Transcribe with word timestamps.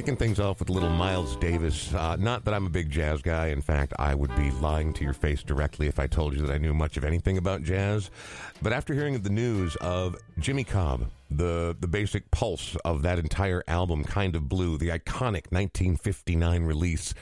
kicking 0.00 0.16
things 0.16 0.40
off 0.40 0.60
with 0.60 0.70
a 0.70 0.72
little 0.72 0.88
Miles 0.88 1.36
Davis. 1.36 1.92
Uh, 1.92 2.16
not 2.16 2.46
that 2.46 2.54
I'm 2.54 2.64
a 2.64 2.70
big 2.70 2.88
jazz 2.88 3.20
guy. 3.20 3.48
In 3.48 3.60
fact, 3.60 3.92
I 3.98 4.14
would 4.14 4.34
be 4.34 4.50
lying 4.52 4.94
to 4.94 5.04
your 5.04 5.12
face 5.12 5.42
directly 5.42 5.88
if 5.88 5.98
I 5.98 6.06
told 6.06 6.32
you 6.32 6.40
that 6.40 6.50
I 6.50 6.56
knew 6.56 6.72
much 6.72 6.96
of 6.96 7.04
anything 7.04 7.36
about 7.36 7.62
jazz. 7.62 8.10
But 8.62 8.72
after 8.72 8.94
hearing 8.94 9.20
the 9.20 9.28
news 9.28 9.76
of 9.76 10.16
Jimmy 10.38 10.64
Cobb, 10.64 11.10
the 11.30 11.76
the 11.78 11.86
basic 11.86 12.30
pulse 12.30 12.76
of 12.76 13.02
that 13.02 13.18
entire 13.18 13.62
album, 13.68 14.02
Kind 14.02 14.36
of 14.36 14.48
Blue, 14.48 14.78
the 14.78 14.88
iconic 14.88 15.52
1959 15.52 16.62
release 16.62 17.12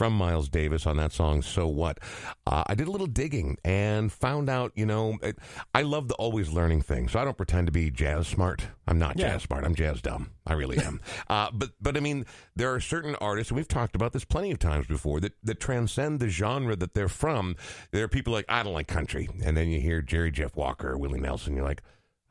from 0.00 0.14
Miles 0.14 0.48
Davis 0.48 0.86
on 0.86 0.96
that 0.96 1.12
song, 1.12 1.42
So 1.42 1.68
What? 1.68 1.98
Uh, 2.46 2.64
I 2.66 2.74
did 2.74 2.88
a 2.88 2.90
little 2.90 3.06
digging 3.06 3.58
and 3.66 4.10
found 4.10 4.48
out, 4.48 4.72
you 4.74 4.86
know, 4.86 5.18
it, 5.22 5.38
I 5.74 5.82
love 5.82 6.08
the 6.08 6.14
always 6.14 6.50
learning 6.50 6.80
thing. 6.80 7.06
So 7.06 7.20
I 7.20 7.24
don't 7.26 7.36
pretend 7.36 7.66
to 7.66 7.70
be 7.70 7.90
jazz 7.90 8.26
smart. 8.26 8.62
I'm 8.86 8.98
not 8.98 9.18
Yeah. 9.18 9.32
jazz 9.32 9.42
smart. 9.42 9.62
I'm 9.62 9.74
jazz 9.74 10.00
dumb. 10.00 10.30
I 10.46 10.54
really 10.54 10.78
am. 10.78 11.02
uh, 11.28 11.50
but, 11.52 11.72
but 11.82 11.98
I 11.98 12.00
mean, 12.00 12.24
there 12.56 12.72
are 12.72 12.80
certain 12.80 13.14
artists, 13.16 13.50
and 13.50 13.58
we've 13.58 13.68
talked 13.68 13.94
about 13.94 14.14
this 14.14 14.24
plenty 14.24 14.50
of 14.50 14.58
times 14.58 14.86
before, 14.86 15.20
that, 15.20 15.34
that 15.42 15.60
transcend 15.60 16.18
the 16.18 16.30
genre 16.30 16.76
that 16.76 16.94
they're 16.94 17.06
from. 17.10 17.56
There 17.90 18.02
are 18.02 18.08
people 18.08 18.32
like, 18.32 18.46
I 18.48 18.62
don't 18.62 18.72
like 18.72 18.86
country. 18.86 19.28
And 19.44 19.54
then 19.54 19.68
you 19.68 19.82
hear 19.82 20.00
Jerry 20.00 20.30
Jeff 20.30 20.56
Walker 20.56 20.92
or 20.92 20.96
Willie 20.96 21.20
Nelson, 21.20 21.54
you're 21.54 21.66
like, 21.66 21.82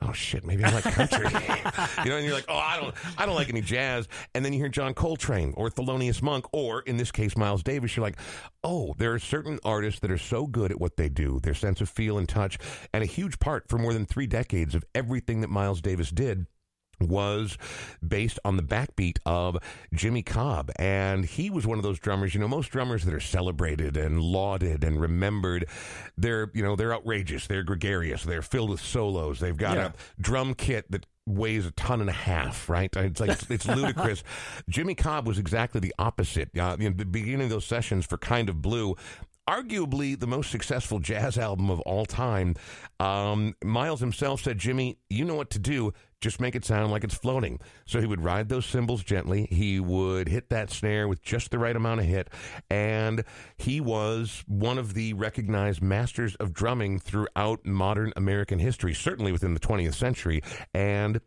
Oh 0.01 0.13
shit, 0.13 0.45
maybe 0.45 0.63
I 0.63 0.71
like 0.71 0.83
country. 0.85 1.25
you 2.03 2.09
know, 2.09 2.15
and 2.15 2.25
you're 2.25 2.33
like, 2.33 2.45
oh, 2.47 2.57
I 2.57 2.79
don't, 2.79 2.95
I 3.17 3.25
don't 3.25 3.35
like 3.35 3.49
any 3.49 3.61
jazz. 3.61 4.07
And 4.33 4.45
then 4.45 4.53
you 4.53 4.59
hear 4.59 4.69
John 4.69 4.93
Coltrane 4.93 5.53
or 5.57 5.69
Thelonious 5.69 6.21
Monk, 6.21 6.45
or 6.53 6.81
in 6.81 6.95
this 6.95 7.11
case, 7.11 7.35
Miles 7.35 7.63
Davis. 7.63 7.95
You're 7.95 8.05
like, 8.05 8.17
oh, 8.63 8.95
there 8.97 9.13
are 9.13 9.19
certain 9.19 9.59
artists 9.65 9.99
that 9.99 10.09
are 10.09 10.17
so 10.17 10.47
good 10.47 10.71
at 10.71 10.79
what 10.79 10.95
they 10.95 11.09
do, 11.09 11.39
their 11.43 11.53
sense 11.53 11.81
of 11.81 11.89
feel 11.89 12.17
and 12.17 12.29
touch, 12.29 12.57
and 12.93 13.03
a 13.03 13.07
huge 13.07 13.39
part 13.39 13.67
for 13.67 13.77
more 13.77 13.93
than 13.93 14.05
three 14.05 14.27
decades 14.27 14.73
of 14.73 14.85
everything 14.95 15.41
that 15.41 15.49
Miles 15.49 15.81
Davis 15.81 16.11
did 16.11 16.47
was 17.01 17.57
based 18.05 18.39
on 18.43 18.57
the 18.57 18.63
backbeat 18.63 19.17
of 19.25 19.57
Jimmy 19.93 20.21
Cobb. 20.23 20.71
And 20.77 21.25
he 21.25 21.49
was 21.49 21.65
one 21.67 21.77
of 21.77 21.83
those 21.83 21.99
drummers, 21.99 22.33
you 22.33 22.39
know, 22.39 22.47
most 22.47 22.69
drummers 22.71 23.05
that 23.05 23.13
are 23.13 23.19
celebrated 23.19 23.97
and 23.97 24.21
lauded 24.21 24.83
and 24.83 24.99
remembered, 24.99 25.65
they're, 26.17 26.51
you 26.53 26.63
know, 26.63 26.75
they're 26.75 26.93
outrageous, 26.93 27.47
they're 27.47 27.63
gregarious, 27.63 28.23
they're 28.23 28.41
filled 28.41 28.69
with 28.69 28.81
solos, 28.81 29.39
they've 29.39 29.57
got 29.57 29.77
Yeah. 29.77 29.85
a 29.87 30.21
drum 30.21 30.53
kit 30.53 30.89
that 30.91 31.05
weighs 31.25 31.65
a 31.65 31.71
ton 31.71 32.01
and 32.01 32.09
a 32.09 32.13
half, 32.13 32.67
right? 32.69 32.93
It's 32.95 33.19
like 33.21 33.29
it's, 33.29 33.49
it's 33.51 33.67
ludicrous. 33.75 34.23
Jimmy 34.67 34.95
Cobb 34.95 35.27
was 35.27 35.37
exactly 35.37 35.79
the 35.79 35.93
opposite. 35.99 36.49
Uh, 36.57 36.75
you 36.79 36.89
know, 36.89 36.95
the 36.95 37.05
beginning 37.05 37.41
of 37.43 37.49
those 37.49 37.65
sessions 37.65 38.05
for 38.07 38.17
Kind 38.17 38.49
of 38.49 38.61
Blue. 38.63 38.95
Arguably 39.49 40.17
the 40.19 40.27
most 40.27 40.51
successful 40.51 40.99
jazz 40.99 41.35
album 41.35 41.71
of 41.71 41.79
all 41.79 42.05
time. 42.05 42.53
Um, 42.99 43.55
Miles 43.63 43.99
himself 43.99 44.43
said, 44.43 44.59
Jimmy, 44.59 44.99
you 45.09 45.25
know 45.25 45.33
what 45.33 45.49
to 45.49 45.59
do. 45.59 45.91
Just 46.21 46.39
make 46.39 46.53
it 46.55 46.63
sound 46.63 46.91
like 46.91 47.03
it's 47.03 47.15
floating. 47.15 47.59
So 47.87 47.99
he 47.99 48.05
would 48.05 48.23
ride 48.23 48.49
those 48.49 48.67
cymbals 48.67 49.03
gently. 49.03 49.47
He 49.49 49.79
would 49.79 50.27
hit 50.27 50.49
that 50.49 50.69
snare 50.69 51.07
with 51.07 51.23
just 51.23 51.49
the 51.49 51.57
right 51.57 51.75
amount 51.75 51.99
of 51.99 52.05
hit. 52.05 52.29
And 52.69 53.23
he 53.57 53.81
was 53.81 54.43
one 54.45 54.77
of 54.77 54.93
the 54.93 55.13
recognized 55.13 55.81
masters 55.81 56.35
of 56.35 56.53
drumming 56.53 56.99
throughout 56.99 57.65
modern 57.65 58.13
American 58.15 58.59
history, 58.59 58.93
certainly 58.93 59.31
within 59.31 59.55
the 59.55 59.59
20th 59.59 59.95
century. 59.95 60.43
And 60.75 61.21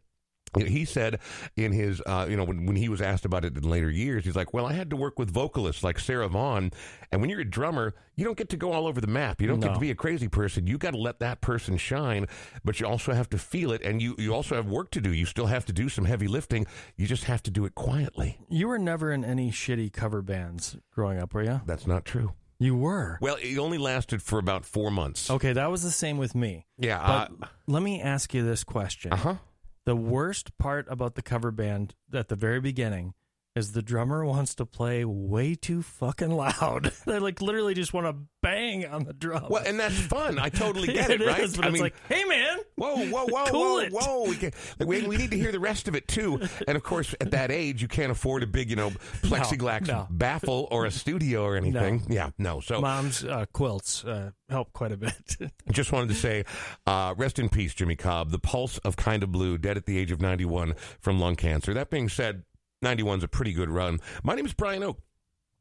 he 0.57 0.85
said 0.85 1.19
in 1.57 1.73
his, 1.73 2.03
uh, 2.07 2.27
you 2.29 2.37
know, 2.37 2.45
when, 2.45 2.67
when 2.67 2.77
he 2.77 2.89
was 2.89 3.01
asked 3.01 3.25
about 3.25 3.45
it 3.45 3.57
in 3.57 3.63
later 3.63 3.91
years, 3.91 4.25
he's 4.25 4.37
like, 4.37 4.53
well, 4.53 4.67
I 4.67 4.73
had 4.73 4.91
to 4.91 4.97
work 4.97 5.19
with 5.19 5.31
vocalists 5.31 5.83
like 5.83 5.99
Sarah 5.99 6.29
Vaughan. 6.29 6.73
And 7.11 7.21
when 7.21 7.31
you're 7.31 7.41
a 7.41 7.45
drummer, 7.45 7.95
you 8.17 8.25
don't 8.25 8.37
get 8.37 8.51
to 8.51 8.57
go 8.57 8.73
all 8.73 8.87
over 8.87 9.01
the 9.01 9.07
map. 9.07 9.41
You 9.41 9.49
don't 9.49 9.61
get 9.61 9.75
to 9.75 9.81
be 9.81 9.91
a 9.91 9.95
crazy 9.95 10.29
person. 10.29 10.67
You 10.67 10.79
got 10.79 10.93
to 10.93 10.99
let 10.99 11.21
that 11.21 11.41
person 11.41 11.77
shine, 11.77 12.27
but 12.65 12.81
you 12.81 12.87
also 12.87 13.13
have 13.13 13.31
to 13.31 13.39
feel 13.39 13.73
it. 13.73 13.83
And 13.83 14.03
you, 14.03 14.15
you 14.19 14.35
also 14.35 14.55
have 14.57 14.67
work 14.67 14.91
to 14.93 15.01
do. 15.01 15.13
You 15.13 15.27
still 15.27 15.47
have 15.47 15.65
to 15.67 15.73
do 15.73 15.89
some 15.89 16.05
heavy 16.05 16.29
lifting. 16.29 16.67
You 16.97 17.07
just 17.07 17.25
have 17.25 17.43
to 17.45 17.51
do 17.51 17.65
it 17.65 17.75
quietly. 17.75 18.39
You 18.49 18.69
were 18.69 18.79
never 18.79 19.11
in 19.11 19.25
any 19.25 19.51
shitty 19.51 19.93
cover 19.93 20.23
bands 20.23 20.77
growing 20.95 21.19
up, 21.19 21.33
were 21.35 21.43
you? 21.43 21.61
That's 21.67 21.87
not 21.87 22.05
true. 22.05 22.33
You 22.59 22.77
were. 22.77 23.19
Well, 23.21 23.39
it 23.43 23.59
only 23.59 23.79
lasted 23.79 24.23
for 24.23 24.39
about 24.39 24.65
four 24.65 24.91
months. 24.93 25.29
Okay, 25.31 25.53
that 25.53 25.69
was 25.71 25.83
the 25.83 25.91
same 25.91 26.17
with 26.17 26.35
me. 26.35 26.67
Yeah. 26.79 27.27
But 27.41 27.51
let 27.67 27.83
me 27.83 28.01
ask 28.01 28.33
you 28.35 28.45
this 28.45 28.63
question. 28.63 29.13
Uh 29.13 29.17
huh. 29.17 29.35
The 29.85 29.97
worst 29.97 30.57
part 30.59 30.87
about 30.89 31.17
the 31.17 31.23
cover 31.23 31.51
band 31.51 31.95
at 32.13 32.29
the 32.29 32.37
very 32.37 32.61
beginning 32.61 33.15
is 33.55 33.73
the 33.73 33.83
drummer 33.83 34.25
wants 34.25 34.55
to 34.57 34.67
play 34.67 35.05
way 35.05 35.55
too 35.55 35.83
fucking 35.83 36.31
loud. 36.31 36.93
they 37.07 37.19
like 37.19 37.43
literally 37.43 37.75
just 37.75 37.93
want 37.93 38.07
to 38.07 38.17
bang 38.41 38.87
on 38.87 39.05
the 39.05 39.13
drum. 39.13 39.47
Well, 39.51 39.63
and 39.65 39.79
that's 39.79 39.99
fun. 39.99 40.39
I 40.39 40.49
totally 40.49 40.87
get 40.93 41.11
It 41.11 41.21
it, 41.21 41.27
right? 41.27 41.41
is, 41.41 41.57
but 41.57 41.67
I 41.67 41.69
it's 41.69 41.75
mean, 41.75 41.83
like, 41.83 41.95
hey 42.09 42.25
man, 42.25 42.59
Whoa, 42.77 42.97
whoa, 43.07 43.27
whoa, 43.27 43.45
Cool 43.51 43.61
whoa, 43.61 43.79
it. 43.79 43.93
whoa! 43.93 44.25
We, 44.29 44.37
can, 44.37 44.53
like, 44.79 44.89
we, 44.89 45.07
we 45.07 45.17
need 45.17 45.31
to 45.31 45.39
hear 45.39 45.53
the 45.53 45.61
rest 45.61 45.87
of 45.89 45.95
it 45.95 46.09
too. 46.09 46.41
And 46.67 46.77
of 46.77 46.83
course, 46.83 47.15
at 47.21 47.31
that 47.33 47.51
age, 47.51 47.83
you 47.83 47.89
can't 47.89 48.11
afford 48.11 48.43
a 48.43 48.47
big, 48.47 48.71
you 48.71 48.77
know, 48.77 48.91
plexiglass 49.23 49.87
no. 49.87 50.07
baffle 50.11 50.67
or 50.71 50.87
a 50.87 50.91
studio 50.91 51.45
or 51.45 51.57
anything. 51.57 52.03
Yeah, 52.09 52.31
no. 52.39 52.61
So 52.61 52.81
mom's 52.81 53.25
uh, 53.25 53.45
quilts 53.53 54.05
uh, 54.05 54.31
help 54.49 54.73
quite 54.73 54.93
a 54.93 54.97
bit. 54.97 55.37
just 55.71 55.93
wanted 55.93 56.09
to 56.09 56.15
say, 56.15 56.45
uh, 56.87 57.15
rest 57.17 57.39
in 57.39 57.49
peace, 57.49 57.75
Jimmy 57.75 57.97
Cobb, 57.97 58.31
the 58.31 58.39
pulse 58.39 58.79
of 58.79 58.97
Kind 58.97 59.23
of 59.23 59.31
Blue, 59.31 59.59
dead 59.59 59.77
at 59.77 59.87
the 59.87 59.99
age 59.99 60.11
of 60.11 60.21
91 60.21 60.75
from 61.01 61.21
lung 61.21 61.37
cancer. 61.37 61.75
That 61.75 61.91
being 61.91 62.09
said, 62.09 62.45
91's 62.83 63.23
a 63.25 63.29
pretty 63.29 63.53
good 63.53 63.71
run. 63.71 64.01
My 64.23 64.35
name 64.35 64.45
is 64.45 64.53
Brian 64.55 64.83
Oak. 64.83 64.99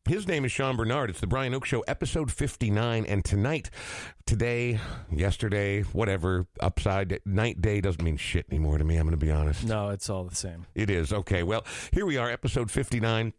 His 0.09 0.27
name 0.27 0.43
is 0.45 0.51
Sean 0.51 0.75
Bernard. 0.75 1.11
It's 1.11 1.19
the 1.19 1.27
Brian 1.27 1.53
Oak 1.53 1.65
Show, 1.65 1.81
episode 1.81 2.31
59. 2.31 3.05
And 3.05 3.23
tonight, 3.23 3.69
today, 4.25 4.79
yesterday, 5.11 5.83
whatever, 5.83 6.47
upside 6.59 7.19
night 7.23 7.61
day 7.61 7.79
doesn't 7.81 8.03
mean 8.03 8.17
shit 8.17 8.47
anymore 8.49 8.79
to 8.79 8.83
me. 8.83 8.97
I'm 8.97 9.05
going 9.05 9.11
to 9.17 9.23
be 9.23 9.31
honest. 9.31 9.63
no, 9.63 9.89
it's 9.89 10.09
all 10.09 10.23
the 10.23 10.35
same. 10.35 10.65
It 10.73 10.89
is. 10.89 11.13
Okay. 11.13 11.43
Well, 11.43 11.63
here 11.93 12.07
we 12.07 12.17
are, 12.17 12.31
episode 12.31 12.71
59. 12.71 13.33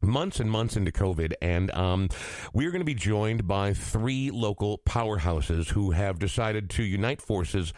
Months 0.00 0.38
and 0.38 0.48
months 0.48 0.76
into 0.76 0.92
COVID, 0.92 1.32
and 1.42 1.72
um, 1.72 2.08
we're 2.54 2.70
going 2.70 2.80
to 2.80 2.84
be 2.84 2.94
joined 2.94 3.48
by 3.48 3.72
three 3.74 4.30
local 4.30 4.78
powerhouses 4.78 5.70
who 5.70 5.90
have 5.90 6.20
decided 6.20 6.70
to 6.70 6.84
unite 6.84 7.20
forces, 7.20 7.72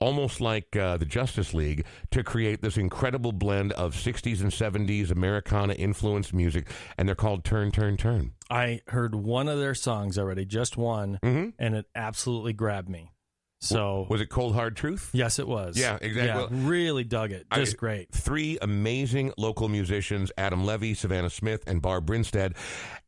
almost 0.00 0.40
like 0.40 0.76
uh, 0.76 0.96
the 0.96 1.06
Justice 1.06 1.54
League, 1.54 1.84
to 2.10 2.22
create 2.22 2.62
this 2.62 2.76
incredible 2.76 3.32
blend 3.32 3.72
of 3.72 3.94
60s 3.94 4.40
and 4.40 4.50
70s 4.52 5.10
Americana 5.10 5.72
influenced 5.74 6.34
music, 6.34 6.68
and 6.98 7.08
they're 7.08 7.14
called 7.14 7.44
Turn, 7.44 7.70
Turn, 7.70 7.96
Turn. 7.96 8.32
I 8.50 8.80
heard 8.88 9.14
one 9.14 9.48
of 9.48 9.58
their 9.58 9.74
songs 9.74 10.18
already, 10.18 10.44
just 10.44 10.76
one, 10.76 11.18
Mhm. 11.22 11.52
and 11.58 11.74
it 11.74 11.86
absolutely 11.94 12.52
grabbed 12.52 12.88
me. 12.88 13.10
So 13.58 14.06
Was 14.10 14.20
it 14.20 14.26
Cold 14.26 14.54
Hard 14.54 14.76
Truth? 14.76 15.08
yes, 15.14 15.38
it 15.38 15.48
was. 15.48 15.78
Yeah, 15.78 15.96
exactly. 16.02 16.26
Yeah, 16.26 16.36
Well, 16.36 16.48
really 16.50 17.04
dug 17.04 17.32
it. 17.32 17.46
I- 17.50 17.56
Just 17.56 17.78
great. 17.78 18.12
three 18.12 18.58
amazing 18.60 19.32
local 19.38 19.68
musicians 19.70 20.30
Adam 20.36 20.66
Levy, 20.66 20.92
Savannah 20.92 21.30
Smith, 21.30 21.64
and 21.66 21.80
Barb 21.80 22.04
Brinstead. 22.04 22.54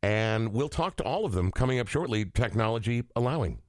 And 0.01 0.51
we'll 0.51 0.67
talk 0.69 0.95
to 0.97 1.03
all 1.03 1.23
of 1.25 1.33
them 1.33 1.51
coming 1.51 1.79
up 1.79 1.87
shortly, 1.87 2.25
technology 2.25 3.03
allowing. 3.15 3.59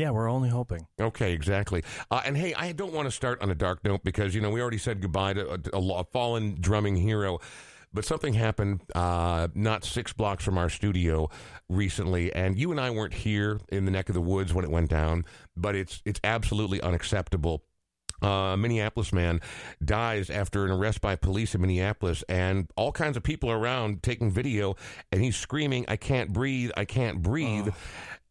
Yeah, 0.00 0.12
we're 0.12 0.30
only 0.30 0.48
hoping. 0.48 0.86
Okay, 0.98 1.34
exactly. 1.34 1.84
Uh, 2.10 2.22
and 2.24 2.34
hey, 2.34 2.54
I 2.54 2.72
don't 2.72 2.94
want 2.94 3.04
to 3.04 3.10
start 3.10 3.42
on 3.42 3.50
a 3.50 3.54
dark 3.54 3.84
note 3.84 4.02
because, 4.02 4.34
you 4.34 4.40
know, 4.40 4.48
we 4.48 4.62
already 4.62 4.78
said 4.78 5.02
goodbye 5.02 5.34
to 5.34 5.60
a, 5.74 5.78
a 5.78 6.04
fallen 6.04 6.56
drumming 6.58 6.96
hero. 6.96 7.38
But 7.92 8.06
something 8.06 8.32
happened 8.32 8.80
uh, 8.94 9.48
not 9.54 9.84
six 9.84 10.14
blocks 10.14 10.42
from 10.42 10.56
our 10.56 10.70
studio 10.70 11.28
recently, 11.68 12.32
and 12.32 12.58
you 12.58 12.70
and 12.70 12.80
I 12.80 12.88
weren't 12.88 13.12
here 13.12 13.60
in 13.68 13.84
the 13.84 13.90
neck 13.90 14.08
of 14.08 14.14
the 14.14 14.22
woods 14.22 14.54
when 14.54 14.64
it 14.64 14.70
went 14.70 14.88
down. 14.88 15.26
But 15.54 15.74
it's 15.74 16.00
it's 16.06 16.20
absolutely 16.24 16.80
unacceptable. 16.80 17.64
Uh, 18.22 18.52
a 18.52 18.56
Minneapolis 18.56 19.12
man 19.12 19.40
dies 19.84 20.30
after 20.30 20.64
an 20.64 20.70
arrest 20.70 21.00
by 21.00 21.16
police 21.16 21.54
in 21.54 21.60
Minneapolis, 21.60 22.22
and 22.28 22.70
all 22.76 22.92
kinds 22.92 23.16
of 23.16 23.22
people 23.22 23.50
are 23.50 23.58
around 23.58 24.02
taking 24.02 24.30
video, 24.30 24.76
and 25.10 25.22
he's 25.22 25.36
screaming, 25.36 25.84
"I 25.88 25.96
can't 25.96 26.32
breathe! 26.32 26.70
I 26.76 26.84
can't 26.84 27.20
breathe!" 27.20 27.68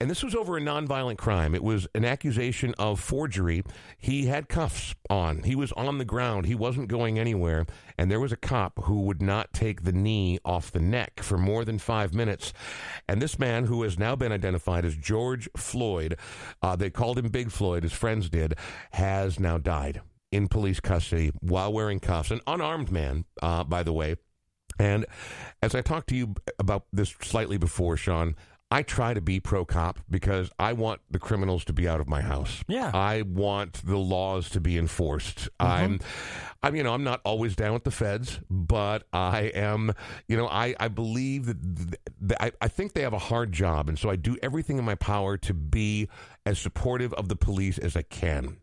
And 0.01 0.09
this 0.09 0.23
was 0.23 0.33
over 0.33 0.55
a 0.55 0.61
nonviolent 0.61 1.17
crime. 1.17 1.53
It 1.53 1.63
was 1.63 1.85
an 1.93 2.05
accusation 2.05 2.73
of 2.79 3.01
forgery. 3.01 3.63
He 3.97 4.27
had 4.27 4.47
cuffs 4.47 4.95
on. 5.09 5.43
He 5.43 5.55
was 5.55 5.73
on 5.73 5.97
the 5.97 6.05
ground. 6.05 6.45
He 6.45 6.55
wasn't 6.55 6.87
going 6.87 7.19
anywhere. 7.19 7.65
And 7.97 8.09
there 8.09 8.21
was 8.21 8.31
a 8.31 8.37
cop 8.37 8.85
who 8.85 9.01
would 9.01 9.21
not 9.21 9.51
take 9.51 9.83
the 9.83 9.91
knee 9.91 10.39
off 10.45 10.71
the 10.71 10.79
neck 10.79 11.19
for 11.21 11.37
more 11.37 11.65
than 11.65 11.79
five 11.79 12.13
minutes. 12.13 12.53
And 13.09 13.21
this 13.21 13.37
man, 13.37 13.65
who 13.65 13.83
has 13.83 13.99
now 13.99 14.15
been 14.15 14.31
identified 14.31 14.85
as 14.85 14.95
George 14.95 15.49
Floyd, 15.57 16.17
uh, 16.61 16.77
they 16.77 16.89
called 16.89 17.19
him 17.19 17.27
Big 17.27 17.51
Floyd, 17.51 17.83
his 17.83 17.91
friends 17.91 18.29
did, 18.29 18.55
has 18.91 19.37
now 19.37 19.57
died 19.57 20.01
in 20.31 20.47
police 20.47 20.79
custody 20.79 21.31
while 21.41 21.73
wearing 21.73 21.99
cuffs. 21.99 22.31
An 22.31 22.39
unarmed 22.47 22.89
man, 22.89 23.25
uh, 23.41 23.65
by 23.65 23.83
the 23.83 23.91
way. 23.91 24.15
And 24.79 25.05
as 25.61 25.75
I 25.75 25.81
talked 25.81 26.07
to 26.09 26.15
you 26.15 26.35
about 26.57 26.85
this 26.93 27.09
slightly 27.21 27.57
before, 27.57 27.97
Sean, 27.97 28.35
I 28.71 28.83
try 28.83 29.15
to 29.15 29.21
be 29.21 29.39
pro 29.39 29.65
cop 29.65 29.99
because 30.09 30.51
I 30.59 30.73
want 30.73 31.01
the 31.09 31.17
criminals 31.17 31.65
to 31.65 31.73
be 31.73 31.87
out 31.87 31.99
of 31.99 32.07
my 32.07 32.21
house. 32.21 32.63
Yeah. 32.67 32.91
I 32.93 33.23
want 33.23 33.83
the 33.83 33.97
laws 33.97 34.49
to 34.51 34.59
be 34.59 34.77
enforced. 34.77 35.49
Mm-hmm. 35.59 35.65
I'm, 35.65 35.99
I'm, 36.61 36.75
you 36.75 36.83
know, 36.83 36.93
I'm 36.93 37.03
not 37.03 37.19
always 37.23 37.55
down 37.55 37.73
with 37.73 37.83
the 37.83 37.91
feds, 37.91 38.39
but 38.47 39.07
I 39.11 39.51
am, 39.55 39.93
you 40.27 40.37
know, 40.37 40.47
I, 40.47 40.75
I 40.79 40.87
believe 40.87 41.47
that, 41.47 41.57
th- 41.63 41.99
th- 42.27 42.39
I, 42.39 42.51
I 42.61 42.67
think 42.67 42.93
they 42.93 43.01
have 43.01 43.13
a 43.13 43.17
hard 43.19 43.51
job. 43.51 43.89
And 43.89 43.97
so 43.97 44.09
I 44.09 44.15
do 44.15 44.37
everything 44.43 44.77
in 44.77 44.85
my 44.85 44.95
power 44.95 45.35
to 45.37 45.53
be 45.53 46.07
as 46.45 46.59
supportive 46.59 47.11
of 47.13 47.27
the 47.27 47.35
police 47.35 47.79
as 47.79 47.95
I 47.95 48.03
can. 48.03 48.57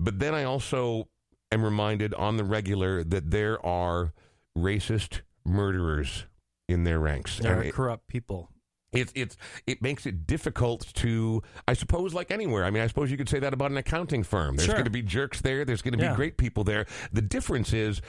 But 0.00 0.18
then 0.18 0.34
I 0.34 0.42
also 0.42 1.08
am 1.52 1.62
reminded 1.62 2.12
on 2.14 2.38
the 2.38 2.44
regular 2.44 3.04
that 3.04 3.30
there 3.30 3.64
are 3.64 4.14
racist, 4.58 5.20
murderers 5.44 6.26
in 6.68 6.82
their 6.82 6.98
ranks. 6.98 7.38
There 7.38 7.60
are 7.60 7.70
corrupt 7.70 8.08
people. 8.08 8.48
It's 8.92 9.12
it's 9.14 9.36
it 9.66 9.80
makes 9.82 10.06
it 10.06 10.26
difficult 10.26 10.86
to 10.94 11.42
I 11.66 11.72
suppose 11.74 12.12
like 12.14 12.30
anywhere. 12.30 12.64
I 12.64 12.70
mean, 12.70 12.82
I 12.82 12.86
suppose 12.86 13.10
you 13.10 13.16
could 13.16 13.28
say 13.28 13.38
that 13.38 13.52
about 13.54 13.70
an 13.70 13.76
accounting 13.76 14.22
firm. 14.22 14.56
There's 14.56 14.66
Sure. 14.66 14.74
going 14.74 14.84
to 14.84 14.90
be 14.90 15.02
jerks 15.02 15.40
there. 15.40 15.64
There's 15.64 15.82
going 15.82 15.92
to 15.92 15.98
be 15.98 16.04
Yeah. 16.04 16.14
great 16.16 16.36
people 16.36 16.64
there. 16.64 16.86
The 17.12 17.22
difference 17.22 17.72
is 17.72 18.02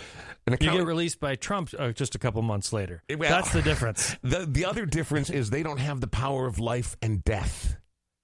an 0.48 0.54
You 0.60 0.72
get 0.72 0.86
released 0.86 1.20
by 1.20 1.36
Trump 1.36 1.70
uh, 1.80 1.92
just 1.92 2.16
a 2.16 2.20
couple 2.20 2.42
months 2.42 2.74
later. 2.74 3.02
Well- 3.10 3.30
That's 3.30 3.54
the 3.54 3.62
difference. 3.62 4.16
the 4.24 4.46
the 4.46 4.66
other 4.66 4.86
difference 4.86 5.30
is 5.30 5.50
they 5.50 5.64
don't 5.64 5.80
have 5.80 6.02
the 6.02 6.08
power 6.08 6.46
of 6.48 6.60
life 6.60 6.98
and 7.02 7.24
death. 7.24 7.78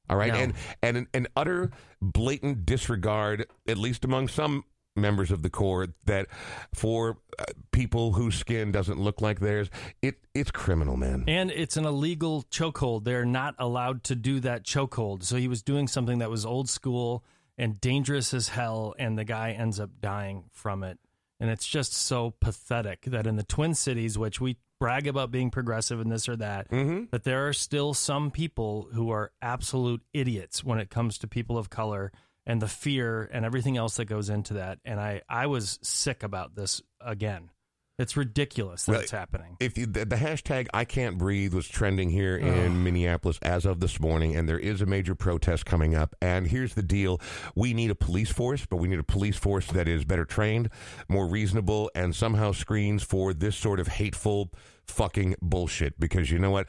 All 0.10 0.18
right, 0.18 0.34
No. 0.34 0.40
and 0.40 0.54
and 0.82 0.98
an, 0.98 1.08
an 1.14 1.28
utter 1.36 1.72
blatant 2.02 2.66
disregard, 2.66 3.46
at 3.68 3.78
least 3.78 4.04
among 4.04 4.28
some 4.28 4.64
members 5.02 5.32
of 5.32 5.42
the 5.42 5.50
court, 5.50 5.92
that 6.06 6.28
for 6.74 7.18
uh, 7.38 7.46
people 7.72 8.14
whose 8.14 8.36
skin 8.36 8.72
doesn't 8.72 9.00
look 9.00 9.22
like 9.22 9.40
theirs, 9.40 9.70
it 10.02 10.16
it's 10.34 10.52
criminal, 10.52 10.98
man. 10.98 11.24
And 11.28 11.52
it's 11.52 11.78
an 11.78 11.86
illegal 11.86 12.44
chokehold. 12.52 13.04
They're 13.04 13.26
not 13.26 13.56
allowed 13.60 14.04
to 14.06 14.16
do 14.16 14.40
that 14.42 14.64
chokehold. 14.64 15.24
So 15.24 15.36
he 15.38 15.48
was 15.48 15.62
doing 15.62 15.88
something 15.88 16.20
that 16.20 16.30
was 16.30 16.46
old 16.46 16.70
school 16.70 17.24
and 17.58 17.80
dangerous 17.82 18.34
as 18.34 18.50
hell, 18.50 18.96
and 18.98 19.18
the 19.18 19.26
guy 19.26 19.52
ends 19.52 19.80
up 19.80 19.90
dying 20.00 20.46
from 20.52 20.84
it. 20.84 20.98
And 21.42 21.50
it's 21.50 21.68
just 21.68 21.94
so 21.94 22.34
pathetic 22.40 23.02
that 23.04 23.26
in 23.28 23.36
the 23.38 23.44
Twin 23.44 23.74
Cities, 23.74 24.18
which 24.18 24.40
we 24.42 24.58
brag 24.80 25.08
about 25.08 25.30
being 25.32 25.50
progressive 25.52 26.00
and 26.00 26.10
this 26.12 26.30
or 26.30 26.38
that, 26.38 26.70
Mm-hmm. 26.70 27.06
that 27.12 27.24
there 27.26 27.48
are 27.48 27.54
still 27.54 27.94
some 27.94 28.32
people 28.32 28.88
who 28.94 29.10
are 29.10 29.32
absolute 29.42 30.02
idiots 30.14 30.64
when 30.64 30.80
it 30.80 30.90
comes 30.90 31.18
to 31.18 31.28
people 31.28 31.58
of 31.58 31.70
color 31.70 32.12
and 32.50 32.60
the 32.60 32.68
fear 32.68 33.30
and 33.32 33.46
everything 33.46 33.78
else 33.78 33.98
that 33.98 34.06
goes 34.06 34.28
into 34.28 34.56
that. 34.56 34.80
And 34.84 35.00
I, 35.00 35.22
I 35.30 35.46
was 35.46 35.78
sick 35.84 36.24
about 36.24 36.56
this 36.56 36.82
again. 37.00 37.52
It's 38.00 38.18
ridiculous 38.18 38.86
that 38.86 38.92
Well, 38.94 39.02
it's 39.02 39.12
happening. 39.12 39.58
if 39.60 39.78
you, 39.78 39.86
the, 39.86 40.06
the 40.06 40.16
hashtag 40.16 40.68
I 40.74 40.84
can't 40.86 41.18
breathe 41.20 41.54
was 41.54 41.68
trending 41.68 42.10
here 42.10 42.38
in 42.38 42.82
Minneapolis 42.82 43.38
as 43.44 43.66
of 43.66 43.82
this 43.82 44.00
morning, 44.00 44.36
and 44.36 44.50
there 44.50 44.58
is 44.58 44.82
a 44.82 44.86
major 44.86 45.14
protest 45.16 45.66
coming 45.66 45.96
up. 45.96 46.16
And 46.22 46.48
here's 46.48 46.74
the 46.74 46.82
deal 46.82 47.22
we 47.56 47.74
need 47.74 47.92
a 47.92 47.96
police 47.96 48.32
force, 48.32 48.66
but 48.66 48.78
we 48.78 48.88
need 48.88 49.00
a 49.00 49.04
police 49.04 49.38
force 49.38 49.68
that 49.68 49.88
is 49.88 50.06
better 50.06 50.26
trained, 50.26 50.70
more 51.10 51.28
reasonable, 51.28 51.92
and 51.94 52.16
somehow 52.16 52.54
screens 52.54 53.04
for 53.04 53.34
this 53.34 53.58
sort 53.58 53.82
of 53.82 53.90
hateful 53.90 54.50
fucking 54.90 55.36
bullshit 55.42 56.00
because 56.00 56.30
you 56.32 56.40
know 56.40 56.52
what? 56.52 56.68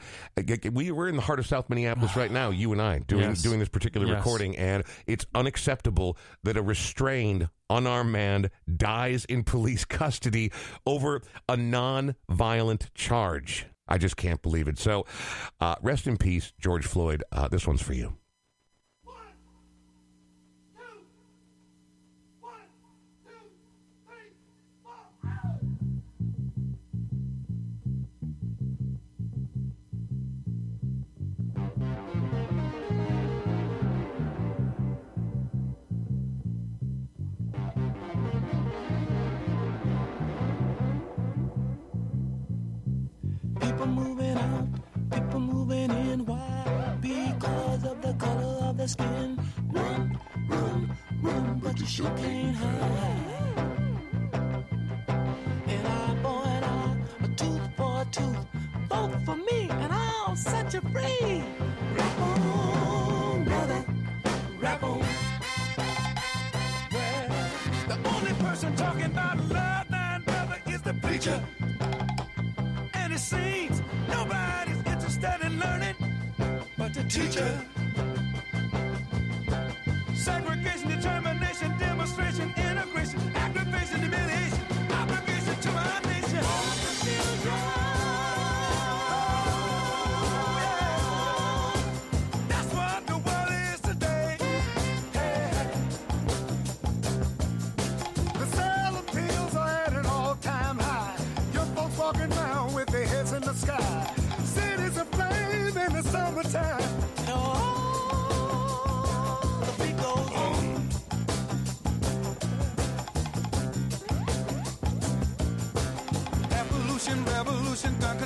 We 0.73 0.91
we're 0.93 1.09
in 1.09 1.17
the 1.17 1.23
heart 1.23 1.39
of 1.39 1.47
South 1.47 1.69
Minneapolis 1.69 2.15
right 2.17 2.31
now 2.31 2.51
you 2.51 2.73
and 2.73 2.81
I 2.81 3.01
doing 3.01 3.23
Yes. 3.31 3.43
doing 3.43 3.59
this 3.59 3.69
particular 3.69 4.07
Yes. 4.07 4.17
recording 4.19 4.57
and 4.57 4.85
it's 5.07 5.27
unacceptable 5.35 6.17
that 6.45 6.57
a 6.57 6.63
restrained 6.63 7.49
unarmed 7.69 8.13
man 8.13 8.51
dies 8.77 9.25
in 9.25 9.43
police 9.45 9.85
custody 10.01 10.53
over 10.87 11.23
a 11.49 11.57
non-violent 11.57 12.93
charge. 12.95 13.67
I 13.89 13.99
just 13.99 14.17
can't 14.17 14.41
believe 14.43 14.69
it. 14.69 14.79
So 14.79 15.05
uh, 15.61 15.75
rest 15.83 16.07
in 16.07 16.17
peace 16.17 16.53
George 16.61 16.87
Floyd. 16.87 17.25
Uh, 17.33 17.49
this 17.49 17.67
one's 17.67 17.83
for 17.83 17.93
you 17.93 18.17
moving 44.01 44.37
out, 44.37 44.67
people 45.13 45.41
moving 45.41 45.91
in. 45.91 46.25
Why? 46.27 46.97
Because 47.01 47.85
of 47.85 48.03
the 48.03 48.15
color 48.15 48.57
of 48.69 48.77
their 48.77 48.89
skin. 48.89 49.39
Run, 49.73 50.19
run, 50.49 50.97
run, 51.23 51.61
but 51.63 51.79
you 51.79 51.87
sure 51.87 52.11
can't 52.17 52.57
hide. 52.57 53.40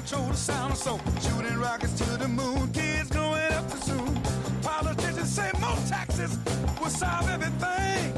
Control 0.07 0.29
the 0.29 0.37
sound 0.37 0.73
of 0.73 0.79
soul. 0.79 1.01
Shooting 1.21 1.59
rockets 1.59 1.95
to 1.95 2.05
the 2.19 2.29
moon, 2.29 2.71
kids 2.73 3.09
growing 3.09 3.53
up 3.53 3.71
too 3.71 3.79
soon. 3.79 4.15
Politicians 4.63 5.31
say 5.31 5.51
more 5.61 5.77
taxes 5.89 6.39
will 6.81 6.91
solve 6.91 7.29
everything. 7.31 8.13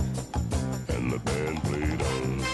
and 0.88 1.12
the 1.12 1.18
band 1.20 1.62
played 1.62 2.02
on. 2.02 2.45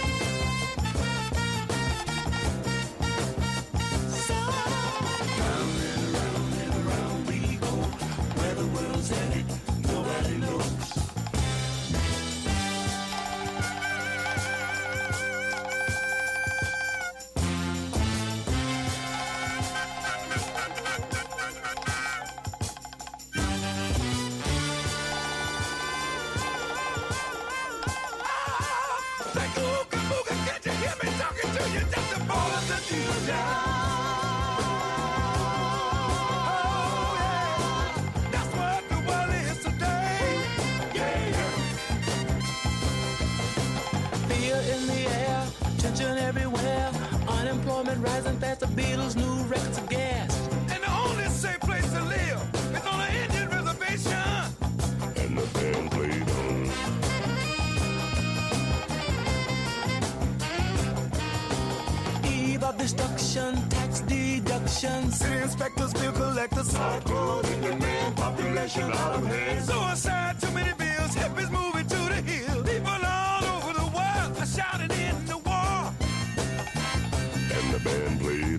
And 78.05 78.19
the 78.19 78.52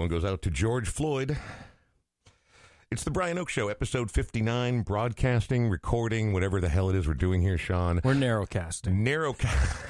one 0.00 0.08
goes 0.08 0.24
out 0.24 0.40
to 0.40 0.50
George 0.50 0.88
Floyd. 0.88 1.36
It's 2.90 3.04
the 3.04 3.10
Brian 3.10 3.36
Oak 3.36 3.50
Show, 3.50 3.68
episode 3.68 4.10
59, 4.10 4.80
broadcasting, 4.80 5.68
recording, 5.68 6.32
whatever 6.32 6.58
the 6.58 6.70
hell 6.70 6.88
it 6.88 6.96
is 6.96 7.06
we're 7.06 7.12
doing 7.12 7.42
here, 7.42 7.58
Sean. 7.58 8.00
We're 8.02 8.14
narrowcasting. 8.14 9.06
Narrowcasting. 9.06 9.86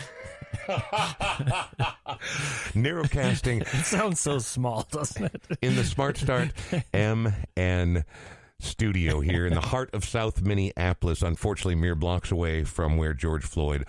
Narrowcasting 2.75 3.61
It 3.63 3.87
sounds 3.87 4.21
so 4.21 4.41
small, 4.41 4.85
doesn't 4.91 5.27
it? 5.27 5.43
in 5.63 5.77
the 5.77 5.85
Smart 5.85 6.17
Start 6.17 6.49
MN 6.93 8.05
studio 8.63 9.21
here 9.21 9.47
in 9.47 9.55
the 9.55 9.61
heart 9.61 9.91
of 9.95 10.05
South 10.05 10.43
Minneapolis, 10.43 11.23
unfortunately, 11.23 11.75
mere 11.75 11.95
blocks 11.95 12.31
away 12.31 12.65
from 12.65 12.97
where 12.97 13.15
George 13.15 13.45
Floyd 13.45 13.87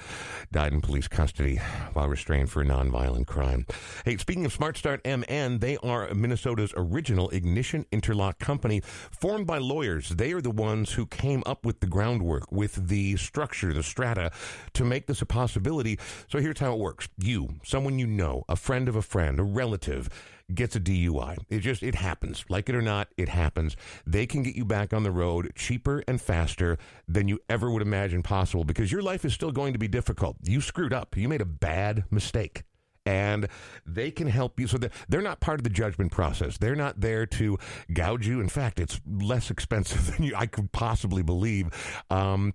died 0.52 0.74
in 0.74 0.82
police 0.82 1.08
custody 1.08 1.58
while 1.94 2.08
restrained 2.08 2.50
for 2.50 2.62
a 2.62 2.66
nonviolent 2.66 3.28
crime. 3.28 3.66
Hey, 4.06 4.18
speaking 4.18 4.46
of 4.46 4.54
Smart 4.54 4.78
Start 4.78 5.02
MN, 5.06 5.60
they 5.60 5.78
are 5.78 6.14
Minnesota's 6.14 6.74
original 6.76 7.30
ignition 7.30 7.86
interlock 7.92 8.40
company 8.40 8.82
formed 8.82 9.48
by 9.48 9.58
lawyers. 9.58 10.10
They 10.10 10.34
are 10.34 10.42
the 10.42 10.52
ones 10.52 10.94
who 10.94 11.06
came 11.06 11.44
up 11.46 11.66
with 11.66 11.80
the 11.80 11.88
groundwork, 11.88 12.52
with 12.52 12.88
the 12.88 13.18
structure, 13.18 13.74
the 13.74 13.84
strata 13.84 14.32
to 14.74 14.86
make 14.86 15.08
this 15.08 15.22
a 15.22 15.26
possibility. 15.26 16.00
So 16.28 16.40
here's 16.40 16.60
how 16.60 16.74
it 16.74 16.80
works. 16.80 17.10
You, 17.18 17.56
someone 17.64 18.00
you 18.00 18.08
know, 18.08 18.44
a 18.50 18.56
friend 18.56 18.88
of 18.88 18.96
a 18.96 19.02
friend, 19.02 19.40
a 19.40 19.44
relative, 19.44 20.10
gets 20.56 20.76
a 20.76 20.80
DUI. 20.80 21.38
It 21.50 21.60
just 21.60 21.84
it 21.84 21.96
happens. 21.96 22.46
Like 22.50 22.70
it 22.70 22.76
or 22.76 22.82
not, 22.82 23.10
it 23.18 23.30
happens. 23.30 23.76
They 24.06 24.26
can 24.26 24.44
get 24.44 24.56
you 24.56 24.66
back 24.66 24.94
on 24.94 25.04
the 25.04 25.12
road 25.12 25.52
cheaper 25.56 26.04
and 26.08 26.22
faster 26.22 26.78
than 27.08 27.28
you 27.28 27.40
ever 27.50 27.72
would 27.72 27.82
imagine 27.82 28.24
possible 28.24 28.64
because 28.64 28.92
your 28.92 29.02
life 29.02 29.26
is 29.26 29.34
still 29.34 29.52
going 29.52 29.74
to 29.74 29.80
be 29.80 29.88
difficult. 29.88 30.38
You 30.44 30.62
screwed 30.62 30.94
up. 30.94 31.16
You 31.18 31.28
made 31.30 31.42
a 31.42 31.46
bad 31.46 32.06
mistake. 32.12 32.64
And 33.04 33.48
they 33.84 34.12
can 34.12 34.28
help 34.28 34.60
you. 34.60 34.68
So 34.68 34.78
they're, 34.78 35.22
not 35.22 35.40
part 35.40 35.60
of 35.60 35.64
the 35.64 35.72
judgment 35.72 36.12
process. 36.12 36.60
They're 36.60 36.76
not 36.76 37.02
there 37.02 37.26
to 37.26 37.58
gouge 37.92 38.28
you. 38.28 38.40
In 38.40 38.48
fact, 38.48 38.80
it's 38.80 39.02
less 39.08 39.50
expensive 39.50 40.06
than 40.16 40.26
you 40.26 40.36
I 40.36 40.46
could 40.46 40.72
possibly 40.72 41.24
believe. 41.24 41.70
Um, 42.12 42.54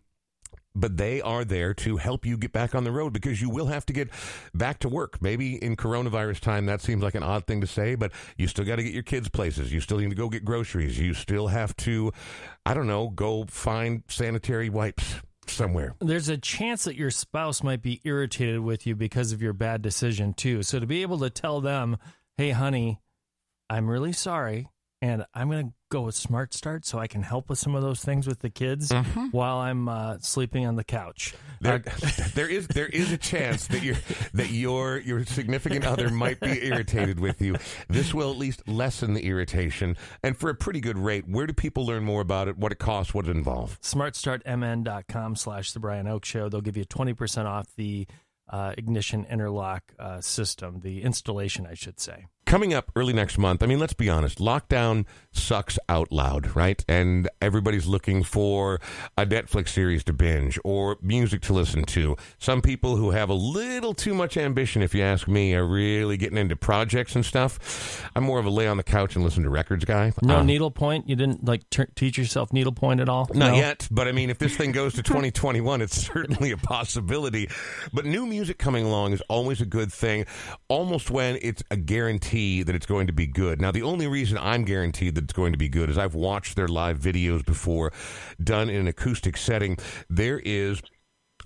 but 0.76 0.96
they 0.96 1.20
are 1.20 1.44
there 1.44 1.74
to 1.74 1.96
help 1.96 2.24
you 2.26 2.36
get 2.36 2.52
back 2.52 2.74
on 2.74 2.84
the 2.84 2.92
road 2.92 3.12
because 3.12 3.40
you 3.40 3.50
will 3.50 3.66
have 3.66 3.86
to 3.86 3.92
get 3.92 4.10
back 4.54 4.78
to 4.80 4.88
work. 4.88 5.20
Maybe 5.20 5.56
in 5.56 5.74
coronavirus 5.74 6.40
time, 6.40 6.66
that 6.66 6.82
seems 6.82 7.02
like 7.02 7.14
an 7.14 7.22
odd 7.22 7.46
thing 7.46 7.60
to 7.62 7.66
say, 7.66 7.94
but 7.94 8.12
you 8.36 8.46
still 8.46 8.64
got 8.64 8.76
to 8.76 8.82
get 8.82 8.92
your 8.92 9.02
kids 9.02 9.28
places. 9.28 9.72
You 9.72 9.80
still 9.80 9.98
need 9.98 10.10
to 10.10 10.16
go 10.16 10.28
get 10.28 10.44
groceries. 10.44 10.98
You 10.98 11.14
still 11.14 11.48
have 11.48 11.74
to, 11.78 12.12
I 12.64 12.74
don't 12.74 12.86
know, 12.86 13.08
go 13.08 13.46
find 13.48 14.02
sanitary 14.08 14.68
wipes 14.68 15.16
somewhere. 15.46 15.94
There's 16.00 16.28
a 16.28 16.36
chance 16.36 16.84
that 16.84 16.96
your 16.96 17.10
spouse 17.10 17.62
might 17.62 17.82
be 17.82 18.00
irritated 18.04 18.60
with 18.60 18.86
you 18.86 18.94
because 18.94 19.32
of 19.32 19.40
your 19.40 19.52
bad 19.54 19.80
decision, 19.80 20.34
too. 20.34 20.62
So 20.62 20.78
to 20.78 20.86
be 20.86 21.02
able 21.02 21.18
to 21.20 21.30
tell 21.30 21.60
them, 21.60 21.96
hey, 22.36 22.50
honey, 22.50 23.00
I'm 23.70 23.88
really 23.88 24.12
sorry, 24.12 24.68
and 25.00 25.24
I'm 25.34 25.50
going 25.50 25.68
to 25.68 25.72
go 25.88 26.02
with 26.02 26.14
Smart 26.14 26.52
Start 26.52 26.84
so 26.84 26.98
I 26.98 27.06
can 27.06 27.22
help 27.22 27.48
with 27.48 27.58
some 27.58 27.74
of 27.74 27.82
those 27.82 28.00
things 28.00 28.26
with 28.26 28.40
the 28.40 28.50
kids 28.50 28.92
while 29.30 29.58
I'm 29.58 29.88
uh, 29.88 30.18
sleeping 30.20 30.66
on 30.66 30.76
the 30.76 30.84
couch. 30.84 31.34
There, 31.60 31.78
there 32.34 32.48
is 32.48 32.66
there 32.68 32.86
is 32.86 33.12
a 33.12 33.18
chance 33.18 33.66
that 33.68 33.82
your 33.82 33.96
that 34.34 34.50
your 34.50 34.98
your 34.98 35.24
significant 35.24 35.86
other 35.86 36.10
might 36.10 36.40
be 36.40 36.66
irritated 36.66 37.20
with 37.20 37.40
you. 37.40 37.56
This 37.88 38.12
will 38.12 38.30
at 38.30 38.36
least 38.36 38.66
lessen 38.68 39.14
the 39.14 39.26
irritation, 39.26 39.96
and 40.22 40.36
for 40.36 40.50
a 40.50 40.54
pretty 40.54 40.80
good 40.80 40.98
rate. 40.98 41.28
Where 41.28 41.46
do 41.46 41.52
people 41.52 41.86
learn 41.86 42.04
more 42.04 42.20
about 42.20 42.48
it? 42.48 42.56
What 42.58 42.72
it 42.72 42.78
costs? 42.78 43.14
What 43.14 43.26
it 43.26 43.36
involves? 43.36 43.76
smartstartmn.com 43.78 45.36
slash 45.36 45.72
the 45.72 45.80
Brian 45.80 46.06
Oak 46.06 46.24
Show. 46.24 46.48
They'll 46.48 46.60
give 46.60 46.76
you 46.76 46.84
20% 46.84 47.46
off 47.46 47.66
the 47.76 48.06
uh, 48.48 48.74
ignition 48.78 49.26
interlock 49.28 49.92
uh, 49.98 50.20
system, 50.20 50.80
the 50.80 51.02
installation, 51.02 51.66
I 51.66 51.74
should 51.74 51.98
say. 51.98 52.26
coming 52.44 52.72
up 52.72 52.92
early 52.94 53.12
next 53.12 53.38
month, 53.38 53.62
I 53.62 53.66
mean, 53.66 53.80
let's 53.80 53.92
be 53.92 54.08
honest, 54.08 54.38
lockdown 54.38 55.04
sucks 55.36 55.78
out 55.88 56.10
loud, 56.12 56.54
right? 56.56 56.84
And 56.88 57.28
everybody's 57.40 57.86
looking 57.86 58.22
for 58.22 58.80
a 59.16 59.24
Netflix 59.26 59.68
series 59.70 60.02
to 60.04 60.12
binge 60.12 60.58
or 60.64 60.96
music 61.00 61.42
to 61.42 61.52
listen 61.52 61.84
to. 61.84 62.16
Some 62.38 62.62
people 62.62 62.96
who 62.96 63.10
have 63.10 63.28
a 63.28 63.34
little 63.34 63.94
too 63.94 64.14
much 64.14 64.36
ambition, 64.36 64.82
if 64.82 64.94
you 64.94 65.02
ask 65.02 65.28
me, 65.28 65.54
are 65.54 65.66
really 65.66 66.16
getting 66.16 66.38
into 66.38 66.56
projects 66.56 67.14
and 67.14 67.24
stuff. 67.24 68.08
I'm 68.14 68.24
more 68.24 68.38
of 68.38 68.46
a 68.46 68.50
lay 68.50 68.66
on 68.66 68.76
the 68.76 68.82
couch 68.82 69.14
and 69.16 69.24
listen 69.24 69.42
to 69.44 69.50
records 69.50 69.84
guy. 69.84 70.12
No 70.22 70.36
Uh, 70.38 70.42
needlepoint? 70.42 71.08
You 71.08 71.16
didn't 71.16 71.44
like 71.44 71.68
ter- 71.70 71.88
teach 71.94 72.18
yourself 72.18 72.52
needlepoint 72.52 73.00
at 73.00 73.08
all? 73.08 73.28
Not 73.34 73.52
No? 73.52 73.56
yet, 73.56 73.86
but 73.90 74.08
I 74.08 74.12
mean, 74.12 74.30
if 74.30 74.38
this 74.38 74.56
thing 74.56 74.72
goes 74.72 74.94
to 74.94 75.02
2021, 75.02 75.80
it's 75.82 76.06
certainly 76.06 76.50
a 76.50 76.56
possibility. 76.56 77.48
But 77.92 78.04
new 78.06 78.26
music 78.26 78.58
coming 78.58 78.84
along 78.86 79.12
is 79.12 79.20
always 79.28 79.60
a 79.60 79.66
good 79.66 79.92
thing, 79.92 80.26
almost 80.68 81.10
when 81.10 81.38
it's 81.42 81.62
a 81.70 81.76
guarantee 81.76 82.62
that 82.62 82.74
it's 82.74 82.86
going 82.86 83.06
to 83.06 83.12
be 83.12 83.26
good. 83.26 83.60
Now, 83.60 83.70
the 83.70 83.82
only 83.82 84.06
reason 84.06 84.38
I'm 84.38 84.64
guaranteed 84.64 85.14
that 85.16 85.25
it's 85.26 85.32
going 85.32 85.50
to 85.50 85.58
be 85.58 85.68
good 85.68 85.90
is 85.90 85.98
I've 85.98 86.14
watched 86.14 86.54
their 86.54 86.68
live 86.68 87.00
videos 87.00 87.44
before, 87.44 87.92
done 88.42 88.68
in 88.68 88.76
an 88.76 88.86
acoustic 88.86 89.36
setting. 89.36 89.76
There 90.08 90.38
is 90.38 90.80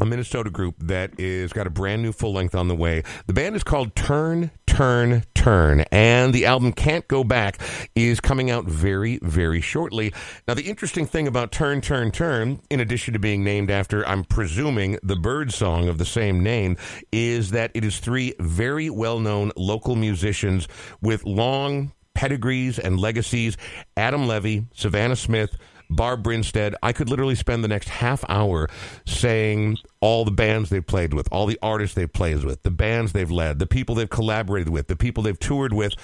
a 0.00 0.04
Minnesota 0.04 0.50
group 0.50 0.74
that 0.80 1.18
is 1.18 1.54
got 1.54 1.66
a 1.66 1.70
brand 1.70 2.02
new 2.02 2.12
full 2.12 2.34
length 2.34 2.54
on 2.54 2.68
the 2.68 2.76
way. 2.76 3.02
The 3.26 3.32
band 3.32 3.56
is 3.56 3.62
called 3.62 3.96
Turn 3.96 4.50
Turn 4.66 5.24
Turn 5.34 5.80
and 5.90 6.34
the 6.34 6.44
album 6.44 6.74
Can't 6.74 7.08
Go 7.08 7.24
Back 7.24 7.58
is 7.94 8.20
coming 8.20 8.50
out 8.50 8.66
very 8.66 9.18
very 9.22 9.62
shortly. 9.62 10.12
Now 10.46 10.52
the 10.52 10.68
interesting 10.68 11.06
thing 11.06 11.26
about 11.26 11.50
Turn 11.50 11.80
Turn 11.80 12.10
Turn 12.10 12.60
in 12.68 12.80
addition 12.80 13.14
to 13.14 13.18
being 13.18 13.42
named 13.42 13.70
after 13.70 14.06
I'm 14.06 14.24
presuming 14.24 14.98
the 15.02 15.16
bird 15.16 15.54
song 15.54 15.88
of 15.88 15.96
the 15.96 16.04
same 16.04 16.42
name 16.42 16.76
is 17.12 17.52
that 17.52 17.70
it 17.72 17.82
is 17.82 17.98
three 17.98 18.34
very 18.40 18.90
well-known 18.90 19.52
local 19.56 19.96
musicians 19.96 20.68
with 21.00 21.24
long 21.24 21.92
pedigrees 22.20 22.78
and 22.78 23.00
legacies. 23.00 23.56
Adam 23.96 24.28
Levy, 24.28 24.66
Savannah 24.74 25.16
Smith, 25.16 25.56
Barb 25.88 26.22
Brinstead. 26.22 26.74
I 26.82 26.92
could 26.92 27.08
literally 27.08 27.34
spend 27.34 27.64
the 27.64 27.68
next 27.68 27.88
half 27.88 28.22
hour 28.28 28.68
saying 29.06 29.78
all 30.02 30.26
the 30.26 30.30
bands 30.30 30.68
they've 30.68 30.86
played 30.86 31.14
with, 31.14 31.26
all 31.32 31.46
the 31.46 31.58
artists 31.62 31.94
they've 31.94 32.12
played 32.12 32.44
with, 32.44 32.62
the 32.62 32.70
bands 32.70 33.12
they've 33.12 33.30
led, 33.30 33.58
the 33.58 33.66
people 33.66 33.94
they've 33.94 34.10
collaborated 34.10 34.68
with, 34.68 34.88
the 34.88 34.96
people 34.96 35.22
they've 35.22 35.38
toured 35.38 35.72
with. 35.72 35.94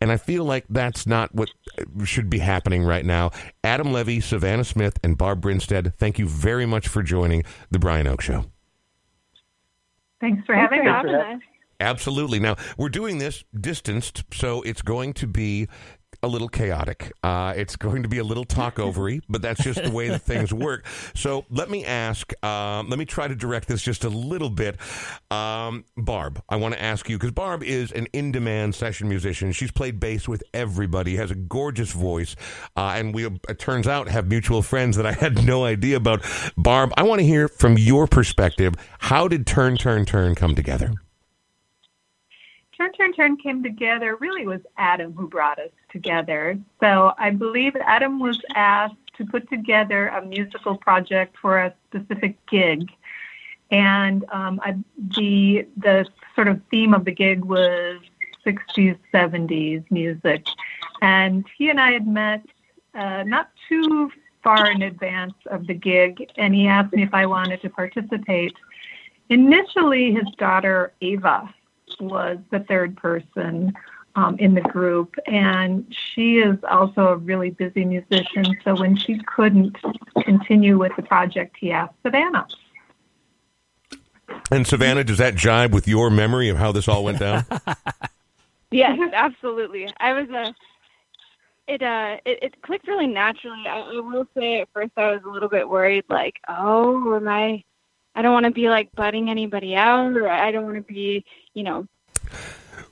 And 0.00 0.10
I 0.10 0.16
feel 0.16 0.44
like 0.44 0.64
that's 0.68 1.06
not 1.06 1.32
what 1.36 1.50
should 2.02 2.28
be 2.28 2.40
happening 2.40 2.82
right 2.82 3.06
now. 3.06 3.30
Adam 3.62 3.92
Levy, 3.92 4.18
Savannah 4.18 4.64
Smith, 4.64 4.98
and 5.04 5.16
Barb 5.16 5.40
Brinstead, 5.40 5.96
thank 5.98 6.18
you 6.18 6.26
very 6.26 6.66
much 6.66 6.88
for 6.88 7.04
joining 7.04 7.44
the 7.70 7.78
Brian 7.78 8.08
Oak 8.08 8.22
Show. 8.22 8.44
Thanks 10.20 10.44
for 10.46 10.56
having 10.56 10.80
Thanks 10.80 10.90
us. 10.90 11.02
for 11.02 11.16
having 11.16 11.40
Absolutely. 11.80 12.38
Now, 12.38 12.56
we're 12.76 12.90
doing 12.90 13.18
this 13.18 13.42
distanced, 13.58 14.24
so 14.32 14.62
it's 14.62 14.82
going 14.82 15.14
to 15.14 15.26
be 15.26 15.68
a 16.22 16.28
little 16.28 16.48
chaotic. 16.48 17.12
Uh, 17.22 17.54
it's 17.56 17.76
going 17.76 18.02
to 18.02 18.08
be 18.08 18.18
a 18.18 18.24
little 18.24 18.44
talk 18.44 18.76
talkovery, 18.76 19.22
but 19.28 19.40
that's 19.40 19.62
just 19.62 19.82
the 19.82 19.90
way 19.90 20.08
that 20.08 20.22
things 20.22 20.52
work. 20.52 20.86
So 21.14 21.46
let 21.48 21.70
me 21.70 21.84
ask, 21.84 22.32
um, 22.44 22.88
let 22.90 22.98
me 22.98 23.04
try 23.04 23.26
to 23.26 23.34
direct 23.34 23.68
this 23.68 23.82
just 23.82 24.04
a 24.04 24.08
little 24.08 24.50
bit. 24.50 24.76
Um, 25.30 25.84
Barb, 25.96 26.42
I 26.48 26.56
want 26.56 26.74
to 26.74 26.82
ask 26.82 27.08
you, 27.08 27.16
because 27.16 27.30
Barb 27.30 27.62
is 27.62 27.90
an 27.92 28.06
in 28.12 28.32
demand 28.32 28.74
session 28.74 29.08
musician. 29.08 29.52
She's 29.52 29.70
played 29.70 29.98
bass 29.98 30.28
with 30.28 30.42
everybody, 30.52 31.16
has 31.16 31.30
a 31.30 31.34
gorgeous 31.34 31.92
voice, 31.92 32.36
uh, 32.76 32.94
and 32.96 33.14
we, 33.14 33.26
it 33.26 33.58
turns 33.58 33.86
out, 33.86 34.08
have 34.08 34.28
mutual 34.28 34.62
friends 34.62 34.96
that 34.96 35.06
I 35.06 35.12
had 35.12 35.44
no 35.46 35.64
idea 35.64 35.96
about. 35.96 36.22
Barb, 36.56 36.92
I 36.96 37.02
want 37.02 37.20
to 37.20 37.26
hear 37.26 37.48
from 37.48 37.78
your 37.78 38.06
perspective 38.06 38.74
how 38.98 39.26
did 39.26 39.46
Turn, 39.46 39.76
Turn, 39.76 40.04
Turn 40.04 40.34
come 40.34 40.54
together? 40.54 40.92
Turn 42.80 42.92
Turn 42.92 43.12
Turn 43.12 43.36
came 43.36 43.62
together. 43.62 44.16
Really, 44.16 44.46
was 44.46 44.62
Adam 44.78 45.12
who 45.12 45.28
brought 45.28 45.58
us 45.58 45.68
together. 45.92 46.58
So 46.80 47.12
I 47.18 47.28
believe 47.28 47.76
Adam 47.76 48.18
was 48.18 48.40
asked 48.54 48.94
to 49.18 49.26
put 49.26 49.50
together 49.50 50.08
a 50.08 50.24
musical 50.24 50.78
project 50.78 51.36
for 51.42 51.58
a 51.58 51.74
specific 51.88 52.38
gig, 52.46 52.90
and 53.70 54.24
um, 54.32 54.60
I, 54.64 54.76
the 55.18 55.66
the 55.76 56.06
sort 56.34 56.48
of 56.48 56.62
theme 56.70 56.94
of 56.94 57.04
the 57.04 57.10
gig 57.10 57.44
was 57.44 58.00
60s, 58.46 58.96
70s 59.12 59.84
music, 59.90 60.46
and 61.02 61.44
he 61.58 61.68
and 61.68 61.78
I 61.78 61.92
had 61.92 62.06
met 62.06 62.42
uh, 62.94 63.24
not 63.24 63.50
too 63.68 64.10
far 64.42 64.70
in 64.70 64.80
advance 64.80 65.34
of 65.50 65.66
the 65.66 65.74
gig, 65.74 66.30
and 66.38 66.54
he 66.54 66.66
asked 66.66 66.94
me 66.94 67.02
if 67.02 67.12
I 67.12 67.26
wanted 67.26 67.60
to 67.60 67.68
participate. 67.68 68.54
Initially, 69.28 70.14
his 70.14 70.24
daughter 70.38 70.94
Ava 71.02 71.54
was 72.00 72.38
the 72.50 72.60
third 72.60 72.96
person 72.96 73.72
um, 74.16 74.36
in 74.38 74.54
the 74.54 74.60
group, 74.60 75.14
and 75.26 75.86
she 75.90 76.38
is 76.38 76.56
also 76.68 77.08
a 77.08 77.16
really 77.16 77.50
busy 77.50 77.84
musician. 77.84 78.44
So 78.64 78.74
when 78.74 78.96
she 78.96 79.18
couldn't 79.18 79.76
continue 80.22 80.78
with 80.78 80.92
the 80.96 81.02
project, 81.02 81.56
he 81.60 81.70
asked 81.70 81.94
Savannah. 82.02 82.46
And 84.50 84.66
Savannah, 84.66 85.04
does 85.04 85.18
that 85.18 85.34
jibe 85.34 85.72
with 85.72 85.86
your 85.86 86.10
memory 86.10 86.48
of 86.48 86.56
how 86.56 86.72
this 86.72 86.88
all 86.88 87.04
went 87.04 87.18
down? 87.18 87.44
Yes, 88.70 88.98
absolutely. 89.12 89.88
I 89.98 90.12
was 90.12 90.28
a. 90.30 90.54
It 91.66 91.82
uh, 91.82 92.16
it, 92.24 92.38
it 92.42 92.62
clicked 92.62 92.88
really 92.88 93.06
naturally. 93.06 93.64
I, 93.66 93.80
I 93.80 94.00
will 94.00 94.26
say, 94.36 94.60
at 94.60 94.68
first, 94.72 94.92
I 94.96 95.12
was 95.12 95.22
a 95.24 95.28
little 95.28 95.48
bit 95.48 95.68
worried, 95.68 96.04
like, 96.08 96.36
oh, 96.48 97.16
am 97.16 97.28
I? 97.28 97.64
I 98.14 98.22
don't 98.22 98.32
want 98.32 98.46
to 98.46 98.52
be 98.52 98.68
like 98.68 98.92
butting 98.92 99.30
anybody 99.30 99.74
out, 99.76 100.16
or 100.16 100.28
I 100.28 100.50
don't 100.50 100.64
want 100.64 100.76
to 100.76 100.82
be, 100.82 101.24
you 101.54 101.62
know. 101.62 101.86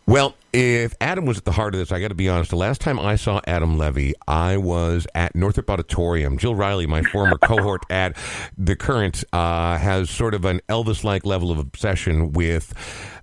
Well, 0.07 0.35
if 0.53 0.95
Adam 1.01 1.27
was 1.27 1.39
at 1.39 1.45
the 1.45 1.53
heart 1.53 1.75
of 1.75 1.81
this, 1.81 1.93
I 1.93 2.01
got 2.01 2.09
to 2.09 2.15
be 2.15 2.29
honest. 2.29 2.51
The 2.51 2.57
last 2.57 2.81
time 2.81 2.99
I 2.99 3.17
saw 3.17 3.41
Adam 3.47 3.77
Levy, 3.77 4.15
I 4.27 4.57
was 4.57 5.07
at 5.15 5.35
Northrop 5.35 5.69
Auditorium. 5.71 6.39
Jill 6.39 6.55
Riley, 6.55 6.87
my 6.87 7.03
former 7.03 7.37
cohort 7.43 7.83
at 7.91 8.17
the 8.57 8.77
current, 8.77 9.25
uh, 9.33 9.77
has 9.77 10.09
sort 10.11 10.35
of 10.35 10.45
an 10.45 10.61
Elvis-like 10.69 11.27
level 11.27 11.51
of 11.51 11.59
obsession 11.59 12.33
with 12.33 12.73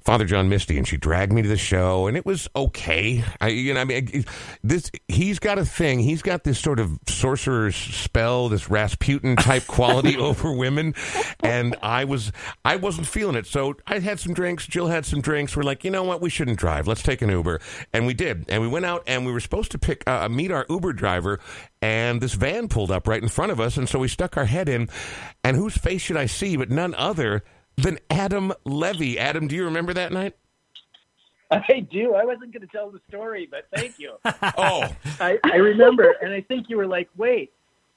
Father 0.05 0.25
John 0.25 0.49
Misty, 0.49 0.77
and 0.77 0.87
she 0.87 0.97
dragged 0.97 1.33
me 1.33 1.41
to 1.41 1.47
the 1.49 1.57
show, 1.57 2.05
and 2.05 2.15
it 2.15 2.27
was 2.27 2.47
okay. 2.55 3.23
I, 3.41 3.47
you 3.47 3.73
know, 3.73 3.81
I 3.81 3.85
mean, 3.85 4.23
this 4.63 4.91
he's 5.07 5.39
got 5.39 5.57
a 5.57 5.65
thing. 5.65 5.97
He's 5.97 6.21
got 6.21 6.43
this 6.43 6.59
sort 6.59 6.79
of 6.79 6.99
sorcerer's 7.07 7.75
spell, 7.75 8.47
this 8.47 8.69
Rasputin 8.69 9.35
type 9.35 9.65
quality 9.65 10.15
over 10.19 10.51
women, 10.51 10.93
and 11.39 11.75
I 11.81 12.05
was 12.05 12.31
I 12.63 12.75
wasn't 12.75 13.07
feeling 13.07 13.35
it. 13.35 13.47
So 13.47 13.77
I 13.87 13.97
had 13.97 14.19
some 14.19 14.35
drinks. 14.35 14.67
Jill 14.67 14.87
had 14.87 15.07
some 15.07 15.21
drinks. 15.21 15.57
We're 15.57 15.63
like, 15.63 15.83
you 15.83 15.89
know 15.89 16.03
what? 16.03 16.21
We 16.21 16.29
shouldn't 16.29 16.59
drive. 16.59 16.87
Let's 16.87 17.01
take 17.01 17.14
an 17.21 17.29
Uber, 17.29 17.59
and 17.93 18.05
we 18.05 18.13
did. 18.13 18.45
And 18.49 18.61
we 18.61 18.67
went 18.67 18.85
out, 18.85 19.03
and 19.07 19.25
we 19.25 19.31
were 19.31 19.39
supposed 19.39 19.71
to 19.71 19.77
pick 19.77 20.03
uh, 20.07 20.27
meet 20.29 20.51
our 20.51 20.65
Uber 20.69 20.93
driver, 20.93 21.39
and 21.81 22.21
this 22.21 22.33
van 22.33 22.67
pulled 22.67 22.91
up 22.91 23.07
right 23.07 23.21
in 23.21 23.29
front 23.29 23.51
of 23.51 23.59
us, 23.59 23.77
and 23.77 23.87
so 23.89 23.99
we 23.99 24.07
stuck 24.07 24.37
our 24.37 24.45
head 24.45 24.67
in. 24.69 24.89
And 25.43 25.55
whose 25.57 25.77
face 25.77 26.01
should 26.01 26.17
I 26.17 26.25
see 26.25 26.57
but 26.57 26.69
none 26.69 26.93
other 26.95 27.43
than 27.77 27.99
Adam 28.09 28.53
Levy. 28.63 29.19
Adam, 29.19 29.47
do 29.47 29.55
you 29.55 29.65
remember 29.65 29.93
that 29.93 30.11
night? 30.11 30.33
I 31.51 31.79
do. 31.91 32.15
I 32.15 32.25
wasn't 32.25 32.51
going 32.53 32.61
to 32.61 32.67
tell 32.67 32.89
the 32.89 32.99
story, 33.07 33.47
but 33.49 33.67
thank 33.75 33.99
you. 33.99 34.13
oh, 34.57 34.89
I, 35.19 35.37
I 35.43 35.57
remember, 35.57 36.15
and 36.21 36.33
I 36.33 36.41
think 36.41 36.69
you 36.69 36.77
were 36.77 36.87
like, 36.87 37.07
"Wait, 37.15 37.53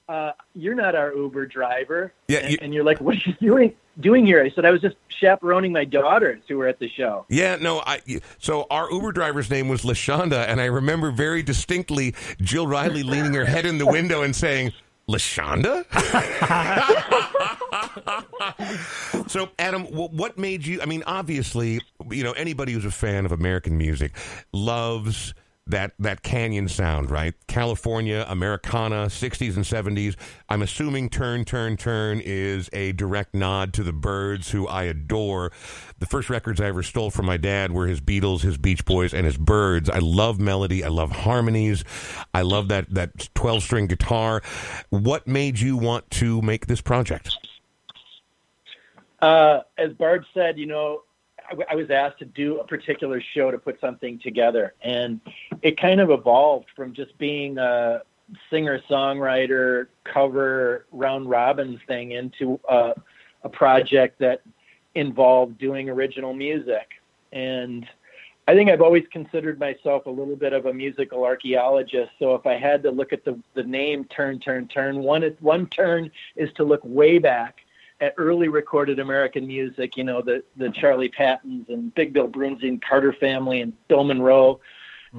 uh, 0.09 0.33
you're 0.55 0.75
not 0.75 0.95
our 0.95 1.15
Uber 1.15 1.47
driver." 1.47 2.13
Yeah, 2.29 2.39
and, 2.41 2.51
you- 2.53 2.59
and 2.61 2.75
you're 2.75 2.85
like, 2.85 3.01
"What 3.01 3.17
are 3.17 3.21
you 3.25 3.33
doing 3.41 3.75
doing 4.01 4.27
here?" 4.27 4.43
I 4.43 4.51
said, 4.51 4.65
"I 4.65 4.71
was 4.71 4.81
just 4.81 4.97
chaperoning 5.09 5.73
my 5.73 5.85
daughters 5.85 6.43
who 6.49 6.59
were 6.59 6.69
at 6.69 6.79
the 6.79 6.89
show." 6.89 7.27
Yeah, 7.29 7.57
no, 7.57 7.81
I 7.81 8.01
so 8.39 8.67
our 8.71 8.91
Uber 8.91 9.13
driver's 9.13 9.51
name 9.51 9.69
was 9.69 9.83
Lashonda, 9.83 10.49
and 10.49 10.61
I 10.61 10.67
remember 10.67 11.11
very 11.11 11.43
distinctly 11.43 12.15
Jill 12.41 12.67
Riley 12.67 13.03
leaning 13.03 13.35
her 13.35 13.45
head 13.45 13.67
in 13.67 13.79
the 13.79 13.87
window 13.87 14.23
and 14.23 14.35
saying, 14.35 14.73
Lashonda? 15.09 15.85
so, 19.29 19.49
Adam, 19.59 19.85
what 19.85 20.37
made 20.39 20.67
you? 20.67 20.83
I 20.83 20.87
mean, 20.87 21.03
obviously, 21.07 21.81
you 22.11 22.23
know, 22.23 22.33
anybody 22.33 22.73
who's 22.73 22.85
a 22.85 22.91
fan 22.91 23.25
of 23.25 23.33
American 23.33 23.79
music 23.79 24.13
loves 24.53 25.35
that 25.69 25.93
that 25.99 26.23
canyon 26.23 26.69
sound, 26.69 27.11
right? 27.11 27.35
California, 27.47 28.25
Americana, 28.29 29.07
60s 29.07 29.57
and 29.57 29.65
70s. 29.65 30.17
I'm 30.49 30.63
assuming 30.63 31.09
Turn, 31.09 31.45
Turn, 31.45 31.77
Turn 31.77 32.21
is 32.21 32.69
a 32.73 32.93
direct 32.93 33.35
nod 33.35 33.73
to 33.75 33.83
the 33.83 33.93
Byrds, 33.93 34.51
who 34.51 34.67
I 34.67 34.85
adore. 34.85 35.53
The 35.99 36.07
first 36.07 36.31
records 36.31 36.61
I 36.61 36.67
ever 36.67 36.83
stole 36.83 37.11
from 37.11 37.27
my 37.27 37.37
dad 37.37 37.73
were 37.73 37.87
his 37.87 38.01
Beatles, 38.01 38.41
his 38.41 38.57
Beach 38.57 38.85
Boys, 38.85 39.13
and 39.13 39.27
his 39.27 39.37
Byrds. 39.37 39.91
I 39.91 39.99
love 39.99 40.41
melody. 40.41 40.85
I 40.85 40.89
love 40.89 41.11
harmonies. 41.13 41.85
I 42.35 42.43
love 42.43 42.69
that 42.69 42.93
that 42.95 43.29
12 43.35 43.63
string 43.63 43.87
guitar. 43.87 44.43
What 44.91 45.27
made 45.27 45.61
you 45.61 45.77
want 45.77 46.11
to 46.13 46.43
make 46.43 46.67
this 46.67 46.81
project? 46.81 47.37
Uh, 49.21 49.61
as 49.77 49.93
Barb 49.95 50.23
said, 50.33 50.59
you 50.59 50.67
know, 50.67 51.03
I, 51.71 51.75
was 51.75 51.91
asked 51.91 52.19
to 52.19 52.25
do 52.25 52.61
a 52.61 52.67
particular 52.67 53.23
show 53.35 53.51
to 53.51 53.59
put 53.59 53.81
something 53.81 54.19
together, 54.19 54.75
and 54.83 55.21
it 55.63 55.81
kind 55.81 56.01
of 56.01 56.11
evolved 56.11 56.67
from 56.77 56.93
just 56.93 57.17
being 57.19 57.59
a 57.59 58.03
singer 58.51 58.81
songwriter 58.91 59.87
cover 60.05 60.87
round 60.93 61.31
robin 61.31 61.81
thing 61.87 62.13
into 62.13 62.61
uh, 62.69 62.93
a 63.43 63.49
project 63.49 64.19
that 64.19 64.43
involved 64.95 65.59
doing 65.59 65.89
original 65.89 66.35
music. 66.35 66.89
And 67.33 67.87
I 68.47 68.55
think 68.55 68.71
I've 68.71 68.81
always 68.81 69.05
considered 69.13 69.59
myself 69.59 70.07
a 70.07 70.11
little 70.11 70.37
bit 70.37 70.53
of 70.53 70.67
a 70.67 70.73
musical 70.73 71.25
archaeologist. 71.25 72.11
So 72.19 72.35
if 72.35 72.47
I 72.47 72.55
had 72.55 72.83
to 72.83 72.91
look 72.91 73.13
at 73.13 73.25
the, 73.25 73.39
the 73.55 73.63
name 73.63 74.05
Turn, 74.05 74.41
Turn, 74.41 74.67
Turn, 74.69 75.03
one, 75.03 75.23
one 75.41 75.67
turn 75.67 76.11
is 76.37 76.51
to 76.57 76.65
look 76.65 76.81
way 76.83 77.19
back 77.19 77.57
early 78.17 78.49
recorded 78.49 78.99
American 78.99 79.47
music, 79.47 79.97
you 79.97 80.05
know, 80.05 80.23
the, 80.23 80.43
the 80.57 80.71
Charlie 80.71 81.09
Pattons 81.09 81.67
and 81.69 81.95
Big 81.95 82.13
Bill 82.13 82.29
Broonzy 82.29 82.69
and 82.69 82.83
Carter 82.83 83.13
Family 83.13 83.61
and 83.61 83.73
Bill 83.89 84.05
Monroe. 84.05 84.61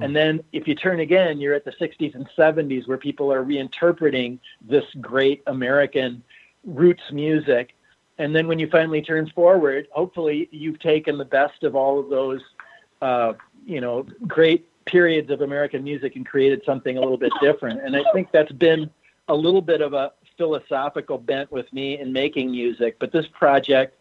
And 0.00 0.14
then 0.14 0.40
if 0.52 0.68
you 0.68 0.74
turn 0.74 1.00
again, 1.00 1.40
you're 1.40 1.54
at 1.54 1.64
the 1.64 1.72
60s 1.72 2.14
and 2.14 2.28
70s 2.38 2.86
where 2.86 2.96
people 2.96 3.32
are 3.32 3.44
reinterpreting 3.44 4.38
this 4.60 4.84
great 5.00 5.42
American 5.46 6.22
roots 6.64 7.02
music. 7.12 7.74
And 8.18 8.34
then 8.34 8.46
when 8.46 8.58
you 8.58 8.68
finally 8.68 9.02
turn 9.02 9.30
forward, 9.34 9.88
hopefully 9.90 10.48
you've 10.52 10.78
taken 10.78 11.18
the 11.18 11.24
best 11.24 11.64
of 11.64 11.74
all 11.74 11.98
of 11.98 12.08
those, 12.08 12.40
uh, 13.02 13.32
you 13.66 13.80
know, 13.80 14.06
great 14.26 14.68
periods 14.84 15.30
of 15.30 15.40
American 15.40 15.82
music 15.82 16.16
and 16.16 16.26
created 16.26 16.62
something 16.64 16.96
a 16.96 17.00
little 17.00 17.18
bit 17.18 17.32
different. 17.40 17.80
And 17.82 17.96
I 17.96 18.02
think 18.12 18.30
that's 18.32 18.52
been 18.52 18.90
a 19.28 19.34
little 19.34 19.62
bit 19.62 19.80
of 19.80 19.92
a 19.92 20.12
philosophical 20.40 21.18
bent 21.18 21.52
with 21.52 21.70
me 21.70 21.98
in 21.98 22.14
making 22.14 22.50
music. 22.50 22.96
But 22.98 23.12
this 23.12 23.26
project 23.26 23.94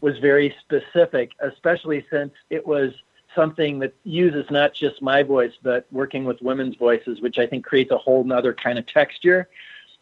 was 0.00 0.18
very 0.18 0.52
specific, 0.58 1.30
especially 1.38 2.04
since 2.10 2.32
it 2.50 2.66
was 2.66 2.90
something 3.32 3.78
that 3.78 3.94
uses 4.02 4.44
not 4.50 4.74
just 4.74 5.00
my 5.00 5.22
voice, 5.22 5.52
but 5.62 5.86
working 5.92 6.24
with 6.24 6.42
women's 6.42 6.74
voices, 6.74 7.20
which 7.20 7.38
I 7.38 7.46
think 7.46 7.64
creates 7.64 7.92
a 7.92 7.96
whole 7.96 8.24
nother 8.24 8.52
kind 8.52 8.76
of 8.76 8.86
texture. 8.88 9.48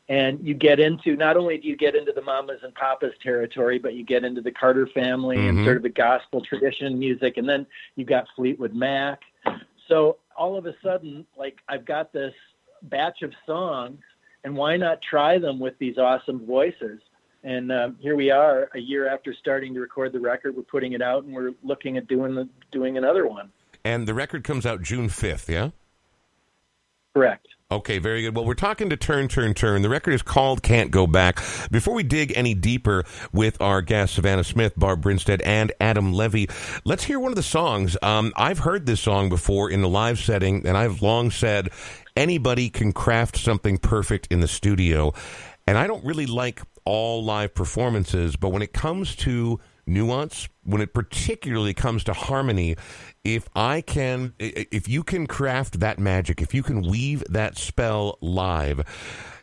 And 0.08 0.40
you 0.46 0.54
get 0.54 0.80
into 0.80 1.14
not 1.14 1.36
only 1.36 1.58
do 1.58 1.68
you 1.68 1.76
get 1.76 1.94
into 1.94 2.12
the 2.12 2.22
mamas 2.22 2.60
and 2.62 2.74
papas 2.74 3.12
territory, 3.22 3.78
but 3.78 3.92
you 3.92 4.02
get 4.02 4.24
into 4.24 4.40
the 4.40 4.50
Carter 4.50 4.86
family 4.86 5.36
Mhm. 5.36 5.48
and 5.50 5.64
sort 5.64 5.76
of 5.76 5.82
the 5.82 5.90
gospel 5.90 6.40
tradition 6.40 6.98
music, 6.98 7.36
and 7.36 7.46
then 7.46 7.66
you've 7.96 8.08
got 8.08 8.28
Fleetwood 8.34 8.74
Mac. 8.74 9.20
So 9.88 10.16
all 10.36 10.56
of 10.56 10.64
a 10.64 10.74
sudden, 10.82 11.26
like 11.36 11.58
I've 11.68 11.84
got 11.84 12.14
this 12.14 12.34
batch 12.84 13.20
of 13.22 13.34
songs, 13.44 14.00
and 14.44 14.56
why 14.56 14.76
not 14.76 15.00
try 15.02 15.38
them 15.38 15.58
with 15.58 15.78
these 15.78 15.98
awesome 15.98 16.44
voices? 16.46 17.00
And 17.44 17.72
um, 17.72 17.96
here 18.00 18.14
we 18.14 18.30
are, 18.30 18.70
a 18.74 18.78
year 18.78 19.08
after 19.08 19.34
starting 19.34 19.74
to 19.74 19.80
record 19.80 20.12
the 20.12 20.20
record, 20.20 20.56
we're 20.56 20.62
putting 20.62 20.92
it 20.92 21.02
out, 21.02 21.24
and 21.24 21.34
we're 21.34 21.52
looking 21.62 21.96
at 21.96 22.06
doing 22.06 22.34
the 22.34 22.48
doing 22.70 22.96
another 22.96 23.26
one. 23.26 23.50
And 23.84 24.06
the 24.06 24.14
record 24.14 24.44
comes 24.44 24.64
out 24.64 24.82
June 24.82 25.08
5th, 25.08 25.48
yeah? 25.48 25.70
Correct. 27.14 27.48
Okay, 27.72 27.98
very 27.98 28.20
good. 28.20 28.36
Well, 28.36 28.44
we're 28.44 28.52
talking 28.52 28.90
to 28.90 28.98
Turn, 28.98 29.28
Turn, 29.28 29.54
Turn. 29.54 29.80
The 29.80 29.88
record 29.88 30.12
is 30.12 30.20
called 30.20 30.62
Can't 30.62 30.90
Go 30.90 31.06
Back. 31.06 31.36
Before 31.70 31.94
we 31.94 32.02
dig 32.02 32.30
any 32.36 32.52
deeper 32.52 33.02
with 33.32 33.58
our 33.62 33.80
guests, 33.80 34.16
Savannah 34.16 34.44
Smith, 34.44 34.74
Barb 34.76 35.00
Brinstead, 35.00 35.40
and 35.40 35.72
Adam 35.80 36.12
Levy, 36.12 36.50
let's 36.84 37.04
hear 37.04 37.18
one 37.18 37.32
of 37.32 37.36
the 37.36 37.42
songs. 37.42 37.96
Um, 38.02 38.34
I've 38.36 38.58
heard 38.58 38.84
this 38.84 39.00
song 39.00 39.30
before 39.30 39.70
in 39.70 39.80
the 39.80 39.88
live 39.88 40.18
setting, 40.18 40.66
and 40.66 40.76
I've 40.76 41.00
long 41.00 41.30
said 41.30 41.70
anybody 42.16 42.70
can 42.70 42.92
craft 42.92 43.36
something 43.36 43.78
perfect 43.78 44.28
in 44.30 44.40
the 44.40 44.48
studio. 44.48 45.12
And 45.66 45.78
I 45.78 45.86
don't 45.86 46.04
really 46.04 46.26
like 46.26 46.60
all 46.84 47.24
live 47.24 47.54
performances, 47.54 48.36
but 48.36 48.50
when 48.50 48.62
it 48.62 48.72
comes 48.72 49.14
to 49.16 49.60
nuance, 49.86 50.48
when 50.64 50.80
it 50.80 50.94
particularly 50.94 51.74
comes 51.74 52.04
to 52.04 52.12
harmony, 52.12 52.76
if 53.24 53.48
I 53.54 53.80
can, 53.80 54.34
if 54.38 54.88
you 54.88 55.02
can 55.02 55.26
craft 55.26 55.80
that 55.80 55.98
magic, 55.98 56.40
if 56.40 56.54
you 56.54 56.62
can 56.62 56.82
weave 56.82 57.22
that 57.30 57.56
spell 57.56 58.18
live, 58.20 58.84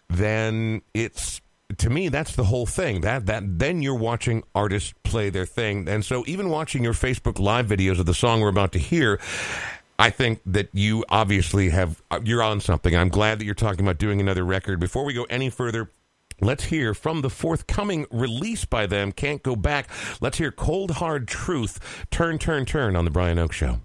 then 0.10 0.82
it's 0.93 1.41
to 1.77 1.89
me 1.89 2.10
that's 2.10 2.36
the 2.36 2.43
whole 2.43 2.65
thing. 2.65 3.01
That 3.01 3.27
that 3.27 3.60
then 3.60 3.82
you're 3.82 3.95
watching 3.95 4.43
artists 4.55 4.93
play 5.03 5.29
their 5.29 5.45
thing, 5.45 5.88
and 5.88 6.03
so 6.03 6.23
even 6.27 6.49
watching 6.49 6.84
your 6.84 6.93
Facebook 6.93 7.39
live 7.39 7.67
videos 7.67 7.99
of 7.99 8.05
the 8.05 8.13
song 8.13 8.41
we're 8.41 8.49
about 8.49 8.71
to 8.73 8.79
hear. 8.79 9.19
I 9.99 10.09
think 10.09 10.39
that 10.45 10.69
you 10.73 11.03
obviously 11.09 11.69
have 11.69 12.01
uh, 12.09 12.21
you're 12.23 12.41
on 12.41 12.62
something. 12.62 12.95
I'm 12.95 13.09
glad 13.09 13.39
that 13.39 13.45
you're 13.45 13.53
talking 13.53 13.81
about 13.81 13.97
doing 13.97 14.21
another 14.21 14.45
record. 14.45 14.79
Before 14.79 15.03
we 15.03 15.13
go 15.13 15.25
any 15.25 15.49
further, 15.49 15.91
Let's 16.41 16.63
hear 16.65 16.93
from 16.93 17.19
the 17.21 17.29
forthcoming 17.29 18.05
release 18.12 18.63
by 18.63 18.85
them, 18.85 19.12
Can't 19.12 19.43
Go 19.43 19.57
Back. 19.57 19.89
Let's 20.21 20.38
hear 20.38 20.53
Cold 20.53 20.91
Hard 20.91 21.27
Truth, 21.27 22.05
Turn, 22.12 22.38
Turn, 22.38 22.63
Turn 22.65 22.95
on 22.95 23.03
The 23.03 23.12
Brian 23.12 23.38
Oak 23.38 23.51
Show. 23.51 23.81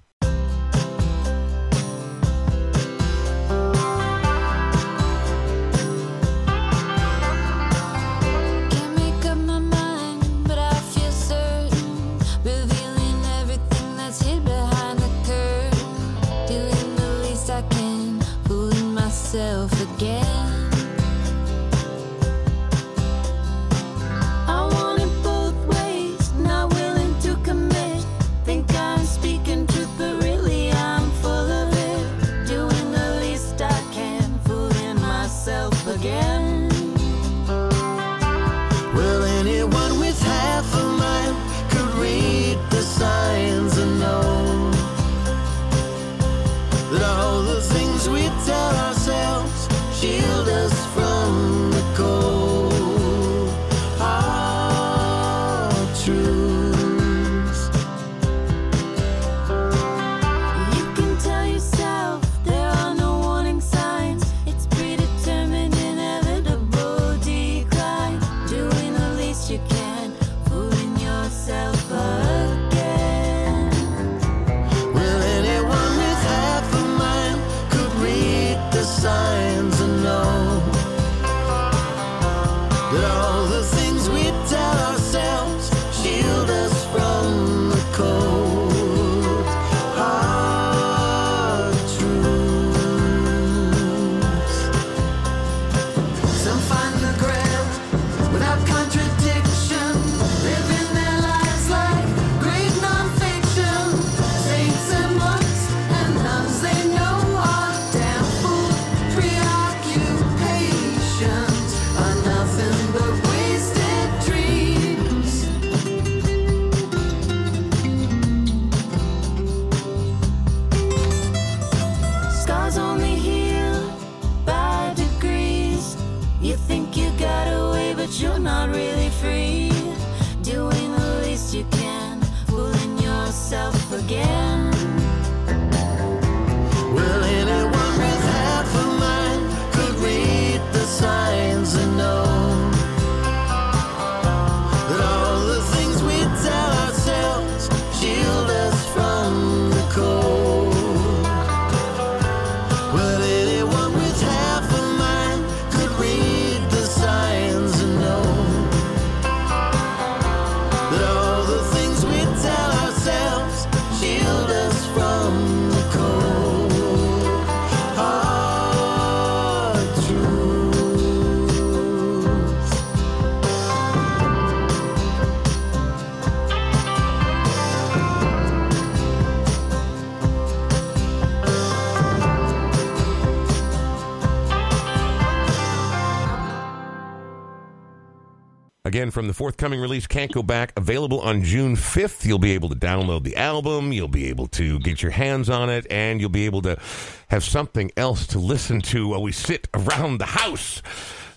Again, 188.94 189.10
from 189.10 189.26
the 189.26 189.34
forthcoming 189.34 189.80
release, 189.80 190.06
Can't 190.06 190.30
Go 190.30 190.40
Back, 190.40 190.72
available 190.76 191.20
on 191.20 191.42
June 191.42 191.74
5th. 191.74 192.24
You'll 192.24 192.38
be 192.38 192.52
able 192.52 192.68
to 192.68 192.76
download 192.76 193.24
the 193.24 193.34
album, 193.34 193.92
you'll 193.92 194.06
be 194.06 194.28
able 194.28 194.46
to 194.46 194.78
get 194.78 195.02
your 195.02 195.10
hands 195.10 195.50
on 195.50 195.68
it, 195.68 195.84
and 195.90 196.20
you'll 196.20 196.30
be 196.30 196.46
able 196.46 196.62
to 196.62 196.78
have 197.26 197.42
something 197.42 197.90
else 197.96 198.24
to 198.28 198.38
listen 198.38 198.80
to 198.82 199.08
while 199.08 199.20
we 199.20 199.32
sit 199.32 199.66
around 199.74 200.18
the 200.18 200.26
house. 200.26 200.80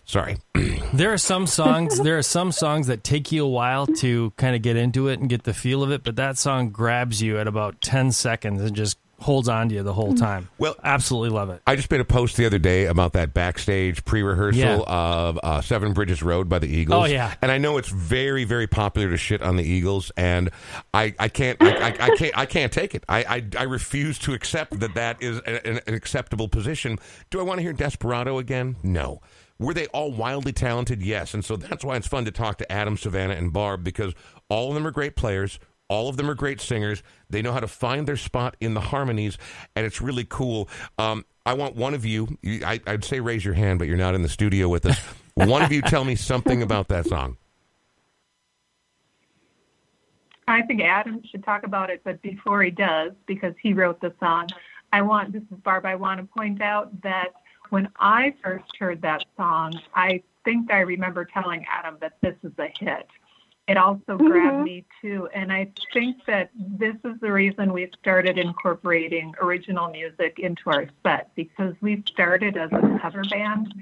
Sorry. 0.06 0.38
There 0.94 1.12
are 1.12 1.18
some 1.18 1.48
songs. 1.48 2.00
there 2.00 2.20
are 2.20 2.24
some 2.24 2.52
songs 2.52 2.88
that 2.88 3.04
take 3.04 3.32
you 3.32 3.44
a 3.44 3.50
while 3.50 3.88
to 3.88 4.32
kind 4.38 4.56
of 4.56 4.62
get 4.62 4.78
into 4.78 5.08
it 5.10 5.20
and 5.20 5.28
get 5.28 5.44
the 5.44 5.54
feel 5.54 5.82
of 5.82 5.92
it, 5.92 6.04
but 6.04 6.16
that 6.16 6.38
song 6.38 6.70
grabs 6.70 7.24
you 7.24 7.40
at 7.40 7.48
about 7.48 7.82
ten 7.82 8.12
seconds 8.12 8.62
and 8.62 8.76
just 8.76 9.00
holds 9.20 9.50
on 9.50 9.70
to 9.70 9.76
you 9.76 9.84
the 9.84 9.94
whole 9.94 10.14
time. 10.14 10.48
Well, 10.60 10.76
absolutely 10.84 11.30
love 11.30 11.50
it. 11.50 11.62
I 11.66 11.76
just 11.76 11.90
made 11.90 12.00
a 12.02 12.06
post 12.06 12.38
the 12.38 12.46
other 12.46 12.60
day 12.60 12.86
about 12.86 13.14
that 13.14 13.34
backstage 13.34 14.06
pre-rehearsal 14.06 14.60
Yeah. 14.60 14.80
of 14.86 15.40
uh, 15.42 15.62
Seven 15.62 15.94
Bridges 15.94 16.22
Road 16.22 16.48
by 16.48 16.60
the 16.60 16.68
Eagles. 16.68 17.02
Oh, 17.04 17.06
yeah. 17.06 17.34
and 17.42 17.52
I 17.52 17.58
know 17.58 17.78
it's 17.78 17.90
very, 17.90 18.44
very 18.44 18.68
popular 18.68 19.10
to 19.10 19.18
shit 19.18 19.42
on 19.42 19.56
the 19.56 19.64
Eagles, 19.64 20.12
and 20.18 20.52
I, 20.94 21.16
I 21.18 21.30
can't, 21.30 21.62
I, 21.62 21.78
I, 21.78 21.88
I 22.00 22.16
can't, 22.16 22.38
I 22.38 22.46
can't 22.46 22.72
take 22.72 22.94
it. 22.94 23.04
I, 23.10 23.24
I, 23.24 23.44
I 23.60 23.64
refuse 23.64 24.20
to 24.20 24.34
accept 24.34 24.80
that 24.80 24.94
that 24.94 25.22
is 25.22 25.40
an, 25.48 25.80
an 25.88 25.94
acceptable 25.96 26.48
position. 26.48 27.00
Do 27.32 27.40
I 27.40 27.44
want 27.44 27.58
to 27.58 27.64
hear 27.64 27.74
Desperado 27.74 28.38
again? 28.38 28.76
No. 28.84 29.22
Were 29.60 29.74
they 29.74 29.88
all 29.88 30.12
wildly 30.12 30.54
talented? 30.54 31.02
Yes, 31.02 31.34
and 31.34 31.44
so 31.44 31.56
that's 31.56 31.84
why 31.84 31.96
it's 31.96 32.06
fun 32.08 32.26
to 32.26 32.32
talk 32.32 32.60
to 32.60 32.72
Adam, 32.72 32.96
Savannah, 32.98 33.34
and 33.34 33.52
Barb 33.52 33.84
because 33.84 34.14
all 34.50 34.70
of 34.70 34.76
them 34.76 34.86
are 34.86 34.92
great 34.92 35.16
players. 35.16 35.58
All 35.90 36.10
of 36.10 36.18
them 36.18 36.30
are 36.30 36.36
great 36.36 36.60
singers. 36.60 37.02
They 37.30 37.42
know 37.42 37.54
how 37.54 37.60
to 37.62 37.68
find 37.68 38.08
their 38.08 38.18
spot 38.18 38.58
in 38.60 38.74
the 38.74 38.82
harmonies, 38.82 39.38
and 39.76 39.86
it's 39.86 40.02
really 40.02 40.26
cool. 40.28 40.70
Um, 40.98 41.26
I 41.46 41.54
want 41.54 41.76
one 41.76 41.94
of 41.94 42.06
you, 42.06 42.38
you- 42.42 42.66
I, 42.66 42.80
I'd 42.86 43.06
say 43.06 43.20
raise 43.20 43.46
your 43.46 43.54
hand, 43.54 43.80
but 43.80 43.88
you're 43.88 43.98
not 43.98 44.16
in 44.16 44.22
the 44.22 44.30
studio 44.30 44.68
with 44.68 44.86
us. 44.86 44.98
one 45.36 45.62
of 45.62 45.72
you 45.72 45.82
tell 45.82 46.04
me 46.04 46.16
something 46.16 46.62
about 46.62 46.90
that 46.90 47.06
song. 47.08 47.38
I 50.48 50.62
think 50.62 50.82
Adam 50.82 51.22
should 51.30 51.44
talk 51.44 51.64
about 51.64 51.90
it, 51.90 52.02
but 52.04 52.22
before 52.22 52.64
he 52.64 52.72
does, 52.72 53.12
because 53.26 53.54
he 53.62 53.74
wrote 53.74 54.00
the 54.00 54.14
song, 54.20 54.48
I 54.94 55.02
want 55.02 55.34
this 55.34 55.42
is 55.52 55.58
Barb. 55.64 55.86
I 55.86 55.96
want 55.96 56.22
to 56.22 56.26
point 56.26 56.62
out 56.62 57.02
that 57.02 57.34
when 57.70 57.90
I 58.00 58.34
first 58.42 58.66
heard 58.80 59.02
that 59.02 59.26
song, 59.36 59.74
I 59.94 60.24
think 60.46 60.72
I 60.72 60.80
remember 60.80 61.26
telling 61.26 61.66
Adam 61.70 61.98
that 62.00 62.14
this 62.22 62.36
is 62.44 62.54
a 62.58 62.72
hit. 62.80 63.08
It 63.68 63.76
also 63.76 64.18
grabbed 64.18 64.64
me 64.64 64.86
too, 65.02 65.28
and 65.34 65.52
I 65.52 65.70
think 65.92 66.26
that 66.26 66.52
this 66.56 66.96
is 67.04 67.20
the 67.20 67.32
reason 67.32 67.74
we 67.74 67.92
started 68.00 68.38
incorporating 68.38 69.34
original 69.42 69.90
music 69.90 70.40
into 70.40 70.70
our 70.70 70.88
set 71.04 71.36
because 71.36 71.76
we 71.82 72.02
started 72.08 72.56
as 72.56 72.72
a 72.72 73.00
cover 73.02 73.24
band. 73.30 73.74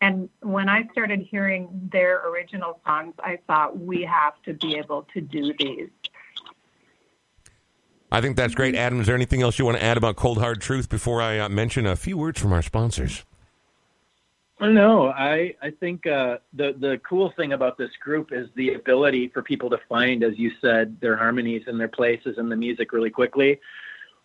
And 0.00 0.30
when 0.40 0.70
I 0.70 0.88
started 0.92 1.20
hearing 1.20 1.68
their 1.92 2.26
original 2.28 2.80
songs, 2.86 3.14
I 3.18 3.38
thought 3.46 3.78
we 3.78 4.02
have 4.02 4.40
to 4.44 4.54
be 4.54 4.76
able 4.76 5.06
to 5.12 5.20
do 5.20 5.52
these. 5.58 5.90
I 8.10 8.22
think 8.22 8.36
that's 8.36 8.54
great. 8.54 8.74
Adam, 8.74 9.00
is 9.00 9.06
there 9.06 9.16
anything 9.16 9.42
else 9.42 9.58
you 9.58 9.66
want 9.66 9.76
to 9.76 9.84
add 9.84 9.98
about 9.98 10.16
Cold 10.16 10.38
Hard 10.38 10.62
Truth 10.62 10.88
before 10.88 11.20
I 11.20 11.38
uh, 11.40 11.48
mention 11.50 11.86
a 11.86 11.96
few 11.96 12.16
words 12.16 12.40
from 12.40 12.52
our 12.52 12.62
sponsors? 12.62 13.24
No, 14.60 15.08
I 15.08 15.54
I 15.60 15.70
think 15.70 16.06
uh, 16.06 16.38
the 16.54 16.74
the 16.78 16.98
cool 17.06 17.30
thing 17.36 17.52
about 17.52 17.76
this 17.76 17.90
group 18.02 18.32
is 18.32 18.48
the 18.54 18.74
ability 18.74 19.28
for 19.28 19.42
people 19.42 19.68
to 19.70 19.78
find, 19.88 20.24
as 20.24 20.38
you 20.38 20.50
said, 20.62 20.98
their 21.00 21.16
harmonies 21.16 21.64
and 21.66 21.78
their 21.78 21.88
places 21.88 22.38
in 22.38 22.48
the 22.48 22.56
music 22.56 22.92
really 22.92 23.10
quickly. 23.10 23.60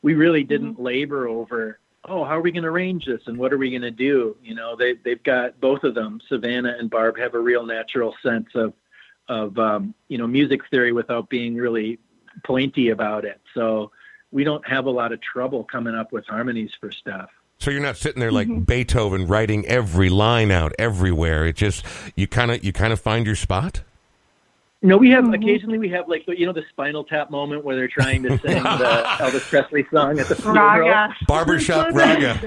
We 0.01 0.13
really 0.15 0.43
didn't 0.43 0.79
labor 0.79 1.27
over, 1.27 1.79
oh, 2.05 2.23
how 2.23 2.37
are 2.37 2.41
we 2.41 2.51
going 2.51 2.63
to 2.63 2.69
arrange 2.69 3.05
this 3.05 3.21
and 3.27 3.37
what 3.37 3.53
are 3.53 3.57
we 3.57 3.69
going 3.69 3.81
to 3.81 3.91
do? 3.91 4.37
You 4.41 4.55
know, 4.55 4.75
they 4.77 4.93
they've 4.93 5.21
got 5.21 5.59
both 5.59 5.83
of 5.83 5.95
them, 5.95 6.21
Savannah 6.29 6.75
and 6.79 6.89
Barb, 6.89 7.17
have 7.17 7.33
a 7.35 7.39
real 7.39 7.65
natural 7.65 8.15
sense 8.23 8.47
of 8.55 8.73
of 9.27 9.59
um, 9.59 9.93
you 10.07 10.17
know 10.17 10.27
music 10.27 10.61
theory 10.69 10.93
without 10.93 11.29
being 11.29 11.55
really 11.55 11.99
pointy 12.45 12.89
about 12.89 13.25
it. 13.25 13.41
So 13.53 13.91
we 14.31 14.45
don't 14.45 14.65
have 14.65 14.85
a 14.85 14.91
lot 14.91 15.11
of 15.11 15.19
trouble 15.19 15.65
coming 15.65 15.93
up 15.93 16.13
with 16.13 16.25
harmonies 16.25 16.71
for 16.79 16.89
stuff. 16.89 17.29
So 17.61 17.69
you're 17.69 17.79
not 17.79 17.95
sitting 17.95 18.19
there 18.19 18.31
like 18.31 18.47
Mm-hmm. 18.47 18.61
Beethoven 18.63 19.27
writing 19.27 19.65
every 19.67 20.09
line 20.09 20.49
out 20.49 20.73
everywhere. 20.79 21.45
It 21.45 21.55
just 21.55 21.85
you 22.15 22.25
kind 22.27 22.49
of 22.49 22.63
you 22.63 22.73
kind 22.73 22.91
of 22.91 22.99
find 22.99 23.23
your 23.25 23.35
spot. 23.35 23.81
No, 24.81 24.97
we 24.97 25.11
have 25.11 25.31
occasionally 25.31 25.77
we 25.77 25.89
have 25.89 26.09
like 26.09 26.23
you 26.27 26.47
know 26.47 26.53
the 26.53 26.63
Spinal 26.71 27.03
Tap 27.03 27.29
moment 27.29 27.63
where 27.63 27.75
they're 27.75 27.87
trying 27.87 28.23
to 28.23 28.29
sing 28.39 28.63
the 28.63 29.03
Elvis 29.19 29.47
Presley 29.47 29.85
song 29.93 30.19
at 30.19 30.25
the 30.27 30.35
funeral. 30.35 30.79
Raga. 30.89 31.15
Barbershop 31.27 31.93
raga. 31.93 32.39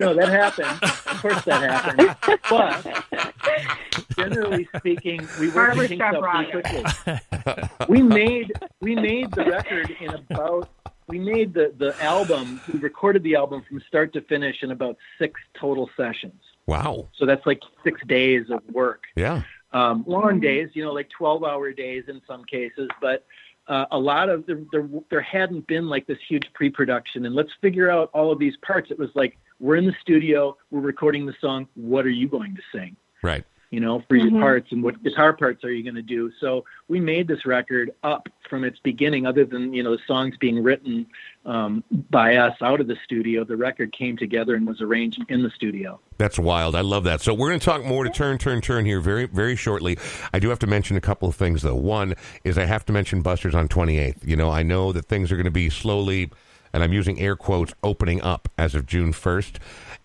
No, 0.00 0.12
that 0.14 0.28
happened. 0.28 0.82
Of 0.82 1.22
course, 1.22 1.42
that 1.44 1.70
happened. 1.70 2.16
But 2.50 4.16
generally 4.16 4.68
speaking, 4.76 5.26
we 5.40 5.50
work 5.50 5.74
things 5.76 5.98
Barbershop 5.98 6.14
out 6.14 6.52
pretty 6.52 6.68
raga. 7.04 7.20
quickly. 7.34 7.86
We 7.88 8.02
made 8.02 8.52
we 8.80 8.94
made 8.94 9.32
the 9.32 9.44
record 9.44 9.90
in 10.00 10.10
about 10.30 10.68
we 11.08 11.18
made 11.18 11.54
the 11.54 11.74
the 11.76 12.00
album. 12.02 12.60
We 12.72 12.78
recorded 12.80 13.22
the 13.22 13.34
album 13.36 13.62
from 13.68 13.80
start 13.86 14.12
to 14.14 14.20
finish 14.22 14.62
in 14.62 14.70
about 14.70 14.96
six 15.18 15.40
total 15.58 15.90
sessions. 15.96 16.40
Wow. 16.66 17.08
So 17.18 17.26
that's 17.26 17.44
like 17.46 17.60
six 17.82 18.00
days 18.06 18.46
of 18.50 18.60
work. 18.72 19.02
Yeah. 19.16 19.42
um, 19.72 20.04
long 20.06 20.40
days, 20.40 20.70
you 20.72 20.84
know, 20.84 20.92
like 20.92 21.10
12 21.10 21.44
hour 21.44 21.72
days 21.72 22.04
in 22.08 22.22
some 22.26 22.44
cases, 22.44 22.88
but 23.00 23.26
uh, 23.66 23.86
a 23.90 23.98
lot 23.98 24.28
of 24.28 24.46
there, 24.46 24.60
there, 24.72 24.88
there 25.10 25.20
hadn't 25.20 25.66
been 25.66 25.88
like 25.88 26.06
this 26.06 26.18
huge 26.28 26.46
pre-production 26.54 27.26
and 27.26 27.34
let's 27.34 27.50
figure 27.60 27.90
out 27.90 28.08
all 28.14 28.30
of 28.32 28.38
these 28.38 28.56
parts. 28.58 28.90
It 28.90 28.98
was 28.98 29.10
like, 29.14 29.36
we're 29.60 29.76
in 29.76 29.86
the 29.86 29.94
studio, 30.00 30.56
we're 30.70 30.80
recording 30.80 31.26
the 31.26 31.34
song. 31.40 31.66
What 31.74 32.06
are 32.06 32.10
you 32.10 32.28
going 32.28 32.54
to 32.54 32.62
sing? 32.72 32.96
Right. 33.22 33.44
You 33.70 33.80
know, 33.80 34.02
for 34.08 34.16
your 34.16 34.30
parts 34.40 34.70
and 34.70 34.82
what 34.82 35.02
guitar 35.02 35.32
parts 35.32 35.64
are 35.64 35.72
you 35.72 35.82
going 35.82 35.96
to 35.96 36.02
do? 36.02 36.30
So 36.40 36.64
we 36.88 37.00
made 37.00 37.26
this 37.26 37.44
record 37.44 37.90
up 38.02 38.28
from 38.48 38.62
its 38.64 38.78
beginning, 38.78 39.26
other 39.26 39.44
than, 39.44 39.72
you 39.72 39.82
know, 39.82 39.92
the 39.92 40.02
songs 40.06 40.36
being 40.38 40.62
written 40.62 41.06
um, 41.44 41.82
by 42.10 42.36
us 42.36 42.56
out 42.62 42.80
of 42.80 42.86
the 42.86 42.96
studio. 43.04 43.44
The 43.44 43.56
record 43.56 43.92
came 43.92 44.16
together 44.16 44.54
and 44.54 44.66
was 44.66 44.80
arranged 44.80 45.20
in 45.28 45.42
the 45.42 45.50
studio. 45.50 46.00
That's 46.18 46.38
wild. 46.38 46.76
I 46.76 46.82
love 46.82 47.04
that. 47.04 47.20
So 47.20 47.34
we're 47.34 47.48
going 47.48 47.60
to 47.60 47.64
talk 47.64 47.84
more 47.84 48.04
to 48.04 48.10
turn, 48.10 48.38
turn, 48.38 48.60
turn 48.60 48.84
here 48.84 49.00
very, 49.00 49.26
very 49.26 49.56
shortly. 49.56 49.98
I 50.32 50.38
do 50.38 50.48
have 50.50 50.58
to 50.60 50.66
mention 50.66 50.96
a 50.96 51.00
couple 51.00 51.28
of 51.28 51.34
things 51.34 51.62
though. 51.62 51.74
One 51.74 52.14
is 52.44 52.58
I 52.58 52.64
have 52.64 52.84
to 52.86 52.92
mention 52.92 53.22
Buster's 53.22 53.54
on 53.54 53.68
28th. 53.68 54.26
You 54.26 54.36
know, 54.36 54.50
I 54.50 54.62
know 54.62 54.92
that 54.92 55.06
things 55.06 55.32
are 55.32 55.36
going 55.36 55.44
to 55.44 55.50
be 55.50 55.70
slowly, 55.70 56.30
and 56.72 56.82
I'm 56.82 56.92
using 56.92 57.20
air 57.20 57.36
quotes, 57.36 57.74
opening 57.82 58.22
up 58.22 58.48
as 58.56 58.74
of 58.74 58.86
June 58.86 59.12
1st. 59.12 59.56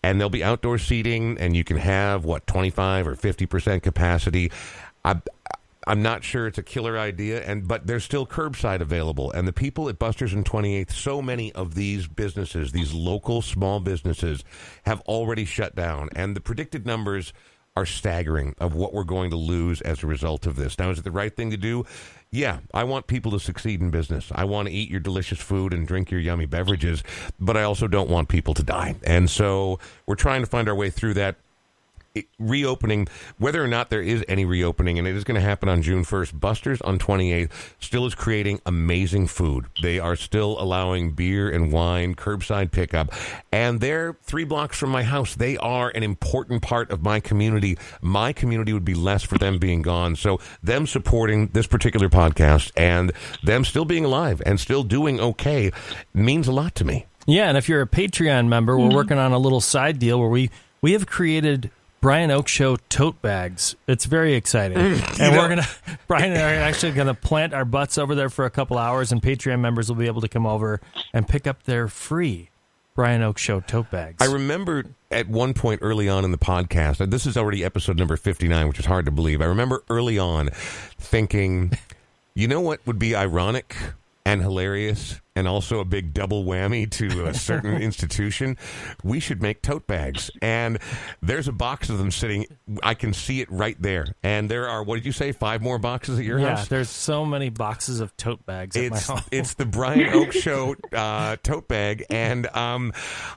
And 0.02 0.20
there'll 0.20 0.30
be 0.30 0.44
outdoor 0.44 0.78
seating, 0.78 1.38
and 1.40 1.56
you 1.56 1.64
can 1.64 1.78
have 1.78 2.24
what 2.24 2.48
25 2.48 3.08
or 3.08 3.16
50 3.16 3.46
percent 3.46 3.84
capacity. 3.84 4.52
I, 5.04 5.22
I'm 5.88 6.02
not 6.02 6.24
sure 6.24 6.46
it's 6.46 6.58
a 6.58 6.64
killer 6.64 7.00
idea, 7.00 7.44
and 7.44 7.68
but 7.68 7.88
there's 7.88 8.04
still 8.04 8.28
curbside 8.28 8.80
available. 8.80 9.32
And 9.32 9.48
the 9.48 9.54
people 9.54 9.90
at 9.90 9.98
Buster's 9.98 10.34
and 10.34 10.46
28th, 10.46 10.92
so 10.92 11.22
many 11.22 11.52
of 11.54 11.74
these 11.74 12.08
businesses, 12.08 12.72
these 12.72 12.94
local 12.94 13.42
small 13.42 13.80
businesses, 13.80 14.44
have 14.84 15.02
already 15.02 15.46
shut 15.46 15.76
down, 15.76 16.10
and 16.16 16.36
the 16.36 16.42
predicted 16.42 16.86
numbers 16.86 17.34
are 17.76 17.86
staggering 17.86 18.56
of 18.60 18.76
what 18.76 18.94
we're 18.94 19.04
going 19.04 19.30
to 19.30 19.38
lose 19.38 19.80
as 19.82 20.04
a 20.04 20.08
result 20.08 20.46
of 20.46 20.58
this. 20.58 20.78
Now, 20.78 20.90
is 20.90 21.00
it 21.00 21.06
the 21.06 21.12
right 21.12 21.36
thing 21.36 21.50
to 21.52 21.58
do? 21.58 21.86
Yeah, 22.32 22.60
I 22.76 22.84
want 22.84 23.08
people 23.08 23.32
to 23.32 23.40
succeed 23.40 23.82
in 23.82 23.90
business. 23.90 24.32
I 24.34 24.44
want 24.44 24.68
to 24.68 24.74
eat 24.74 24.92
your 24.92 25.00
delicious 25.00 25.40
food 25.40 25.74
and 25.74 25.88
drink 25.88 26.12
your 26.12 26.20
yummy 26.20 26.46
beverages, 26.46 27.04
but 27.40 27.58
I 27.58 27.64
also 27.64 27.88
don't 27.88 28.10
want 28.10 28.30
people 28.30 28.54
to 28.54 28.62
die. 28.62 28.96
And 29.04 29.28
so 29.30 29.80
we're 30.06 30.14
trying 30.14 30.42
to 30.42 30.48
find 30.48 30.70
our 30.70 30.76
way 30.76 30.92
through 30.92 31.16
that 31.16 31.38
reopening, 32.38 33.08
whether 33.38 33.64
or 33.64 33.68
not 33.68 33.90
there 33.90 34.02
is 34.02 34.24
any 34.28 34.46
reopening, 34.46 34.98
and 34.98 35.08
it 35.08 35.16
is 35.16 35.24
going 35.24 35.36
to 35.36 35.42
happen 35.42 35.70
on 35.70 35.82
June 35.82 36.04
1st, 36.04 36.40
Buster's 36.40 36.82
on 36.82 37.00
28th 37.00 37.52
still 37.80 38.06
is 38.06 38.16
creating 38.16 38.62
amazing 38.66 39.28
food. 39.28 39.66
They 39.82 40.00
are 40.00 40.16
still 40.16 40.60
allowing 40.60 41.12
beer 41.12 41.50
and 41.50 41.72
wine, 41.72 42.16
curbside 42.16 42.72
pickup, 42.72 43.14
and 43.52 43.80
they're 43.80 44.18
three 44.24 44.44
blocks 44.44 44.78
from 44.78 44.90
my 44.90 45.04
house. 45.04 45.36
They 45.36 45.58
are 45.58 45.90
an 45.90 46.04
important 46.04 46.62
part 46.62 46.92
of 46.92 47.02
my 47.02 47.20
community. 47.20 47.78
My 48.02 48.34
community 48.34 48.74
would 48.74 48.86
be 48.86 48.96
less 48.96 49.24
for 49.24 49.38
them 49.38 49.60
being 49.60 49.82
gone. 49.82 50.16
So, 50.16 50.40
them 50.64 50.88
supporting 50.88 51.48
this 51.48 51.68
particular 51.68 52.10
podcast 52.10 52.72
and 52.76 53.12
them 53.44 53.64
still 53.66 53.86
being 53.86 54.06
alive 54.06 54.42
and 54.46 54.60
still 54.60 54.84
doing 54.84 55.20
okay 55.20 55.72
means 56.14 56.48
a 56.48 56.52
lot 56.52 56.76
to 56.76 56.86
me. 56.86 57.06
Yeah, 57.26 57.48
and 57.48 57.58
if 57.58 57.70
you're 57.70 57.82
a 57.82 57.88
Patreon 57.88 58.48
member, 58.48 58.78
we're 58.78 58.88
mm-hmm. 58.88 58.96
working 58.96 59.18
on 59.18 59.34
a 59.34 59.38
little 59.38 59.62
side 59.62 60.00
deal 60.00 60.20
where 60.20 60.30
we 60.30 60.50
we 60.82 60.94
have 60.94 61.06
created 61.06 61.70
Brian 62.02 62.32
Oak 62.32 62.48
Show 62.48 62.78
tote 62.88 63.22
bags. 63.22 63.76
It's 63.88 64.06
very 64.06 64.34
exciting, 64.36 64.78
and 65.20 65.36
we're 65.36 65.50
gonna 65.50 65.68
Brian 66.08 66.32
and 66.32 66.42
I 66.42 66.56
are 66.56 66.62
actually 66.62 66.94
gonna 66.94 67.14
plant 67.14 67.54
our 67.54 67.66
butts 67.66 67.98
over 67.98 68.16
there 68.16 68.30
for 68.30 68.46
a 68.46 68.50
couple 68.50 68.78
hours, 68.78 69.12
and 69.12 69.22
Patreon 69.22 69.60
members 69.60 69.90
will 69.90 69.98
be 69.98 70.08
able 70.08 70.22
to 70.22 70.30
come 70.30 70.46
over 70.46 70.80
and 71.14 71.28
pick 71.28 71.46
up 71.46 71.64
their 71.64 71.88
free 71.88 72.50
Brian 72.96 73.22
Oak 73.22 73.38
Show 73.38 73.60
tote 73.60 73.92
bags. 73.92 74.18
I 74.22 74.32
remember 74.32 74.86
at 75.12 75.28
one 75.28 75.54
point 75.54 75.80
early 75.82 76.08
on 76.08 76.24
in 76.24 76.32
the 76.32 76.38
podcast, 76.38 77.10
this 77.10 77.26
is 77.26 77.36
already 77.38 77.64
episode 77.64 77.98
number 77.98 78.16
59, 78.16 78.68
which 78.68 78.80
is 78.80 78.86
hard 78.86 79.06
to 79.06 79.12
believe. 79.12 79.42
I 79.42 79.46
remember 79.46 79.84
early 79.90 80.18
on 80.18 80.50
thinking, 80.98 81.74
you 82.34 82.48
know 82.48 82.62
what 82.62 82.86
would 82.86 83.00
be 83.00 83.16
ironic 83.16 83.76
and 84.26 84.42
hilarious 84.42 85.20
and 85.40 85.48
also 85.48 85.80
a 85.80 85.86
big 85.86 86.14
double 86.14 86.44
whammy 86.44 86.90
to 86.92 87.26
a 87.26 87.34
certain 87.50 87.82
institution? 87.82 88.58
We 89.04 89.20
should 89.20 89.42
make 89.42 89.62
tote 89.62 89.88
bags. 89.88 90.30
And 90.42 90.80
there's 91.22 91.48
a 91.48 91.54
box 91.54 91.90
of 91.90 91.98
them 91.98 92.12
sitting. 92.12 92.46
I 92.84 92.94
can 92.94 93.14
see 93.14 93.42
it 93.42 93.52
right 93.52 93.82
there. 93.82 94.14
And 94.22 94.50
there 94.50 94.68
are, 94.70 94.84
what 94.84 94.96
did 94.96 95.06
you 95.06 95.12
say, 95.12 95.32
five 95.32 95.62
more 95.62 95.80
boxes 95.80 96.20
at 96.20 96.26
your 96.26 96.40
yeah, 96.40 96.58
house? 96.58 96.68
there's 96.68 96.90
so 96.90 97.26
many 97.26 97.50
boxes 97.50 98.00
of 98.00 98.16
tote 98.18 98.46
bags 98.46 98.76
at 98.76 98.84
It's 98.84 99.10
it's 99.32 99.54
the 99.56 99.66
Brian 99.66 100.14
Oak 100.14 100.32
Show 100.40 100.76
uh, 100.94 101.38
tote 101.44 101.68
bag, 101.68 102.06
and 102.10 102.48
um, 102.56 102.94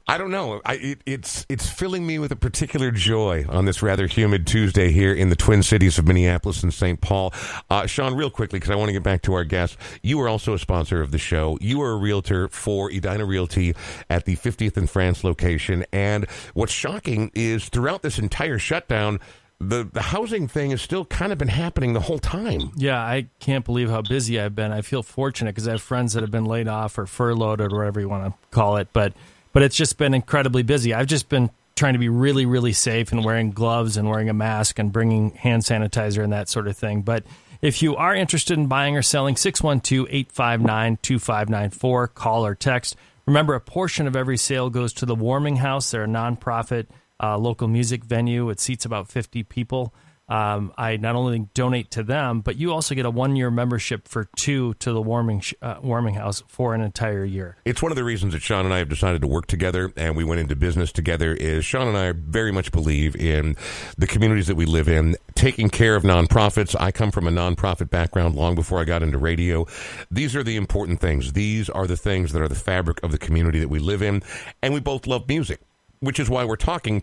I 0.07 0.19
don't 0.19 0.31
know. 0.31 0.61
I, 0.65 0.75
it, 0.75 1.01
it's 1.07 1.47
it's 1.49 1.69
filling 1.69 2.07
me 2.07 2.19
with 2.19 2.33
a 2.33 2.37
particular 2.37 2.91
joy 2.91 3.45
on 3.49 3.65
this 3.65 3.83
rather 3.83 4.07
humid 4.07 4.47
Tuesday 4.47 4.91
here 4.91 5.13
in 5.13 5.29
the 5.29 5.37
Twin 5.37 5.63
Cities 5.63 5.99
of 5.99 6.07
Minneapolis 6.07 6.63
and 6.63 6.73
St. 6.73 7.01
Paul. 7.01 7.33
Uh, 7.71 7.87
Sean, 7.87 8.15
real 8.15 8.31
quickly 8.31 8.59
because 8.59 8.71
I 8.71 8.77
want 8.77 8.89
to 8.89 8.93
get 8.93 9.03
back 9.03 9.23
to 9.23 9.35
our 9.35 9.45
guest. 9.45 9.77
You 10.03 10.21
are 10.21 10.29
also 10.29 10.55
a 10.55 10.59
sponsor 10.59 11.01
of 11.01 11.11
the 11.11 11.19
show. 11.19 11.59
You 11.61 11.83
are 11.83 11.92
a 11.93 11.97
realtor 11.97 12.49
for 12.49 12.91
Edina 12.91 13.25
Realty 13.25 13.75
at 14.11 14.25
the 14.25 14.37
50th 14.37 14.77
and 14.77 14.89
France 14.89 15.25
location, 15.25 15.85
and 15.93 16.29
what's 16.55 16.73
shocking 16.73 17.31
is 17.35 17.69
throughout 17.69 18.03
this 18.03 18.19
entire 18.19 18.59
shutdown. 18.59 19.21
The, 19.61 19.89
the 19.93 20.03
housing 20.03 20.49
thing 20.49 20.73
has 20.73 20.83
still 20.83 21.05
kind 21.05 21.31
of 21.31 21.39
been 21.39 21.47
happening 21.47 21.93
the 21.93 22.01
whole 22.01 22.19
time. 22.19 22.73
Yeah, 22.75 22.99
I 22.99 23.29
can't 23.39 23.65
believe 23.65 23.91
how 23.91 24.03
busy 24.03 24.41
I've 24.41 24.57
been. 24.57 24.73
I 24.73 24.83
feel 24.83 25.05
fortunate 25.05 25.55
because 25.55 25.69
I 25.69 25.73
have 25.73 25.83
friends 25.83 26.15
that 26.15 26.23
have 26.23 26.33
been 26.33 26.47
laid 26.47 26.67
off 26.67 26.99
or 26.99 27.07
furloughed 27.07 27.61
or 27.61 27.69
whatever 27.69 28.01
you 28.01 28.09
want 28.09 28.25
to 28.25 28.35
call 28.51 28.77
it. 28.79 28.89
But 28.93 29.13
but 29.53 29.63
it's 29.63 29.77
just 29.77 29.99
been 29.99 30.15
incredibly 30.15 30.65
busy. 30.65 30.93
I've 30.93 31.07
just 31.07 31.29
been 31.29 31.51
trying 31.77 31.93
to 31.93 32.01
be 32.01 32.09
really 32.09 32.45
really 32.45 32.73
safe 32.73 33.13
and 33.13 33.25
wearing 33.25 33.53
gloves 33.53 33.97
and 33.97 34.09
wearing 34.09 34.29
a 34.29 34.35
mask 34.35 34.81
and 34.81 34.93
bringing 34.93 35.31
hand 35.31 35.63
sanitizer 35.63 36.25
and 36.25 36.33
that 36.33 36.49
sort 36.49 36.67
of 36.67 36.77
thing. 36.77 37.03
But 37.03 37.23
if 37.63 37.81
you 37.81 37.97
are 37.97 38.15
interested 38.15 38.59
in 38.59 38.67
buying 38.67 38.95
or 38.97 39.03
selling 39.03 39.37
612-859-2594, 39.37 42.15
call 42.15 42.45
or 42.45 42.55
text. 42.55 42.97
Remember 43.25 43.55
a 43.55 43.61
portion 43.61 44.07
of 44.09 44.17
every 44.17 44.37
sale 44.37 44.69
goes 44.69 44.93
to 44.95 45.07
the 45.07 45.15
Warming 45.15 45.57
House. 45.57 45.93
They're 45.93 46.05
a 46.05 46.09
nonprofit 46.09 46.89
uh, 47.23 47.39
local 47.39 47.69
music 47.69 48.05
venue. 48.05 48.51
It 48.51 48.59
seats 48.59 48.85
about 48.85 49.09
50 49.09 49.45
people. 49.45 49.95
Um, 50.29 50.73
I 50.79 50.97
not 50.97 51.17
only 51.17 51.49
donate 51.53 51.91
to 51.93 52.03
them, 52.03 52.41
but 52.41 52.57
you 52.57 52.73
also 52.73 52.95
get 52.95 53.05
a 53.05 53.11
one 53.11 53.37
year 53.37 53.51
membership 53.51 54.09
for 54.09 54.29
two 54.37 54.75
to 54.75 54.93
the 54.93 55.03
warming 55.03 55.41
sh- 55.41 55.55
uh, 55.61 55.77
warming 55.83 56.15
house 56.15 56.43
for 56.47 56.75
an 56.75 56.81
entire 56.81 57.25
year. 57.25 57.57
It's 57.65 57.83
one 57.83 57.93
of 57.93 57.97
the 57.97 58.05
reasons 58.05 58.33
that 58.33 58.41
Sean 58.41 58.65
and 58.65 58.73
I 58.73 58.79
have 58.79 58.89
decided 58.89 59.21
to 59.23 59.27
work 59.27 59.47
together 59.47 59.93
and 59.97 60.17
we 60.17 60.25
went 60.25 60.41
into 60.41 60.57
business 60.57 60.93
together 60.93 61.35
is 61.35 61.65
Sean 61.65 61.89
and 61.89 61.97
I 61.99 62.13
very 62.13 62.53
much 62.53 62.73
believe 62.73 63.17
in 63.17 63.57
the 63.99 64.07
communities 64.07 64.47
that 64.47 64.55
we 64.55 64.65
live 64.65 64.89
in, 64.89 65.17
taking 65.35 65.69
care 65.69 65.97
of 65.97 66.03
nonprofits. 66.05 66.75
I 66.81 66.93
come 66.93 67.11
from 67.11 67.27
a 67.27 67.31
nonprofit 67.31 67.91
background 67.91 68.35
long 68.35 68.55
before 68.55 68.81
I 68.81 68.85
got 68.85 69.03
into 69.03 69.19
radio. 69.19 69.67
These 70.11 70.37
are 70.37 70.43
the 70.43 70.57
important 70.57 71.01
things. 71.01 71.33
These 71.33 71.69
are 71.69 71.87
the 71.87 71.97
things 71.97 72.33
that 72.33 72.41
are 72.41 72.49
the 72.49 72.55
fabric 72.55 73.03
of 73.03 73.11
the 73.11 73.19
community 73.19 73.59
that 73.59 73.69
we 73.69 73.81
live 73.81 74.03
in. 74.03 74.23
And 74.63 74.73
we 74.73 74.81
both 74.81 75.07
love 75.07 75.29
music, 75.29 75.61
which 76.01 76.21
is 76.21 76.31
why 76.31 76.45
we're 76.45 76.57
talking 76.57 77.03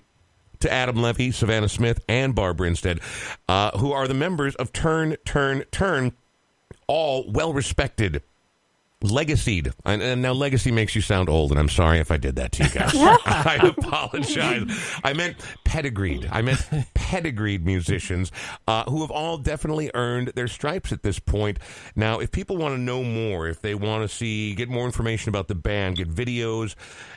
to 0.60 0.72
Adam 0.72 1.02
Levy, 1.02 1.32
Savannah 1.32 1.70
Smith, 1.70 2.04
and 2.08 2.36
Barbara 2.36 2.68
Instead, 2.68 3.00
uh, 3.48 3.78
who 3.78 3.92
are 3.92 4.08
the 4.08 4.14
members 4.14 4.56
of 4.56 4.74
Turn, 4.74 5.16
Turn, 5.26 5.64
Turn, 5.72 6.14
all 6.88 7.30
well 7.32 7.54
respected. 7.54 8.24
Legacied. 9.02 9.72
And, 9.86 10.02
and 10.02 10.22
now 10.22 10.34
legacy 10.34 10.72
makes 10.72 10.94
you 10.94 11.02
sound 11.02 11.30
old, 11.30 11.52
and 11.52 11.60
I'm 11.60 11.70
sorry 11.70 12.00
if 12.00 12.12
I 12.12 12.18
did 12.18 12.36
that 12.36 12.52
to 12.54 12.64
you 12.64 12.70
guys. 12.70 12.92
I 12.96 13.74
apologize. 13.78 14.64
I 15.06 15.14
meant 15.14 15.38
pedigreed. 15.64 16.28
I 16.30 16.42
meant 16.42 16.62
pedigreed 16.94 17.66
musicians 17.66 18.30
uh, 18.68 18.84
who 18.90 19.00
have 19.02 19.12
all 19.12 19.38
definitely 19.38 19.90
earned 19.94 20.34
their 20.36 20.50
stripes 20.50 20.92
at 20.92 21.04
this 21.04 21.18
point. 21.18 21.60
Now, 21.96 22.20
if 22.20 22.32
people 22.32 22.58
want 22.58 22.74
to 22.74 22.78
know 22.78 23.04
more, 23.04 23.48
if 23.48 23.62
they 23.62 23.74
want 23.74 24.10
to 24.10 24.14
see, 24.14 24.54
get 24.54 24.68
more 24.68 24.86
information 24.86 25.30
about 25.30 25.48
the 25.48 25.56
band, 25.56 25.96
get 25.96 26.10
videos, 26.10 26.76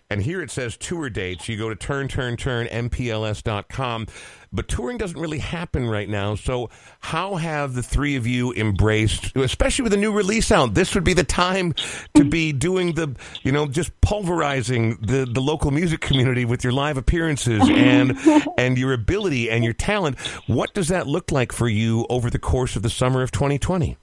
and 0.08 0.22
here 0.22 0.40
it 0.40 0.52
says 0.52 0.76
tour 0.76 1.10
dates, 1.10 1.48
you 1.48 1.56
go 1.56 1.68
to 1.68 1.74
turn, 1.74 2.06
turn, 2.06 2.36
turn, 2.36 2.68
mpls.com. 2.68 4.06
but 4.52 4.68
touring 4.68 4.98
doesn't 4.98 5.18
really 5.18 5.38
happen 5.38 5.88
right 5.88 6.08
now. 6.08 6.34
So, 6.34 6.70
how 7.00 7.36
have 7.36 7.74
the 7.74 7.82
three 7.82 8.16
of 8.16 8.26
you 8.26 8.52
embraced, 8.52 9.36
especially 9.36 9.84
with 9.84 9.92
a 9.92 9.96
new 9.96 10.12
release 10.12 10.52
out? 10.52 10.74
This 10.74 10.94
would 10.94 11.04
be 11.04 11.14
the 11.14 11.24
time 11.24 11.74
to 12.14 12.24
be 12.24 12.52
doing 12.52 12.94
the, 12.94 13.16
you 13.42 13.52
know, 13.52 13.66
just 13.66 13.98
pulverizing 14.00 14.98
the 15.00 15.26
the 15.30 15.40
local 15.40 15.70
music 15.70 16.00
community 16.00 16.44
with 16.44 16.62
your 16.62 16.72
live 16.72 16.96
appearances 16.96 17.62
and 17.68 18.16
and 18.58 18.76
your 18.76 18.92
ability 18.92 19.50
and 19.50 19.64
your 19.64 19.72
talent. 19.72 20.18
What 20.46 20.74
does 20.74 20.88
that 20.88 21.06
look 21.06 21.32
like 21.32 21.52
for 21.52 21.68
you 21.68 22.06
over 22.10 22.28
the 22.30 22.38
course 22.38 22.76
of 22.76 22.82
the 22.82 22.90
summer 22.90 23.22
of 23.22 23.30
2020? 23.30 23.96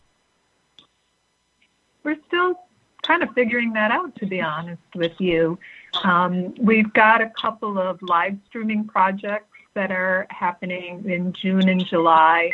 We're 2.04 2.18
still 2.28 2.60
kind 3.04 3.24
of 3.24 3.30
figuring 3.34 3.74
that 3.74 3.92
out, 3.92 4.16
to 4.18 4.26
be 4.26 4.42
honest 4.42 4.82
with 4.96 5.14
you. 5.20 5.58
Um, 6.04 6.54
we've 6.62 6.92
got 6.94 7.22
a 7.22 7.32
couple 7.42 7.78
of 7.78 8.02
live 8.02 8.38
streaming 8.48 8.88
projects 8.88 9.49
that 9.80 9.92
are 9.92 10.28
happening 10.30 11.10
in 11.10 11.32
June 11.32 11.70
and 11.70 11.86
July. 11.86 12.52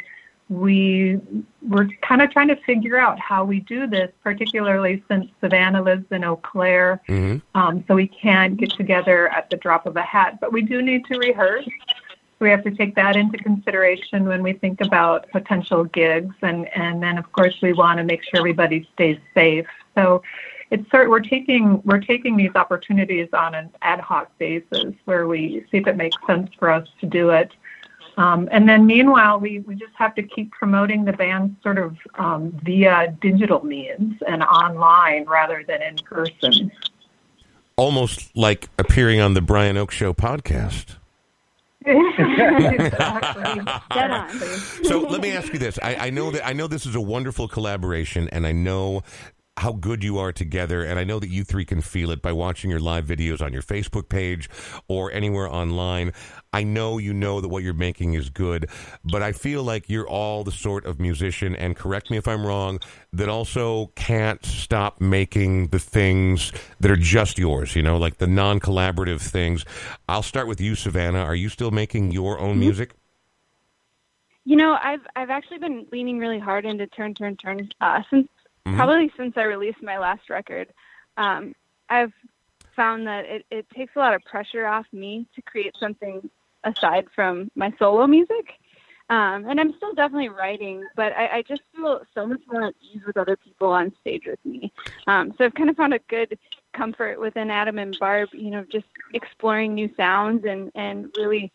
We 0.47 1.19
we're 1.67 1.87
kind 2.07 2.21
of 2.21 2.29
trying 2.29 2.49
to 2.49 2.55
figure 2.67 2.99
out 2.99 3.17
how 3.19 3.43
we 3.43 3.61
do 3.61 3.87
this, 3.87 4.11
particularly 4.23 5.03
since 5.07 5.25
Savannah 5.41 5.81
lives 5.81 6.05
in 6.11 6.23
Eau 6.23 6.35
Claire, 6.35 7.01
Mm-hmm. 7.07 7.37
um, 7.59 7.83
so 7.87 7.95
we 7.95 8.07
can't 8.07 8.55
get 8.57 8.69
together 8.69 9.27
at 9.29 9.49
the 9.49 9.57
drop 9.57 9.87
of 9.87 9.95
a 9.97 10.03
hat. 10.03 10.39
But 10.39 10.53
we 10.53 10.61
do 10.61 10.83
need 10.83 11.05
to 11.05 11.17
rehearse. 11.17 11.67
We 12.37 12.51
have 12.51 12.63
to 12.65 12.71
take 12.71 12.93
that 12.93 13.15
into 13.15 13.39
consideration 13.39 14.25
when 14.25 14.43
we 14.43 14.53
think 14.53 14.81
about 14.81 15.27
potential 15.31 15.83
gigs, 15.83 16.35
and 16.43 16.67
and 16.77 17.01
then 17.01 17.17
of 17.17 17.31
course 17.31 17.55
we 17.63 17.73
want 17.73 17.97
to 17.97 18.03
make 18.03 18.21
sure 18.23 18.37
everybody 18.37 18.87
stays 18.93 19.17
safe. 19.33 19.65
So 19.95 20.21
it's 20.71 20.89
sort 20.89 21.09
we're 21.09 21.19
taking 21.19 21.81
we're 21.85 21.99
taking 21.99 22.37
these 22.37 22.55
opportunities 22.55 23.29
on 23.33 23.53
an 23.55 23.69
ad 23.81 23.99
hoc 23.99 24.35
basis 24.37 24.93
where 25.05 25.27
we 25.27 25.65
see 25.71 25.77
if 25.77 25.87
it 25.87 25.95
makes 25.95 26.17
sense 26.25 26.49
for 26.57 26.69
us 26.69 26.87
to 27.01 27.05
do 27.05 27.29
it. 27.29 27.51
Um, 28.17 28.47
and 28.51 28.67
then 28.67 28.85
meanwhile, 28.85 29.39
we, 29.39 29.59
we 29.59 29.75
just 29.75 29.93
have 29.95 30.15
to 30.15 30.23
keep 30.23 30.51
promoting 30.51 31.03
the 31.03 31.11
band 31.11 31.57
sort 31.61 31.77
of 31.77 31.97
um, 32.17 32.57
via 32.63 33.13
digital 33.21 33.63
means 33.65 34.15
and 34.25 34.41
online 34.41 35.25
rather 35.25 35.65
than 35.67 35.81
in 35.81 35.97
person. 35.97 36.71
Almost 37.75 38.35
like 38.35 38.69
appearing 38.79 39.19
on 39.19 39.33
the 39.33 39.41
Brian 39.41 39.75
Oake 39.75 39.91
Show 39.91 40.13
podcast. 40.13 40.95
exactly. 41.85 43.61
So 44.85 44.99
let 44.99 45.21
me 45.21 45.31
ask 45.31 45.51
you 45.53 45.59
this: 45.59 45.77
I, 45.81 46.07
I 46.07 46.09
know 46.09 46.31
that 46.31 46.47
I 46.47 46.53
know 46.53 46.67
this 46.67 46.85
is 46.85 46.95
a 46.95 47.01
wonderful 47.01 47.47
collaboration, 47.47 48.27
and 48.31 48.47
I 48.47 48.51
know 48.51 49.03
how 49.57 49.71
good 49.71 50.03
you 50.03 50.17
are 50.17 50.33
together, 50.33 50.83
and 50.83 50.99
I 50.99 51.05
know 51.05 51.19
that 51.19 51.29
you 51.29 51.43
three 51.45 51.63
can 51.63 51.81
feel 51.81 52.11
it 52.11 52.21
by 52.21 52.33
watching 52.33 52.69
your 52.69 52.79
live 52.79 53.05
videos 53.05 53.41
on 53.41 53.53
your 53.53 53.61
Facebook 53.61 54.09
page 54.09 54.49
or 54.87 55.11
anywhere 55.11 55.47
online. 55.47 56.11
I 56.51 56.63
know 56.63 56.97
you 56.97 57.13
know 57.13 57.39
that 57.39 57.47
what 57.47 57.63
you're 57.63 57.73
making 57.73 58.15
is 58.15 58.29
good, 58.29 58.69
but 59.05 59.21
I 59.21 59.31
feel 59.31 59.63
like 59.63 59.89
you're 59.89 60.07
all 60.07 60.43
the 60.43 60.51
sort 60.51 60.85
of 60.85 60.99
musician, 60.99 61.55
and 61.55 61.75
correct 61.75 62.11
me 62.11 62.17
if 62.17 62.27
I'm 62.27 62.45
wrong, 62.45 62.79
that 63.13 63.29
also 63.29 63.87
can't 63.95 64.45
stop 64.45 64.99
making 64.99 65.67
the 65.67 65.79
things 65.79 66.51
that 66.81 66.91
are 66.91 66.97
just 66.97 67.37
yours, 67.37 67.75
you 67.75 67.81
know, 67.81 67.97
like 67.97 68.17
the 68.17 68.27
non 68.27 68.59
collaborative 68.59 69.21
things. 69.21 69.63
I'll 70.09 70.23
start 70.23 70.47
with 70.47 70.59
you, 70.59 70.75
Savannah. 70.75 71.19
Are 71.19 71.35
you 71.35 71.47
still 71.47 71.71
making 71.71 72.11
your 72.11 72.39
own 72.39 72.59
music? 72.59 72.93
You 74.43 74.57
know, 74.57 74.77
I've 74.81 75.01
I've 75.15 75.29
actually 75.31 75.57
been 75.57 75.87
leaning 75.91 76.19
really 76.19 76.39
hard 76.39 76.65
into 76.65 76.85
Turn 76.87 77.15
Turn 77.15 77.35
Turn 77.37 77.67
uh, 77.81 78.01
since 78.11 78.27
Mhm. 78.65 78.75
probably 78.75 79.11
since 79.15 79.37
I 79.37 79.43
released 79.43 79.81
my 79.81 79.97
last 79.97 80.29
record. 80.29 80.69
Um, 81.17 81.53
I've 81.89 82.13
found 82.75 83.07
that 83.07 83.25
it, 83.25 83.45
it 83.51 83.69
takes 83.69 83.95
a 83.95 83.99
lot 83.99 84.13
of 84.13 84.23
pressure 84.25 84.65
off 84.65 84.85
me 84.91 85.27
to 85.35 85.41
create 85.43 85.75
something 85.79 86.29
aside 86.63 87.07
from 87.13 87.49
my 87.55 87.71
solo 87.77 88.07
music. 88.07 88.59
Um, 89.07 89.45
and 89.47 89.59
I'm 89.59 89.71
still 89.77 89.93
definitely 89.93 90.29
writing, 90.29 90.83
but 90.95 91.13
I, 91.13 91.37
I 91.37 91.41
just 91.43 91.61
feel 91.75 92.01
so 92.15 92.25
much 92.25 92.41
more 92.51 92.63
at 92.63 92.75
ease 92.81 93.01
with 93.05 93.17
other 93.17 93.37
people 93.37 93.67
on 93.67 93.93
stage 94.01 94.23
with 94.25 94.43
me. 94.43 94.73
Um, 95.05 95.31
so 95.37 95.45
I've 95.45 95.53
kind 95.53 95.69
of 95.69 95.75
found 95.75 95.93
a 95.93 95.99
good 96.07 96.39
comfort 96.73 97.19
within 97.19 97.51
Adam 97.51 97.77
and 97.77 97.95
Barb, 97.99 98.29
you 98.33 98.49
know, 98.49 98.65
just 98.71 98.87
exploring 99.13 99.75
new 99.75 99.93
sounds 99.95 100.43
and, 100.43 100.71
and 100.73 101.13
really 101.15 101.51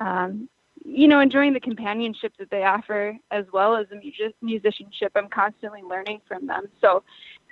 um, 0.00 0.48
you 0.86 1.08
know, 1.08 1.20
enjoying 1.20 1.52
the 1.52 1.60
companionship 1.60 2.32
that 2.38 2.50
they 2.50 2.62
offer 2.62 3.16
as 3.30 3.44
well 3.52 3.76
as 3.76 3.88
the 3.88 3.96
music- 3.96 4.36
musicianship. 4.40 5.12
I'm 5.16 5.28
constantly 5.28 5.82
learning 5.82 6.20
from 6.28 6.46
them. 6.46 6.66
So 6.80 7.02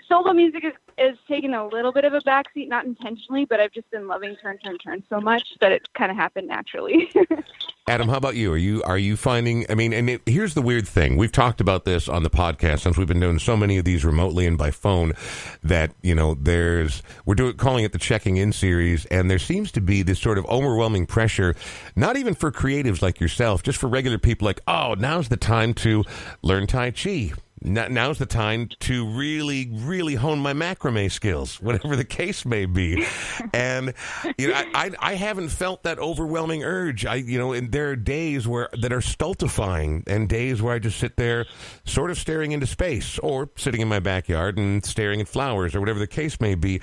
solo 0.08 0.32
music 0.32 0.64
is, 0.64 0.72
is 0.98 1.18
taking 1.28 1.54
a 1.54 1.66
little 1.66 1.92
bit 1.92 2.04
of 2.04 2.14
a 2.14 2.20
backseat, 2.20 2.68
not 2.68 2.84
intentionally, 2.84 3.44
but 3.44 3.60
I've 3.60 3.72
just 3.72 3.90
been 3.90 4.06
loving 4.06 4.36
Turn 4.36 4.58
Turn 4.58 4.78
Turn 4.78 5.02
so 5.08 5.20
much 5.20 5.42
that 5.60 5.72
it 5.72 5.92
kind 5.94 6.10
of 6.10 6.16
happened 6.16 6.48
naturally. 6.48 7.10
Adam, 7.86 8.08
how 8.08 8.16
about 8.16 8.34
you? 8.34 8.50
Are 8.50 8.56
you 8.56 8.82
are 8.84 8.96
you 8.96 9.14
finding? 9.14 9.66
I 9.68 9.74
mean, 9.74 9.92
and 9.92 10.08
it, 10.08 10.22
here's 10.24 10.54
the 10.54 10.62
weird 10.62 10.88
thing: 10.88 11.16
we've 11.16 11.32
talked 11.32 11.60
about 11.60 11.84
this 11.84 12.08
on 12.08 12.22
the 12.22 12.30
podcast 12.30 12.80
since 12.80 12.96
we've 12.96 13.06
been 13.06 13.20
doing 13.20 13.38
so 13.38 13.58
many 13.58 13.76
of 13.76 13.84
these 13.84 14.06
remotely 14.06 14.46
and 14.46 14.56
by 14.56 14.70
phone. 14.70 15.12
That 15.62 15.92
you 16.02 16.14
know, 16.14 16.34
there's 16.34 17.02
we're 17.26 17.34
doing 17.34 17.56
calling 17.56 17.84
it 17.84 17.92
the 17.92 17.98
checking 17.98 18.38
in 18.38 18.52
series, 18.52 19.04
and 19.06 19.30
there 19.30 19.38
seems 19.38 19.70
to 19.72 19.82
be 19.82 20.02
this 20.02 20.18
sort 20.18 20.38
of 20.38 20.46
overwhelming 20.46 21.04
pressure, 21.04 21.54
not 21.94 22.16
even 22.16 22.34
for 22.34 22.50
creatives 22.50 23.02
like 23.02 23.20
yourself, 23.20 23.62
just 23.62 23.78
for 23.78 23.86
regular 23.86 24.18
people. 24.18 24.46
Like, 24.46 24.60
oh, 24.66 24.94
now's 24.98 25.28
the 25.28 25.36
time 25.36 25.74
to 25.74 26.04
learn 26.42 26.66
Tai 26.66 26.92
Chi. 26.92 27.32
Now's 27.64 28.18
the 28.18 28.26
time 28.26 28.68
to 28.80 29.06
really, 29.06 29.70
really 29.72 30.14
hone 30.14 30.38
my 30.38 30.52
macrame 30.52 31.10
skills, 31.10 31.56
whatever 31.62 31.96
the 31.96 32.04
case 32.04 32.44
may 32.44 32.66
be. 32.66 33.06
And 33.54 33.94
you 34.36 34.48
know, 34.48 34.54
I, 34.54 34.66
I, 34.74 34.90
I 35.00 35.14
haven't 35.14 35.48
felt 35.48 35.84
that 35.84 35.98
overwhelming 35.98 36.62
urge. 36.62 37.06
I, 37.06 37.16
you 37.16 37.38
know, 37.38 37.52
and 37.52 37.72
there 37.72 37.90
are 37.90 37.96
days 37.96 38.46
where 38.46 38.68
that 38.78 38.92
are 38.92 39.00
stultifying, 39.00 40.04
and 40.06 40.28
days 40.28 40.60
where 40.60 40.74
I 40.74 40.78
just 40.78 40.98
sit 40.98 41.16
there, 41.16 41.46
sort 41.84 42.10
of 42.10 42.18
staring 42.18 42.52
into 42.52 42.66
space, 42.66 43.18
or 43.20 43.48
sitting 43.56 43.80
in 43.80 43.88
my 43.88 44.00
backyard 44.00 44.58
and 44.58 44.84
staring 44.84 45.20
at 45.20 45.28
flowers, 45.28 45.74
or 45.74 45.80
whatever 45.80 45.98
the 45.98 46.06
case 46.06 46.40
may 46.40 46.54
be. 46.54 46.82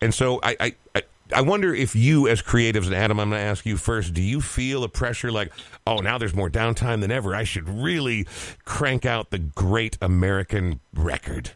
And 0.00 0.14
so 0.14 0.40
I, 0.42 0.74
I, 0.94 1.02
I 1.32 1.40
wonder 1.40 1.74
if 1.74 1.96
you, 1.96 2.28
as 2.28 2.42
creatives, 2.42 2.86
and 2.86 2.94
Adam, 2.94 3.18
I'm 3.18 3.30
going 3.30 3.40
to 3.40 3.46
ask 3.46 3.64
you 3.64 3.76
first. 3.76 4.12
Do 4.12 4.22
you 4.22 4.40
feel 4.40 4.84
a 4.84 4.88
pressure 4.88 5.32
like, 5.32 5.52
oh, 5.86 5.96
now 5.96 6.18
there's 6.18 6.34
more 6.34 6.50
downtime 6.50 7.00
than 7.00 7.10
ever? 7.10 7.34
I 7.34 7.44
should 7.44 7.68
really 7.68 8.26
crank 8.64 9.06
out 9.06 9.30
the 9.30 9.38
great 9.38 9.96
American 10.02 10.80
record. 10.94 11.52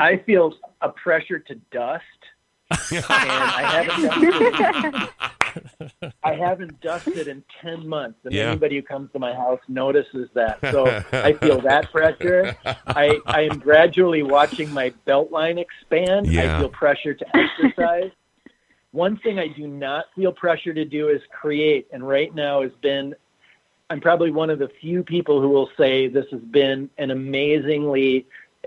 I 0.00 0.16
feel 0.18 0.54
a 0.80 0.88
pressure 0.88 1.38
to 1.38 1.54
dust, 1.70 2.02
and 2.90 3.04
I 3.08 3.84
haven't 3.84 4.52
dusted, 4.58 5.41
I 6.24 6.34
haven't 6.34 6.80
dusted 6.80 7.28
in 7.28 7.42
ten 7.60 7.86
months, 7.86 8.18
and 8.24 8.32
Yeah. 8.32 8.50
anybody 8.50 8.76
who 8.76 8.82
comes 8.82 9.10
to 9.12 9.18
my 9.18 9.34
house 9.34 9.60
notices 9.68 10.28
that. 10.34 10.58
So 10.70 10.86
I 11.12 11.34
feel 11.34 11.60
that 11.62 11.90
pressure. 11.92 12.56
I 12.86 13.20
I 13.26 13.42
am 13.42 13.58
gradually 13.58 14.22
watching 14.22 14.72
my 14.72 14.90
belt 15.04 15.30
line 15.30 15.58
expand. 15.58 16.26
Yeah. 16.26 16.56
I 16.56 16.60
feel 16.60 16.68
pressure 16.68 17.14
to 17.14 17.26
exercise. 17.36 18.10
One 18.92 19.16
thing 19.18 19.38
I 19.38 19.48
do 19.48 19.66
not 19.66 20.06
feel 20.14 20.32
pressure 20.32 20.74
to 20.74 20.84
do 20.84 21.08
is 21.08 21.22
create, 21.30 21.88
and 21.92 22.06
right 22.06 22.34
now 22.34 22.62
has 22.62 22.72
been. 22.80 23.14
I'm 23.90 24.00
probably 24.00 24.30
one 24.30 24.48
of 24.48 24.58
the 24.58 24.70
few 24.80 25.02
people 25.02 25.42
who 25.42 25.50
will 25.50 25.68
say 25.76 26.08
this 26.08 26.24
has 26.30 26.40
been 26.40 26.88
an 26.96 27.10
amazingly 27.10 28.26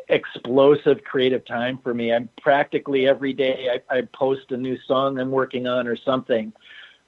explosive 0.09 1.03
creative 1.03 1.43
time 1.45 1.79
for 1.81 1.93
me. 1.95 2.13
I'm 2.13 2.29
practically 2.41 3.07
every 3.07 3.33
day 3.33 3.81
I, 3.89 3.97
I 3.97 4.01
post 4.13 4.51
a 4.51 4.57
new 4.57 4.77
song 4.87 5.19
I'm 5.19 5.31
working 5.31 5.67
on 5.67 5.87
or 5.87 5.95
something. 5.95 6.53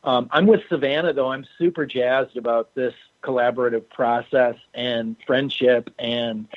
Um, 0.08 0.30
I'm 0.32 0.45
with 0.47 0.62
Savannah 0.70 1.12
though. 1.12 1.34
I'm 1.34 1.45
super 1.58 1.86
jazzed 1.86 2.38
about 2.38 2.74
this 2.74 2.93
collaborative 3.22 3.89
process 3.89 4.55
and 4.74 5.18
friendship 5.28 5.93
and 5.99 6.47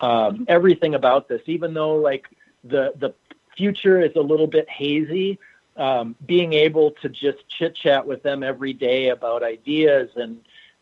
um, 0.00 0.44
everything 0.46 0.94
about 0.94 1.28
this. 1.28 1.42
Even 1.46 1.74
though 1.74 1.96
like 1.96 2.28
the 2.62 2.92
the 2.96 3.12
future 3.56 4.00
is 4.00 4.12
a 4.14 4.20
little 4.20 4.46
bit 4.46 4.70
hazy, 4.70 5.40
um, 5.76 6.14
being 6.24 6.52
able 6.52 6.92
to 7.02 7.08
just 7.08 7.38
chit 7.48 7.74
chat 7.74 8.06
with 8.06 8.22
them 8.22 8.44
every 8.44 8.72
day 8.72 9.08
about 9.08 9.42
ideas 9.42 10.10
and 10.14 10.40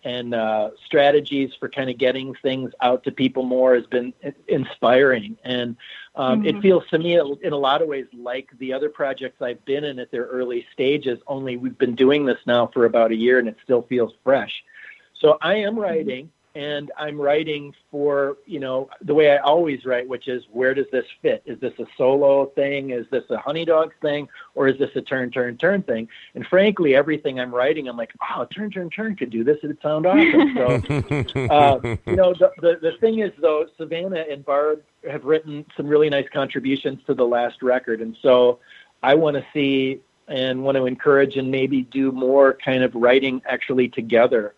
and 0.09 0.35
uh, 0.35 0.71
strategies 0.87 1.51
for 1.61 1.69
kind 1.69 1.91
of 1.91 1.99
getting 1.99 2.35
things 2.37 2.73
out 2.81 3.05
to 3.05 3.13
people 3.13 3.43
more 3.43 3.75
has 3.75 3.85
been 3.87 4.15
inspiring. 4.49 5.37
And 5.45 5.77
um, 6.15 6.47
it 6.47 6.57
Mhm. 6.57 6.63
feels 6.63 6.89
to 6.89 6.99
me 6.99 7.19
in 7.19 7.53
a 7.53 7.57
lot 7.57 7.83
of 7.83 7.89
ways 7.89 8.07
like 8.15 8.49
the 8.59 8.73
other 8.73 8.89
projects 8.89 9.43
I've 9.43 9.63
been 9.67 9.85
in 9.85 9.99
at 9.99 10.11
their 10.11 10.25
early 10.25 10.67
stages, 10.73 11.19
only 11.27 11.59
we've 11.59 11.77
been 11.77 11.95
doing 11.95 12.25
this 12.25 12.39
now 12.47 12.69
for 12.69 12.87
about 12.87 13.11
a 13.11 13.17
year 13.17 13.39
and 13.39 13.49
it 13.49 13.59
still 13.63 13.83
feels 13.83 14.15
fresh. 14.25 14.65
So 15.13 15.37
I 15.43 15.57
am 15.57 15.79
writing 15.79 16.31
and 16.59 16.91
I'm 16.99 17.21
writing 17.21 17.73
for, 17.89 18.37
you 18.45 18.59
know, 18.59 18.91
the 19.01 19.15
way 19.15 19.31
I 19.31 19.37
always 19.37 19.85
write, 19.85 20.09
which 20.09 20.27
is 20.27 20.43
where 20.51 20.75
does 20.75 20.87
this 20.91 21.05
fit? 21.23 21.41
Is 21.47 21.61
this 21.61 21.73
a 21.79 21.87
solo 21.97 22.47
thing? 22.47 22.91
Is 22.91 23.07
this 23.13 23.23
a 23.31 23.39
Honeydogs 23.39 23.95
thing? 24.03 24.29
Or 24.57 24.67
is 24.67 24.77
this 24.77 24.91
a 24.97 25.01
turn, 25.01 25.31
turn, 25.31 25.57
turn 25.57 25.85
thing? 25.85 26.09
And 26.35 26.45
frankly, 26.45 26.97
everything 26.97 27.39
I'm 27.39 27.55
writing, 27.55 27.89
I'm 27.89 27.97
like, 27.97 28.13
oh, 28.35 28.45
turn, 28.53 28.73
turn, 28.73 28.91
turn 28.91 29.15
could 29.15 29.31
do 29.31 29.45
this. 29.45 29.59
It'd 29.63 29.81
sound 29.81 30.05
awesome. 30.05 30.49
So, 30.59 31.47
uh, 31.47 31.81
you 32.07 32.17
know, 32.17 32.35
the, 32.35 32.51
the, 32.61 32.79
the 32.83 32.93
thing 32.99 33.21
is, 33.21 33.31
though, 33.39 33.67
Savannah 33.77 34.25
and 34.29 34.45
Barb 34.45 34.83
have 35.09 35.25
written 35.25 35.65
some 35.77 35.87
really 35.87 36.11
nice 36.11 36.29
contributions 36.33 36.99
to 37.07 37.15
the 37.15 37.25
last 37.25 37.63
record. 37.63 38.01
And 38.01 38.17
so 38.21 38.59
I 39.03 39.15
want 39.15 39.37
to 39.37 39.45
see 39.53 40.01
and 40.27 40.65
want 40.65 40.77
to 40.77 40.87
encourage 40.87 41.37
and 41.37 41.51
maybe 41.51 41.83
do 41.83 42.11
more 42.11 42.55
kind 42.55 42.83
of 42.83 42.95
writing 42.97 43.43
actually 43.47 43.89
together. 43.89 44.55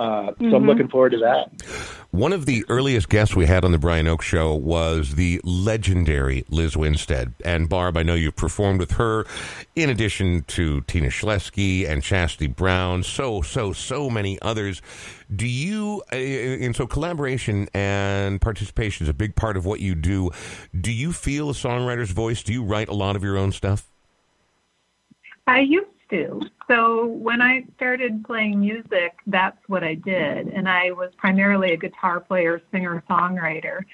Uh, 0.00 0.32
So 0.38 0.56
I'm 0.56 0.64
looking 0.64 0.88
forward 0.88 1.10
to 1.10 1.18
that. 1.18 1.50
One 2.10 2.32
of 2.32 2.46
the 2.46 2.64
earliest 2.70 3.10
guests 3.10 3.36
we 3.36 3.44
had 3.44 3.66
on 3.66 3.72
the 3.72 3.78
Brian 3.78 4.06
Oake 4.06 4.22
Show 4.22 4.54
was 4.54 5.14
the 5.14 5.42
legendary 5.44 6.44
Liz 6.48 6.74
Winstead. 6.74 7.34
And 7.44 7.68
Barb, 7.68 7.98
I 7.98 8.02
know 8.02 8.14
you've 8.14 8.34
performed 8.34 8.80
with 8.80 8.92
her 8.92 9.26
in 9.76 9.90
addition 9.90 10.44
to 10.48 10.80
Tina 10.82 11.08
Schlieske 11.08 11.86
and 11.86 12.02
Chastity 12.02 12.46
Brown, 12.46 13.02
so, 13.02 13.42
so, 13.42 13.74
so 13.74 14.08
many 14.08 14.40
others. 14.40 14.80
Do 15.34 15.46
you, 15.46 16.02
uh, 16.10 16.16
and 16.16 16.74
so 16.74 16.86
collaboration 16.86 17.68
and 17.74 18.40
participation 18.40 19.04
is 19.04 19.10
a 19.10 19.14
big 19.14 19.36
part 19.36 19.58
of 19.58 19.66
what 19.66 19.80
you 19.80 19.94
do. 19.94 20.30
Do 20.80 20.90
you 20.90 21.12
feel 21.12 21.50
a 21.50 21.52
songwriter's 21.52 22.12
voice? 22.12 22.42
Do 22.42 22.54
you 22.54 22.64
write 22.64 22.88
a 22.88 22.94
lot 22.94 23.16
of 23.16 23.22
your 23.22 23.36
own 23.36 23.52
stuff? 23.52 23.86
I 25.46 25.60
used 25.60 25.86
to. 26.10 26.42
So 26.68 27.06
when 27.06 27.40
I 27.42 27.64
started 27.76 28.24
playing 28.24 28.60
music, 28.60 29.18
that's 29.26 29.58
what 29.68 29.82
I 29.82 29.94
did. 29.94 30.48
And 30.48 30.68
I 30.68 30.90
was 30.92 31.10
primarily 31.16 31.72
a 31.72 31.76
guitar 31.76 32.20
player, 32.20 32.60
singer, 32.70 33.02
songwriter. 33.08 33.84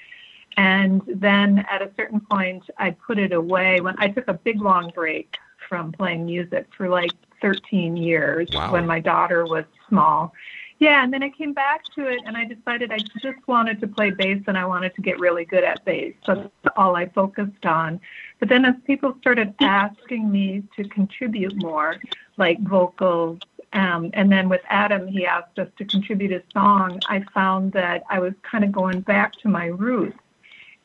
And 0.57 1.01
then 1.07 1.65
at 1.71 1.81
a 1.81 1.91
certain 1.95 2.19
point, 2.19 2.63
I 2.77 2.91
put 2.91 3.19
it 3.19 3.31
away 3.31 3.79
when 3.79 3.95
I 3.99 4.09
took 4.09 4.27
a 4.27 4.33
big 4.33 4.61
long 4.61 4.91
break 4.93 5.37
from 5.69 5.91
playing 5.91 6.25
music 6.25 6.67
for 6.75 6.89
like 6.89 7.11
13 7.41 7.97
years 7.97 8.49
Wow. 8.53 8.71
when 8.71 8.87
my 8.87 8.99
daughter 8.99 9.45
was 9.45 9.65
small. 9.87 10.33
Yeah, 10.79 11.03
and 11.03 11.11
then 11.11 11.23
I 11.23 11.29
came 11.29 11.53
back 11.53 11.83
to 11.95 12.07
it 12.07 12.19
and 12.25 12.37
I 12.37 12.45
decided 12.45 12.91
I 12.91 12.99
just 12.99 13.47
wanted 13.47 13.79
to 13.81 13.87
play 13.87 14.11
bass 14.11 14.43
and 14.45 14.57
I 14.57 14.65
wanted 14.65 14.93
to 14.95 15.01
get 15.01 15.19
really 15.19 15.43
good 15.43 15.63
at 15.63 15.83
bass. 15.85 16.13
So 16.23 16.35
that's 16.35 16.75
all 16.77 16.95
I 16.95 17.07
focused 17.09 17.65
on. 17.65 17.99
But 18.39 18.49
then 18.49 18.65
as 18.65 18.75
people 18.85 19.15
started 19.19 19.53
asking 19.59 20.31
me 20.31 20.63
to 20.75 20.87
contribute 20.89 21.55
more, 21.55 21.97
like 22.37 22.59
vocals, 22.61 23.39
um, 23.73 24.11
and 24.13 24.31
then 24.31 24.47
with 24.49 24.61
Adam, 24.69 25.07
he 25.07 25.25
asked 25.25 25.59
us 25.59 25.69
to 25.77 25.85
contribute 25.85 26.31
a 26.31 26.41
song, 26.53 26.99
I 27.09 27.23
found 27.33 27.73
that 27.73 28.03
I 28.09 28.19
was 28.19 28.33
kind 28.43 28.63
of 28.63 28.71
going 28.71 29.01
back 29.01 29.33
to 29.41 29.49
my 29.49 29.65
roots 29.65 30.17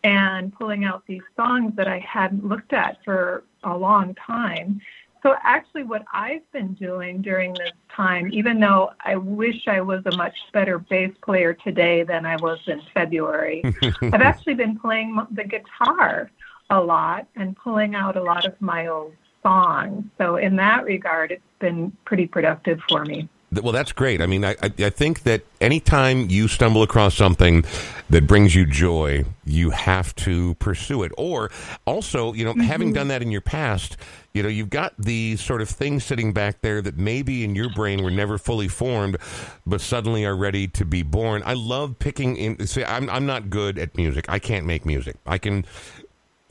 and 0.04 0.52
pulling 0.52 0.84
out 0.84 1.04
these 1.06 1.22
songs 1.36 1.74
that 1.76 1.86
I 1.86 1.98
hadn't 2.00 2.44
looked 2.44 2.72
at 2.72 2.98
for 3.04 3.44
a 3.62 3.76
long 3.76 4.14
time. 4.14 4.80
So 5.22 5.36
actually 5.44 5.84
what 5.84 6.04
I've 6.12 6.50
been 6.50 6.74
doing 6.74 7.22
during 7.22 7.54
this 7.54 7.70
time, 7.94 8.28
even 8.32 8.58
though 8.58 8.90
I 9.04 9.14
wish 9.14 9.68
I 9.68 9.80
was 9.80 10.02
a 10.06 10.16
much 10.16 10.36
better 10.52 10.78
bass 10.78 11.12
player 11.22 11.54
today 11.54 12.02
than 12.02 12.26
I 12.26 12.34
was 12.36 12.58
in 12.66 12.82
February, 12.92 13.62
I've 14.02 14.14
actually 14.14 14.54
been 14.54 14.76
playing 14.76 15.16
the 15.30 15.44
guitar 15.44 16.28
a 16.70 16.80
lot 16.80 17.26
and 17.36 17.56
pulling 17.56 17.94
out 17.94 18.16
a 18.16 18.22
lot 18.22 18.46
of 18.46 18.60
my 18.60 18.86
old 18.86 19.14
songs. 19.42 20.04
So 20.18 20.36
in 20.36 20.56
that 20.56 20.84
regard, 20.84 21.32
it's 21.32 21.42
been 21.58 21.96
pretty 22.04 22.26
productive 22.26 22.80
for 22.88 23.04
me. 23.04 23.28
Well, 23.60 23.72
that's 23.72 23.92
great. 23.92 24.22
I 24.22 24.26
mean, 24.26 24.46
I, 24.46 24.56
I 24.62 24.88
think 24.88 25.24
that 25.24 25.42
anytime 25.60 26.30
you 26.30 26.48
stumble 26.48 26.82
across 26.82 27.14
something 27.14 27.64
that 28.08 28.26
brings 28.26 28.54
you 28.54 28.64
joy, 28.64 29.24
you 29.44 29.70
have 29.70 30.14
to 30.16 30.54
pursue 30.54 31.02
it. 31.02 31.12
Or 31.18 31.50
also, 31.84 32.32
you 32.32 32.46
know, 32.46 32.54
having 32.54 32.88
mm-hmm. 32.88 32.94
done 32.94 33.08
that 33.08 33.20
in 33.20 33.30
your 33.30 33.42
past, 33.42 33.98
you 34.32 34.42
know, 34.42 34.48
you've 34.48 34.70
got 34.70 34.94
these 34.98 35.42
sort 35.42 35.60
of 35.60 35.68
things 35.68 36.02
sitting 36.02 36.32
back 36.32 36.62
there 36.62 36.80
that 36.80 36.96
maybe 36.96 37.44
in 37.44 37.54
your 37.54 37.68
brain 37.68 38.02
were 38.02 38.10
never 38.10 38.38
fully 38.38 38.68
formed, 38.68 39.18
but 39.66 39.82
suddenly 39.82 40.24
are 40.24 40.36
ready 40.36 40.66
to 40.68 40.86
be 40.86 41.02
born. 41.02 41.42
I 41.44 41.52
love 41.52 41.98
picking 41.98 42.36
in. 42.36 42.66
See, 42.66 42.84
I'm 42.84 43.10
I'm 43.10 43.26
not 43.26 43.50
good 43.50 43.78
at 43.78 43.94
music. 43.98 44.24
I 44.30 44.38
can't 44.38 44.64
make 44.64 44.86
music. 44.86 45.16
I 45.26 45.36
can. 45.36 45.66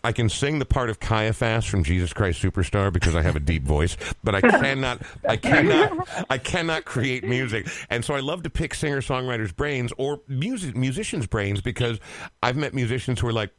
I 0.03 0.11
can 0.11 0.29
sing 0.29 0.59
the 0.59 0.65
part 0.65 0.89
of 0.89 0.99
Caiaphas 0.99 1.65
from 1.65 1.83
Jesus 1.83 2.13
Christ 2.13 2.41
Superstar 2.41 2.91
because 2.91 3.15
I 3.15 3.21
have 3.21 3.35
a 3.35 3.39
deep 3.39 3.63
voice, 3.63 3.97
but 4.23 4.35
I 4.35 4.41
cannot, 4.41 5.01
I 5.27 5.37
cannot, 5.37 6.25
I 6.29 6.37
cannot 6.37 6.85
create 6.85 7.23
music. 7.23 7.67
And 7.89 8.03
so 8.03 8.15
I 8.15 8.19
love 8.19 8.43
to 8.43 8.49
pick 8.49 8.73
singer 8.73 9.01
songwriters' 9.01 9.55
brains 9.55 9.93
or 9.97 10.21
music 10.27 10.75
musicians' 10.75 11.27
brains 11.27 11.61
because 11.61 11.99
I've 12.41 12.57
met 12.57 12.73
musicians 12.73 13.19
who 13.19 13.27
are 13.27 13.33
like, 13.33 13.51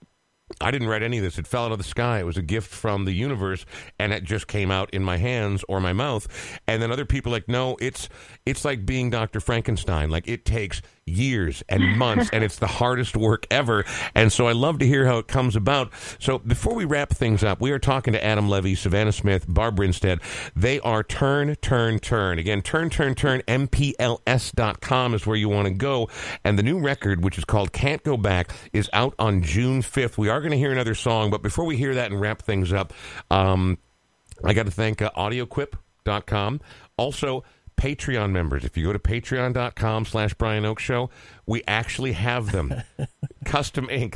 I 0.60 0.70
didn't 0.70 0.88
write 0.88 1.02
any 1.02 1.18
of 1.18 1.24
this. 1.24 1.38
It 1.38 1.46
fell 1.46 1.64
out 1.64 1.72
of 1.72 1.78
the 1.78 1.84
sky. 1.84 2.20
It 2.20 2.26
was 2.26 2.36
a 2.36 2.42
gift 2.42 2.70
from 2.70 3.04
the 3.04 3.12
universe, 3.12 3.64
and 3.98 4.12
it 4.12 4.24
just 4.24 4.46
came 4.46 4.70
out 4.70 4.90
in 4.90 5.02
my 5.02 5.16
hands 5.16 5.64
or 5.68 5.80
my 5.80 5.92
mouth. 5.92 6.28
And 6.66 6.82
then 6.82 6.92
other 6.92 7.04
people 7.06 7.32
like, 7.32 7.48
no, 7.48 7.76
it's 7.80 8.08
it's 8.44 8.64
like 8.64 8.84
being 8.84 9.10
Dr. 9.10 9.40
Frankenstein. 9.40 10.10
Like 10.10 10.28
it 10.28 10.44
takes 10.44 10.82
years 11.06 11.62
and 11.68 11.98
months, 11.98 12.30
and 12.32 12.44
it's 12.44 12.58
the 12.58 12.66
hardest 12.66 13.16
work 13.16 13.46
ever. 13.50 13.84
And 14.14 14.32
so 14.32 14.46
I 14.46 14.52
love 14.52 14.78
to 14.78 14.86
hear 14.86 15.06
how 15.06 15.18
it 15.18 15.26
comes 15.26 15.56
about. 15.56 15.92
So 16.18 16.38
before 16.38 16.74
we 16.74 16.84
wrap 16.84 17.10
things 17.10 17.42
up, 17.42 17.60
we 17.60 17.70
are 17.72 17.78
talking 17.78 18.12
to 18.12 18.24
Adam 18.24 18.48
Levy, 18.48 18.74
Savannah 18.74 19.12
Smith, 19.12 19.46
Barbara 19.48 19.86
Instead. 19.86 20.20
They 20.54 20.80
are 20.80 21.02
Turn, 21.02 21.54
Turn, 21.56 21.98
Turn. 21.98 22.38
Again, 22.38 22.62
Turn, 22.62 22.90
Turn, 22.90 23.14
Turn, 23.14 23.42
MPLS.com 23.48 25.14
is 25.14 25.26
where 25.26 25.36
you 25.36 25.48
want 25.48 25.66
to 25.68 25.74
go. 25.74 26.08
And 26.44 26.58
the 26.58 26.62
new 26.62 26.78
record, 26.78 27.24
which 27.24 27.38
is 27.38 27.44
called 27.44 27.72
Can't 27.72 28.02
Go 28.02 28.16
Back, 28.16 28.52
is 28.72 28.88
out 28.92 29.14
on 29.18 29.42
June 29.42 29.82
5th. 29.82 30.18
We 30.18 30.28
are 30.28 30.40
going 30.40 30.52
to 30.52 30.58
hear 30.58 30.72
another 30.72 30.94
song, 30.94 31.30
but 31.30 31.42
before 31.42 31.64
we 31.64 31.76
hear 31.76 31.94
that 31.94 32.10
and 32.10 32.20
wrap 32.20 32.42
things 32.42 32.72
up, 32.72 32.92
um, 33.30 33.78
I 34.44 34.54
got 34.54 34.66
to 34.66 34.72
thank 34.72 35.02
uh, 35.02 35.10
audioquip.com. 35.16 36.60
Also, 36.96 37.44
Patreon 37.82 38.30
members. 38.30 38.64
If 38.64 38.76
you 38.76 38.84
go 38.84 38.92
to 38.92 38.98
patreon.com 39.00 40.04
slash 40.04 40.34
Brian 40.34 40.62
Oake 40.62 40.78
Show, 40.78 41.10
we 41.46 41.64
actually 41.66 42.12
have 42.12 42.52
them. 42.52 42.72
Custom 43.44 43.90
ink. 43.90 44.14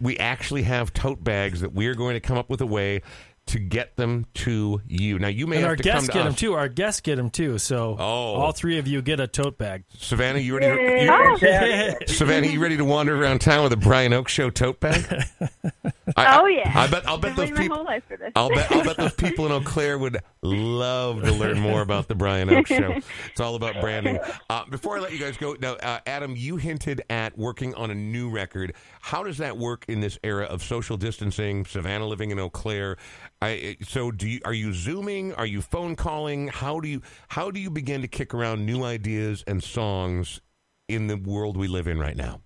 We 0.00 0.16
actually 0.16 0.62
have 0.62 0.94
tote 0.94 1.22
bags 1.22 1.60
that 1.60 1.74
we 1.74 1.88
are 1.88 1.94
going 1.94 2.14
to 2.14 2.20
come 2.20 2.38
up 2.38 2.48
with 2.48 2.62
a 2.62 2.66
way 2.66 3.02
to 3.46 3.58
get 3.60 3.96
them 3.96 4.26
to 4.34 4.80
you. 4.88 5.18
Now, 5.18 5.28
you 5.28 5.46
may 5.46 5.56
And 5.56 5.62
have 5.62 5.70
our 5.70 5.76
to 5.76 5.82
guests 5.82 6.08
come 6.08 6.14
to 6.14 6.18
our 6.18 6.24
guest 6.24 6.24
get 6.24 6.24
them 6.24 6.34
too. 6.34 6.54
Our 6.54 6.68
guests 6.68 7.00
get 7.00 7.16
them 7.16 7.30
too. 7.30 7.58
So 7.58 7.96
Oh. 7.98 8.02
all 8.34 8.52
three 8.52 8.78
of 8.78 8.88
you 8.88 9.02
get 9.02 9.20
a 9.20 9.26
tote 9.28 9.56
bag. 9.56 9.84
Savannah, 9.96 10.40
you 10.40 10.58
ready? 10.58 10.76
To, 10.76 11.04
you, 11.04 11.10
Oh. 11.12 12.06
Savannah, 12.06 12.48
you 12.48 12.60
ready 12.60 12.76
to 12.76 12.84
wander 12.84 13.20
around 13.20 13.40
town 13.40 13.62
with 13.64 13.72
a 13.72 13.76
Brian 13.76 14.12
Oake 14.12 14.28
Show 14.28 14.50
tote 14.50 14.80
bag? 14.80 15.04
I, 16.16 16.40
Oh, 16.40 16.46
yeah. 16.46 16.72
I 16.74 16.86
bet. 16.88 17.06
I'll 17.08 17.18
bet 17.18 17.32
I've 17.32 17.36
those 17.36 17.42
waited 17.50 17.54
my 17.56 17.60
people. 17.62 17.76
whole 17.78 17.84
life 17.86 18.02
for 18.08 18.16
this. 18.16 18.32
I'll 18.36 18.48
bet. 18.48 18.70
I'll 18.72 18.84
bet 18.84 18.96
those 18.96 19.14
people 19.14 19.46
in 19.46 19.52
Eau 19.52 19.60
Claire 19.64 19.98
would 19.98 20.18
love 20.42 21.22
to 21.22 21.32
learn 21.32 21.58
more 21.58 21.82
about 21.82 22.08
the 22.08 22.14
Brian 22.14 22.48
Oake 22.48 22.66
Show. 22.68 23.00
It's 23.30 23.40
all 23.40 23.54
about 23.54 23.80
branding. 23.80 24.18
Uh, 24.48 24.64
before 24.66 24.96
I 24.96 25.00
let 25.00 25.12
you 25.12 25.18
guys 25.18 25.36
go, 25.36 25.56
now, 25.60 25.74
uh, 25.74 25.98
Adam, 26.06 26.34
you 26.36 26.56
hinted 26.56 27.02
at 27.10 27.36
working 27.38 27.74
on 27.74 27.90
a 27.90 27.94
new 27.94 28.30
record. 28.30 28.74
How 29.00 29.22
does 29.24 29.38
that 29.38 29.56
work 29.56 29.84
in 29.88 30.00
this 30.00 30.18
era 30.22 30.44
of 30.46 30.62
social 30.62 30.96
distancing? 30.96 31.64
Savannah 31.64 32.06
living 32.06 32.30
in 32.30 32.38
Eau 32.38 32.50
Claire. 32.50 32.96
I, 33.42 33.76
so, 33.82 34.10
do 34.10 34.26
you, 34.26 34.40
are 34.44 34.54
you 34.54 34.72
zooming? 34.72 35.34
Are 35.34 35.46
you 35.46 35.60
phone 35.60 35.94
calling? 35.94 36.48
How 36.48 36.80
do 36.80 36.88
you 36.88 37.02
how 37.28 37.50
do 37.50 37.60
you 37.60 37.70
begin 37.70 38.00
to 38.00 38.08
kick 38.08 38.32
around 38.32 38.64
new 38.64 38.82
ideas 38.82 39.44
and 39.46 39.62
songs 39.62 40.40
in 40.88 41.06
the 41.06 41.16
world 41.16 41.56
we 41.56 41.68
live 41.68 41.86
in 41.86 41.98
right 41.98 42.16
now? 42.16 42.40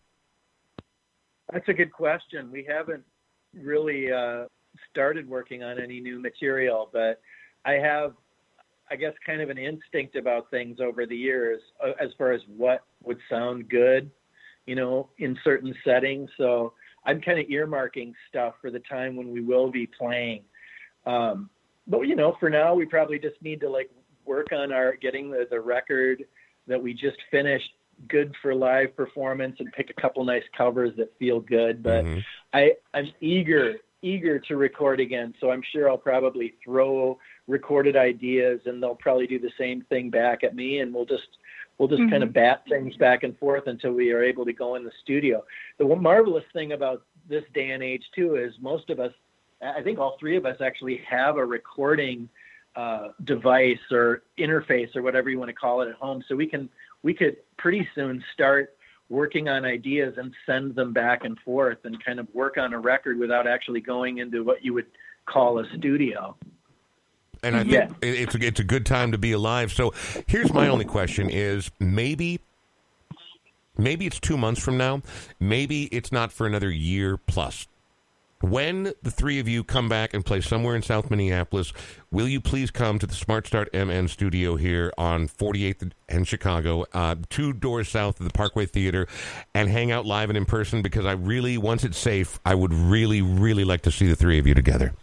That's 1.52 1.68
a 1.68 1.72
good 1.72 1.92
question. 1.92 2.50
We 2.50 2.66
haven't 2.68 3.04
really 3.54 4.12
uh, 4.12 4.46
started 4.90 5.28
working 5.28 5.62
on 5.62 5.80
any 5.80 6.00
new 6.00 6.20
material, 6.20 6.88
but 6.92 7.20
I 7.64 7.72
have, 7.72 8.14
I 8.90 8.96
guess, 8.96 9.14
kind 9.24 9.40
of 9.40 9.50
an 9.50 9.58
instinct 9.58 10.16
about 10.16 10.50
things 10.50 10.78
over 10.80 11.06
the 11.06 11.16
years 11.16 11.60
uh, 11.84 11.92
as 12.00 12.10
far 12.18 12.32
as 12.32 12.40
what 12.56 12.84
would 13.04 13.18
sound 13.28 13.68
good, 13.68 14.10
you 14.66 14.74
know, 14.74 15.08
in 15.18 15.38
certain 15.44 15.74
settings. 15.84 16.30
So 16.36 16.72
I'm 17.04 17.20
kind 17.20 17.38
of 17.38 17.46
earmarking 17.46 18.12
stuff 18.28 18.54
for 18.60 18.70
the 18.70 18.80
time 18.80 19.16
when 19.16 19.30
we 19.30 19.40
will 19.40 19.70
be 19.70 19.86
playing. 19.86 20.42
Um, 21.06 21.50
but 21.86 22.00
you 22.02 22.16
know, 22.16 22.36
for 22.38 22.50
now, 22.50 22.74
we 22.74 22.86
probably 22.86 23.18
just 23.18 23.40
need 23.42 23.60
to 23.60 23.68
like 23.68 23.90
work 24.24 24.48
on 24.52 24.72
our 24.72 24.94
getting 24.96 25.30
the, 25.30 25.46
the 25.50 25.60
record 25.60 26.24
that 26.66 26.80
we 26.80 26.94
just 26.94 27.16
finished 27.30 27.70
good 28.08 28.34
for 28.40 28.54
live 28.54 28.96
performance 28.96 29.56
and 29.58 29.70
pick 29.72 29.90
a 29.90 30.00
couple 30.00 30.24
nice 30.24 30.44
covers 30.56 30.92
that 30.96 31.12
feel 31.18 31.40
good. 31.40 31.82
But 31.82 32.04
Mhm. 32.04 32.24
I, 32.52 32.76
I'm 32.94 33.12
eager, 33.20 33.80
eager 34.02 34.38
to 34.38 34.56
record 34.56 35.00
again. 35.00 35.34
So 35.40 35.50
I'm 35.50 35.62
sure 35.62 35.90
I'll 35.90 35.98
probably 35.98 36.54
throw 36.64 37.18
recorded 37.46 37.96
ideas 37.96 38.60
and 38.64 38.82
they'll 38.82 38.94
probably 38.94 39.26
do 39.26 39.38
the 39.38 39.52
same 39.58 39.82
thing 39.82 40.08
back 40.08 40.44
at 40.44 40.54
me 40.54 40.78
and 40.78 40.94
we'll 40.94 41.04
just 41.04 41.28
we'll 41.78 41.88
just 41.88 42.10
kind 42.10 42.22
of 42.22 42.32
bat 42.34 42.62
things 42.68 42.94
back 42.96 43.22
and 43.22 43.36
forth 43.38 43.66
until 43.66 43.92
we 43.92 44.12
are 44.12 44.22
able 44.22 44.44
to 44.44 44.52
go 44.52 44.74
in 44.74 44.84
the 44.84 44.92
studio. 45.02 45.42
The 45.78 45.86
one 45.86 46.02
marvelous 46.02 46.44
thing 46.52 46.72
about 46.72 47.04
this 47.26 47.44
day 47.54 47.70
and 47.70 47.82
age 47.82 48.04
too 48.14 48.36
is 48.36 48.52
most 48.60 48.90
of 48.90 49.00
us 49.00 49.12
I 49.62 49.82
think 49.82 49.98
all 49.98 50.16
three 50.18 50.36
of 50.36 50.46
us 50.46 50.60
actually 50.60 51.02
have 51.08 51.36
a 51.36 51.44
recording 51.44 52.28
uh, 52.76 53.08
device 53.24 53.78
or 53.90 54.22
interface 54.38 54.94
or 54.96 55.02
whatever 55.02 55.28
you 55.28 55.38
want 55.38 55.48
to 55.48 55.54
call 55.54 55.82
it 55.82 55.88
at 55.88 55.96
home. 55.96 56.22
So 56.28 56.36
we 56.36 56.46
can 56.46 56.68
we 57.02 57.14
could 57.14 57.36
pretty 57.56 57.88
soon 57.94 58.22
start 58.32 58.76
working 59.08 59.48
on 59.48 59.64
ideas 59.64 60.14
and 60.18 60.32
send 60.46 60.74
them 60.74 60.92
back 60.92 61.24
and 61.24 61.38
forth 61.40 61.78
and 61.84 62.02
kind 62.04 62.20
of 62.20 62.32
work 62.32 62.56
on 62.56 62.72
a 62.72 62.78
record 62.78 63.18
without 63.18 63.46
actually 63.46 63.80
going 63.80 64.18
into 64.18 64.44
what 64.44 64.64
you 64.64 64.72
would 64.72 64.86
call 65.26 65.58
a 65.58 65.64
studio. 65.76 66.36
And 67.42 67.56
I 67.56 67.60
think 67.60 67.72
Yeah. 67.72 67.88
it's 68.02 68.34
a, 68.34 68.46
it's 68.46 68.60
a 68.60 68.64
good 68.64 68.86
time 68.86 69.12
to 69.12 69.18
be 69.18 69.32
alive. 69.32 69.72
So 69.72 69.92
here's 70.26 70.52
my 70.52 70.68
only 70.68 70.84
question: 70.84 71.28
Is 71.28 71.70
maybe 71.80 72.40
maybe 73.76 74.06
it's 74.06 74.20
two 74.20 74.36
months 74.36 74.62
from 74.62 74.76
now, 74.76 75.02
maybe 75.40 75.84
it's 75.86 76.12
not 76.12 76.32
for 76.32 76.46
another 76.46 76.70
year 76.70 77.16
plus. 77.16 77.66
When 78.42 78.94
the 79.02 79.10
three 79.10 79.38
of 79.38 79.48
you 79.48 79.62
come 79.62 79.90
back 79.90 80.14
and 80.14 80.24
play 80.24 80.40
somewhere 80.40 80.74
in 80.74 80.80
South 80.80 81.10
Minneapolis, 81.10 81.74
will 82.10 82.26
you 82.26 82.40
please 82.40 82.70
come 82.70 82.98
to 82.98 83.06
the 83.06 83.14
Smart 83.14 83.46
Start 83.46 83.68
MN 83.74 84.08
studio 84.08 84.56
here 84.56 84.90
on 84.96 85.28
48th 85.28 85.92
and 86.08 86.26
Chicago, 86.26 86.86
uh, 86.94 87.16
two 87.28 87.52
doors 87.52 87.90
south 87.90 88.18
of 88.18 88.24
the 88.24 88.32
Parkway 88.32 88.64
Theater, 88.64 89.06
and 89.52 89.68
hang 89.68 89.92
out 89.92 90.06
live 90.06 90.30
and 90.30 90.38
in 90.38 90.46
person? 90.46 90.80
Because 90.80 91.04
I 91.04 91.12
really, 91.12 91.58
once 91.58 91.84
it's 91.84 91.98
safe, 91.98 92.40
I 92.46 92.54
would 92.54 92.72
really, 92.72 93.20
really 93.20 93.64
like 93.64 93.82
to 93.82 93.90
see 93.90 94.06
the 94.06 94.16
three 94.16 94.38
of 94.38 94.46
you 94.46 94.54
together. 94.54 94.94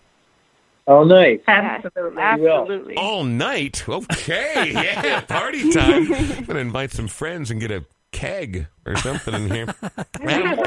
All 0.87 1.05
night. 1.05 1.43
Absolutely. 1.47 2.19
Absolutely. 2.19 2.95
All 2.95 3.23
night? 3.23 3.87
Okay, 3.87 4.71
yeah, 4.73 5.21
party 5.21 5.69
time. 5.71 6.11
I'm 6.11 6.45
going 6.45 6.45
to 6.45 6.57
invite 6.57 6.91
some 6.91 7.07
friends 7.07 7.51
and 7.51 7.59
get 7.59 7.69
a 7.69 7.85
keg 8.11 8.67
or 8.85 8.95
something 8.97 9.33
in 9.33 9.49
here. 9.51 9.75
Adam, 10.21 10.59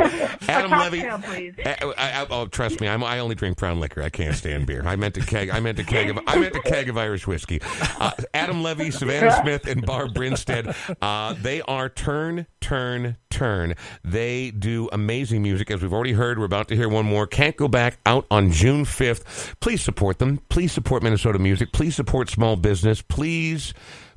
Adam 0.48 0.70
Levy. 0.70 1.02
Please. 1.26 1.54
I, 1.64 1.76
I, 1.96 2.22
I- 2.22 2.26
oh, 2.30 2.46
trust 2.46 2.80
me, 2.80 2.88
I'm, 2.88 3.02
I 3.02 3.18
only 3.18 3.34
drink 3.34 3.56
brown 3.58 3.80
liquor. 3.80 4.02
I 4.02 4.08
can't 4.10 4.34
stand 4.36 4.66
beer. 4.66 4.82
I 4.84 4.96
meant 4.96 5.16
a 5.16 5.20
keg. 5.24 5.50
I 5.50 5.60
meant 5.60 5.78
a 5.78 5.84
keg 5.84 6.10
of. 6.10 6.18
I 6.26 6.38
meant 6.38 6.54
a 6.54 6.60
keg 6.60 6.88
of 6.88 6.98
Irish 6.98 7.26
whiskey. 7.26 7.60
Uh, 7.98 8.12
Adam 8.34 8.62
Levy, 8.62 8.90
Savannah 8.90 9.36
Smith, 9.42 9.66
and 9.66 9.84
Barb 9.84 10.14
Brinstead. 10.14 10.74
Uh, 11.00 11.34
they 11.40 11.62
are 11.62 11.88
turn, 11.88 12.46
turn, 12.60 13.16
turn. 13.30 13.74
They 14.04 14.50
do 14.50 14.88
amazing 14.92 15.42
music, 15.42 15.70
as 15.70 15.82
we've 15.82 15.92
already 15.92 16.12
heard. 16.12 16.38
We're 16.38 16.44
about 16.44 16.68
to 16.68 16.76
hear 16.76 16.88
one 16.88 17.06
more. 17.06 17.26
Can't 17.26 17.56
go 17.56 17.68
back 17.68 17.98
out 18.06 18.26
on 18.30 18.50
June 18.52 18.84
5th. 18.84 19.54
Please 19.60 19.82
support 19.82 20.18
them. 20.18 20.40
Please 20.50 20.72
support 20.72 21.02
Minnesota 21.02 21.38
music. 21.38 21.72
Please 21.72 21.96
support 21.96 22.28
small 22.28 22.56
business. 22.56 23.02
Please, 23.02 23.72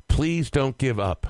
please 0.08 0.50
don't 0.50 0.76
give 0.78 1.00
up. 1.00 1.26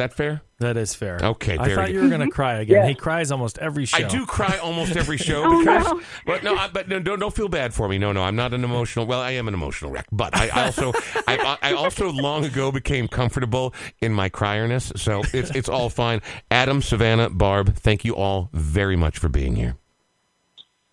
Is 0.00 0.08
that 0.08 0.14
fair? 0.14 0.40
That 0.60 0.78
is 0.78 0.94
fair. 0.94 1.18
Okay, 1.22 1.58
I 1.58 1.74
thought 1.74 1.86
good. 1.86 1.94
you 1.94 2.00
were 2.02 2.08
going 2.08 2.22
to 2.22 2.28
cry 2.30 2.54
again. 2.60 2.84
Yeah. 2.84 2.88
He 2.88 2.94
cries 2.94 3.30
almost 3.30 3.58
every 3.58 3.84
show. 3.84 3.98
I 3.98 4.08
do 4.08 4.24
cry 4.24 4.56
almost 4.56 4.96
every 4.96 5.18
show 5.28 5.42
Oh, 5.44 5.58
because, 5.58 5.84
no. 5.84 6.00
but 6.24 6.42
no, 6.42 6.54
I, 6.56 6.68
but 6.68 6.88
no, 6.88 7.00
don't, 7.00 7.18
don't 7.18 7.34
feel 7.34 7.48
bad 7.48 7.74
for 7.74 7.86
me. 7.86 7.98
No, 7.98 8.12
no, 8.12 8.22
I'm 8.22 8.34
not 8.34 8.54
an 8.54 8.64
emotional. 8.64 9.04
Well, 9.04 9.20
I 9.20 9.32
am 9.32 9.46
an 9.46 9.52
emotional 9.52 9.90
wreck, 9.90 10.06
but 10.10 10.34
I, 10.34 10.48
I 10.48 10.64
also, 10.66 10.92
I, 11.28 11.58
I 11.60 11.72
also 11.74 12.10
long 12.12 12.46
ago 12.46 12.72
became 12.72 13.08
comfortable 13.08 13.74
in 14.00 14.14
my 14.14 14.30
crierness, 14.30 14.90
so 14.96 15.22
it's 15.34 15.50
it's 15.50 15.68
all 15.68 15.90
fine. 15.90 16.22
Adam, 16.50 16.80
Savannah, 16.80 17.28
Barb, 17.28 17.74
thank 17.76 18.02
you 18.06 18.16
all 18.16 18.48
very 18.54 18.96
much 18.96 19.18
for 19.18 19.28
being 19.28 19.54
here. 19.54 19.76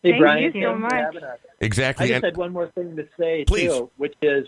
Hey, 0.04 0.12
Thank 0.12 0.22
Brian, 0.22 0.44
you 0.54 0.64
so 0.64 0.76
much. 0.76 0.92
having 0.92 1.24
us. 1.24 1.40
I 1.44 1.66
Exactly, 1.66 2.08
just 2.08 2.16
and 2.18 2.26
had 2.26 2.36
one 2.38 2.52
more 2.52 2.68
thing 2.68 2.96
to 2.98 3.08
say 3.18 3.46
Please. 3.46 3.72
too, 3.72 3.90
which 3.98 4.16
is, 4.22 4.48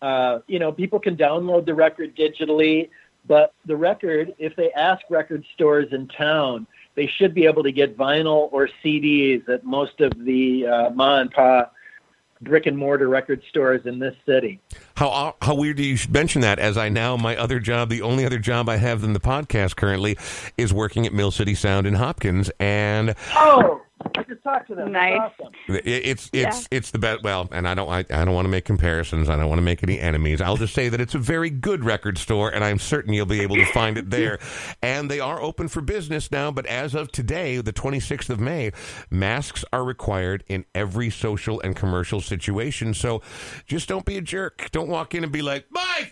uh, 0.00 0.38
you 0.46 0.58
know, 0.58 0.72
people 0.72 0.98
can 0.98 1.16
download 1.16 1.66
the 1.66 1.74
record 1.74 2.16
digitally, 2.16 2.88
but 3.26 3.54
the 3.66 3.76
record, 3.76 4.34
if 4.38 4.56
they 4.56 4.70
ask 4.72 5.02
record 5.10 5.44
stores 5.54 5.92
in 5.92 6.08
town, 6.08 6.66
they 6.94 7.06
should 7.06 7.34
be 7.34 7.46
able 7.46 7.62
to 7.62 7.72
get 7.72 7.96
vinyl 7.96 8.48
or 8.52 8.68
CDs 8.84 9.48
at 9.48 9.64
most 9.64 10.00
of 10.00 10.12
the 10.24 10.66
uh, 10.66 10.90
ma 10.90 11.20
and 11.20 11.30
pa 11.30 11.70
brick 12.42 12.66
and 12.66 12.76
mortar 12.76 13.08
record 13.08 13.40
stores 13.48 13.82
in 13.86 14.00
this 14.00 14.16
city. 14.26 14.60
how 14.96 15.34
how 15.40 15.54
weird 15.54 15.76
do 15.76 15.84
you 15.84 15.96
mention 16.10 16.40
that? 16.42 16.58
As 16.58 16.76
I 16.76 16.88
now 16.88 17.16
my 17.16 17.36
other 17.36 17.60
job, 17.60 17.88
the 17.88 18.02
only 18.02 18.26
other 18.26 18.38
job 18.38 18.68
I 18.68 18.76
have 18.76 19.04
in 19.04 19.12
the 19.12 19.20
podcast 19.20 19.76
currently, 19.76 20.18
is 20.58 20.72
working 20.72 21.06
at 21.06 21.12
Mill 21.12 21.30
City 21.30 21.54
Sound 21.54 21.86
in 21.86 21.94
Hopkins, 21.94 22.50
and 22.58 23.14
Oh, 23.34 23.80
I 24.32 24.34
just 24.34 24.44
talked 24.44 24.68
to 24.68 24.74
them. 24.74 24.92
Nice. 24.92 25.18
That's 25.38 25.40
awesome. 25.40 25.74
It- 25.76 25.86
It's 26.06 26.30
it's 26.32 26.68
it's 26.70 26.90
the 26.90 26.98
best. 26.98 27.22
Well, 27.22 27.48
and 27.52 27.68
I 27.68 27.74
don't 27.74 27.88
I, 27.88 27.98
I 27.98 28.24
don't 28.24 28.34
want 28.34 28.46
to 28.46 28.50
make 28.50 28.64
comparisons. 28.64 29.28
I 29.28 29.36
don't 29.36 29.48
want 29.48 29.58
to 29.58 29.62
make 29.64 29.82
any 29.82 29.98
enemies. 30.00 30.40
I'll 30.40 30.56
just 30.56 30.74
say 30.74 30.88
that 30.88 31.00
it's 31.00 31.14
a 31.14 31.18
very 31.18 31.50
good 31.50 31.84
record 31.84 32.18
store, 32.18 32.50
and 32.52 32.64
I'm 32.64 32.78
certain 32.78 33.12
you'll 33.12 33.26
be 33.26 33.40
able 33.40 33.56
to 33.56 33.66
find 33.66 33.98
it 33.98 34.10
there. 34.10 34.38
And 34.82 35.10
they 35.10 35.20
are 35.20 35.40
open 35.40 35.68
for 35.68 35.80
business 35.80 36.30
now. 36.30 36.50
But 36.50 36.66
as 36.66 36.94
of 36.94 37.12
today, 37.12 37.58
the 37.60 37.72
26th 37.72 38.30
of 38.30 38.40
May, 38.40 38.72
masks 39.10 39.64
are 39.72 39.84
required 39.84 40.44
in 40.48 40.64
every 40.74 41.10
social 41.10 41.60
and 41.60 41.76
commercial 41.76 42.20
situation. 42.20 42.94
So 42.94 43.22
just 43.66 43.88
don't 43.88 44.04
be 44.04 44.16
a 44.16 44.20
jerk. 44.20 44.68
Don't 44.72 44.88
walk 44.88 45.14
in 45.14 45.22
and 45.24 45.32
be 45.32 45.42
like, 45.42 45.66
my 45.70 46.11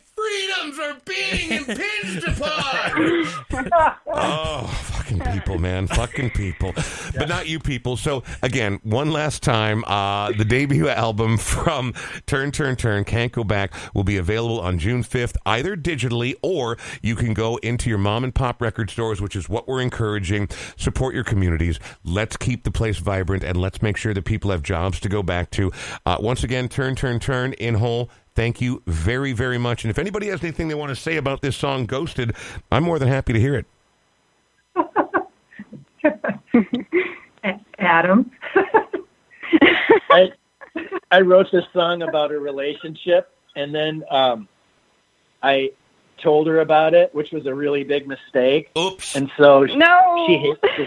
freedoms 0.50 0.78
are 0.78 0.96
being 1.04 1.52
impinged 1.68 2.28
upon. 2.28 3.26
Oh, 4.12 4.66
fucking 4.66 5.20
people, 5.20 5.58
man. 5.58 5.86
Fucking 5.86 6.30
people. 6.30 6.72
But 7.16 7.28
not 7.28 7.48
you 7.48 7.58
people. 7.58 7.96
So, 7.96 8.22
again, 8.42 8.80
one 8.82 9.12
last 9.12 9.42
time, 9.42 9.84
uh, 9.84 10.32
the 10.32 10.44
debut 10.44 10.88
album 10.88 11.36
from 11.38 11.94
Turn, 12.26 12.50
Turn, 12.50 12.76
Turn, 12.76 13.04
Can't 13.04 13.32
Go 13.32 13.44
Back, 13.44 13.72
will 13.94 14.04
be 14.04 14.16
available 14.16 14.60
on 14.60 14.78
June 14.78 15.02
5th, 15.02 15.36
either 15.46 15.76
digitally 15.76 16.34
or 16.42 16.76
you 17.02 17.14
can 17.14 17.34
go 17.34 17.56
into 17.58 17.88
your 17.88 17.98
mom 17.98 18.24
and 18.24 18.34
pop 18.34 18.60
record 18.60 18.90
stores, 18.90 19.20
which 19.20 19.36
is 19.36 19.48
what 19.48 19.68
we're 19.68 19.80
encouraging. 19.80 20.48
Support 20.76 21.14
your 21.14 21.24
communities. 21.24 21.78
Let's 22.04 22.36
keep 22.36 22.64
the 22.64 22.72
place 22.72 22.98
vibrant 22.98 23.44
and 23.44 23.56
let's 23.60 23.82
make 23.82 23.96
sure 23.96 24.14
that 24.14 24.24
people 24.24 24.50
have 24.50 24.62
jobs 24.62 25.00
to 25.00 25.08
go 25.08 25.22
back 25.22 25.50
to. 25.52 25.70
Uh, 26.04 26.16
once 26.20 26.42
again, 26.44 26.68
Turn, 26.68 26.94
Turn, 26.94 27.20
Turn 27.20 27.52
in 27.54 27.74
whole. 27.74 28.10
Thank 28.34 28.60
you 28.60 28.82
very, 28.86 29.32
very 29.32 29.58
much. 29.58 29.84
And 29.84 29.90
if 29.90 29.98
anybody 29.98 30.28
has 30.28 30.42
anything 30.42 30.68
they 30.68 30.74
want 30.74 30.90
to 30.90 30.96
say 30.96 31.16
about 31.16 31.40
this 31.42 31.56
song, 31.56 31.86
Ghosted, 31.86 32.34
I'm 32.70 32.84
more 32.84 32.98
than 32.98 33.08
happy 33.08 33.32
to 33.32 33.40
hear 33.40 33.54
it. 33.56 33.66
Adam. 37.78 38.30
I 40.10 40.30
I 41.10 41.20
wrote 41.22 41.50
this 41.50 41.64
song 41.72 42.02
about 42.02 42.30
a 42.30 42.38
relationship, 42.38 43.32
and 43.56 43.74
then 43.74 44.04
um, 44.10 44.46
I 45.42 45.72
told 46.22 46.46
her 46.46 46.60
about 46.60 46.94
it, 46.94 47.12
which 47.14 47.32
was 47.32 47.46
a 47.46 47.54
really 47.54 47.82
big 47.82 48.06
mistake, 48.06 48.70
Oops. 48.78 49.16
and 49.16 49.30
so 49.36 49.66
she, 49.66 49.74
No. 49.76 50.24
she 50.28 50.36
hates 50.36 50.60
the, 50.62 50.86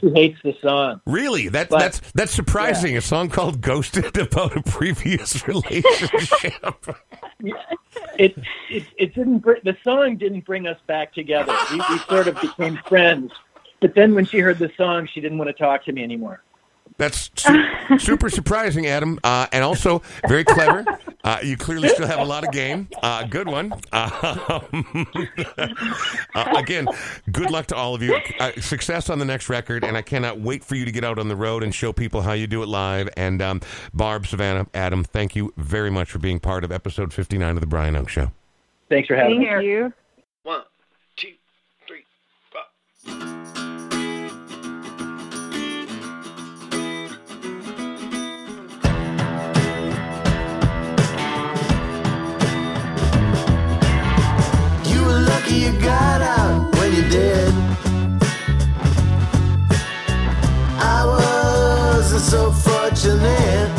she 0.00 0.10
hates 0.10 0.38
the 0.42 0.54
song. 0.62 1.00
Really? 1.06 1.48
That, 1.48 1.68
But- 1.68 1.78
that's 1.80 2.00
that's 2.14 2.32
surprising. 2.32 2.96
A 2.96 3.00
song 3.00 3.28
called 3.28 3.60
"Ghosted" 3.60 4.16
about 4.18 4.56
a 4.56 4.62
previous 4.62 5.46
relationship. 5.48 6.86
It 8.18 8.36
it, 8.68 8.84
it 8.98 9.14
didn't 9.14 9.38
br- 9.38 9.54
the 9.64 9.76
song 9.82 10.16
didn't 10.16 10.44
bring 10.44 10.66
us 10.66 10.78
back 10.86 11.12
together. 11.14 11.56
We, 11.70 11.78
we 11.90 11.98
sort 12.00 12.28
of 12.28 12.40
became 12.40 12.78
friends, 12.86 13.32
but 13.80 13.94
then 13.94 14.14
when 14.14 14.26
she 14.26 14.38
heard 14.40 14.58
the 14.58 14.70
song, 14.76 15.08
she 15.12 15.20
didn't 15.20 15.38
want 15.38 15.48
to 15.48 15.54
talk 15.54 15.84
to 15.86 15.92
me 15.92 16.02
anymore. 16.02 16.42
That's 16.98 17.30
su- 17.34 17.64
super 17.98 18.28
surprising, 18.30 18.86
Adam, 18.86 19.18
uh, 19.24 19.46
and 19.52 19.64
also 19.64 20.02
very 20.28 20.44
clever. 20.44 20.84
Uh, 21.24 21.38
you 21.42 21.56
clearly 21.56 21.88
still 21.88 22.06
have 22.06 22.20
a 22.20 22.24
lot 22.24 22.46
of 22.46 22.52
game. 22.52 22.88
Uh, 23.02 23.24
good 23.24 23.48
one. 23.48 23.72
Uh, 26.32 26.54
again, 26.56 26.86
good 27.32 27.50
luck 27.50 27.66
to 27.66 27.74
all 27.76 27.94
of 27.94 28.02
you. 28.02 28.16
Uh, 28.38 28.52
success 28.60 29.10
on 29.10 29.18
the 29.18 29.24
next 29.24 29.48
record, 29.48 29.82
and 29.84 29.96
I 29.96 30.02
cannot 30.02 30.38
wait 30.40 30.62
for 30.64 30.76
you 30.76 30.84
to 30.84 30.92
get 30.92 31.02
out 31.04 31.18
on 31.18 31.28
the 31.28 31.34
road 31.36 31.62
and 31.62 31.74
show 31.74 31.92
people 31.92 32.22
how 32.22 32.32
you 32.32 32.46
do 32.46 32.62
it 32.62 32.66
live. 32.66 33.08
And 33.16 33.42
um, 33.42 33.60
Barb, 33.92 34.26
Savannah, 34.26 34.66
Adam, 34.74 35.02
thank 35.04 35.34
you 35.34 35.52
very 35.56 35.90
much 35.90 36.10
for 36.10 36.18
being 36.18 36.38
part 36.38 36.62
of 36.64 36.70
episode 36.70 37.12
59 37.12 37.56
of 37.56 37.60
the 37.60 37.66
Brian 37.66 37.94
Oake 37.96 38.08
Show. 38.08 38.30
Thanks 38.88 39.08
for 39.08 39.16
having 39.16 39.40
me. 39.40 39.46
Here. 39.46 39.58
Thank 39.58 39.66
you. 39.66 39.92
One, 40.44 40.62
two, 41.16 41.32
three, 41.86 42.04
four. 42.52 43.59
Lucky 55.50 55.64
you 55.64 55.72
got 55.80 56.20
out 56.20 56.74
when 56.76 56.94
you 56.94 57.02
did. 57.08 57.52
I 60.78 61.04
wasn't 61.06 62.22
so 62.22 62.52
fortunate. 62.52 63.70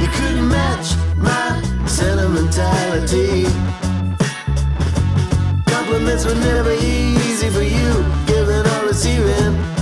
You 0.00 0.08
couldn't 0.08 0.48
match 0.48 0.96
my 1.16 1.62
sentimentality. 1.86 3.44
Compliments 5.66 6.24
were 6.24 6.34
never 6.34 6.72
easy 6.72 7.48
for 7.50 7.62
you, 7.62 8.04
giving 8.26 8.66
or 8.66 8.86
receiving. 8.86 9.77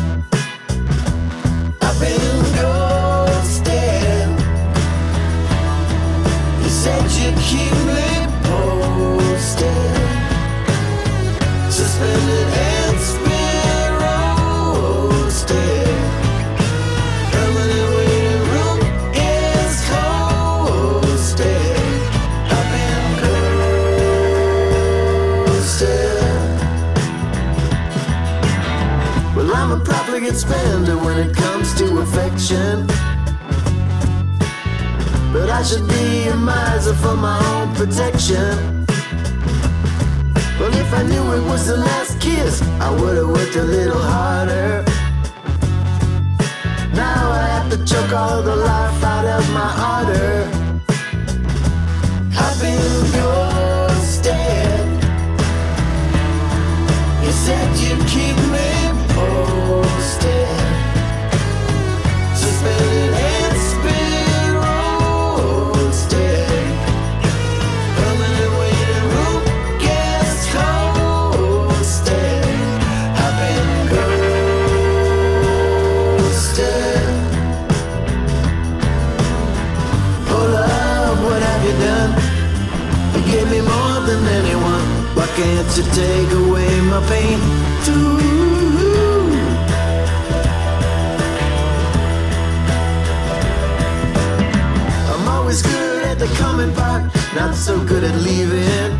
not 97.36 97.54
so 97.54 97.78
good 97.84 98.02
at 98.02 98.14
leaving. 98.22 98.92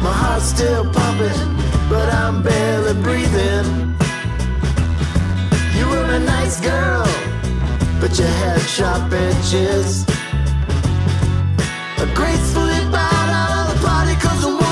My 0.00 0.14
heart's 0.22 0.44
still 0.44 0.84
pumping, 0.84 1.56
but 1.88 2.08
I'm 2.08 2.40
barely 2.40 2.94
breathing. 3.02 3.66
You 5.76 5.84
were 5.90 6.08
a 6.14 6.20
nice 6.20 6.60
girl, 6.60 7.04
but 8.00 8.16
you 8.16 8.26
had 8.26 8.60
sharp 8.60 9.12
edges. 9.12 10.06
A 11.98 12.06
gracefully 12.14 12.80
bowed 12.94 13.32
out 13.42 13.52
of 13.60 13.74
the 13.74 13.78
party 13.84 14.14
cause 14.24 14.44
I'm 14.44 14.71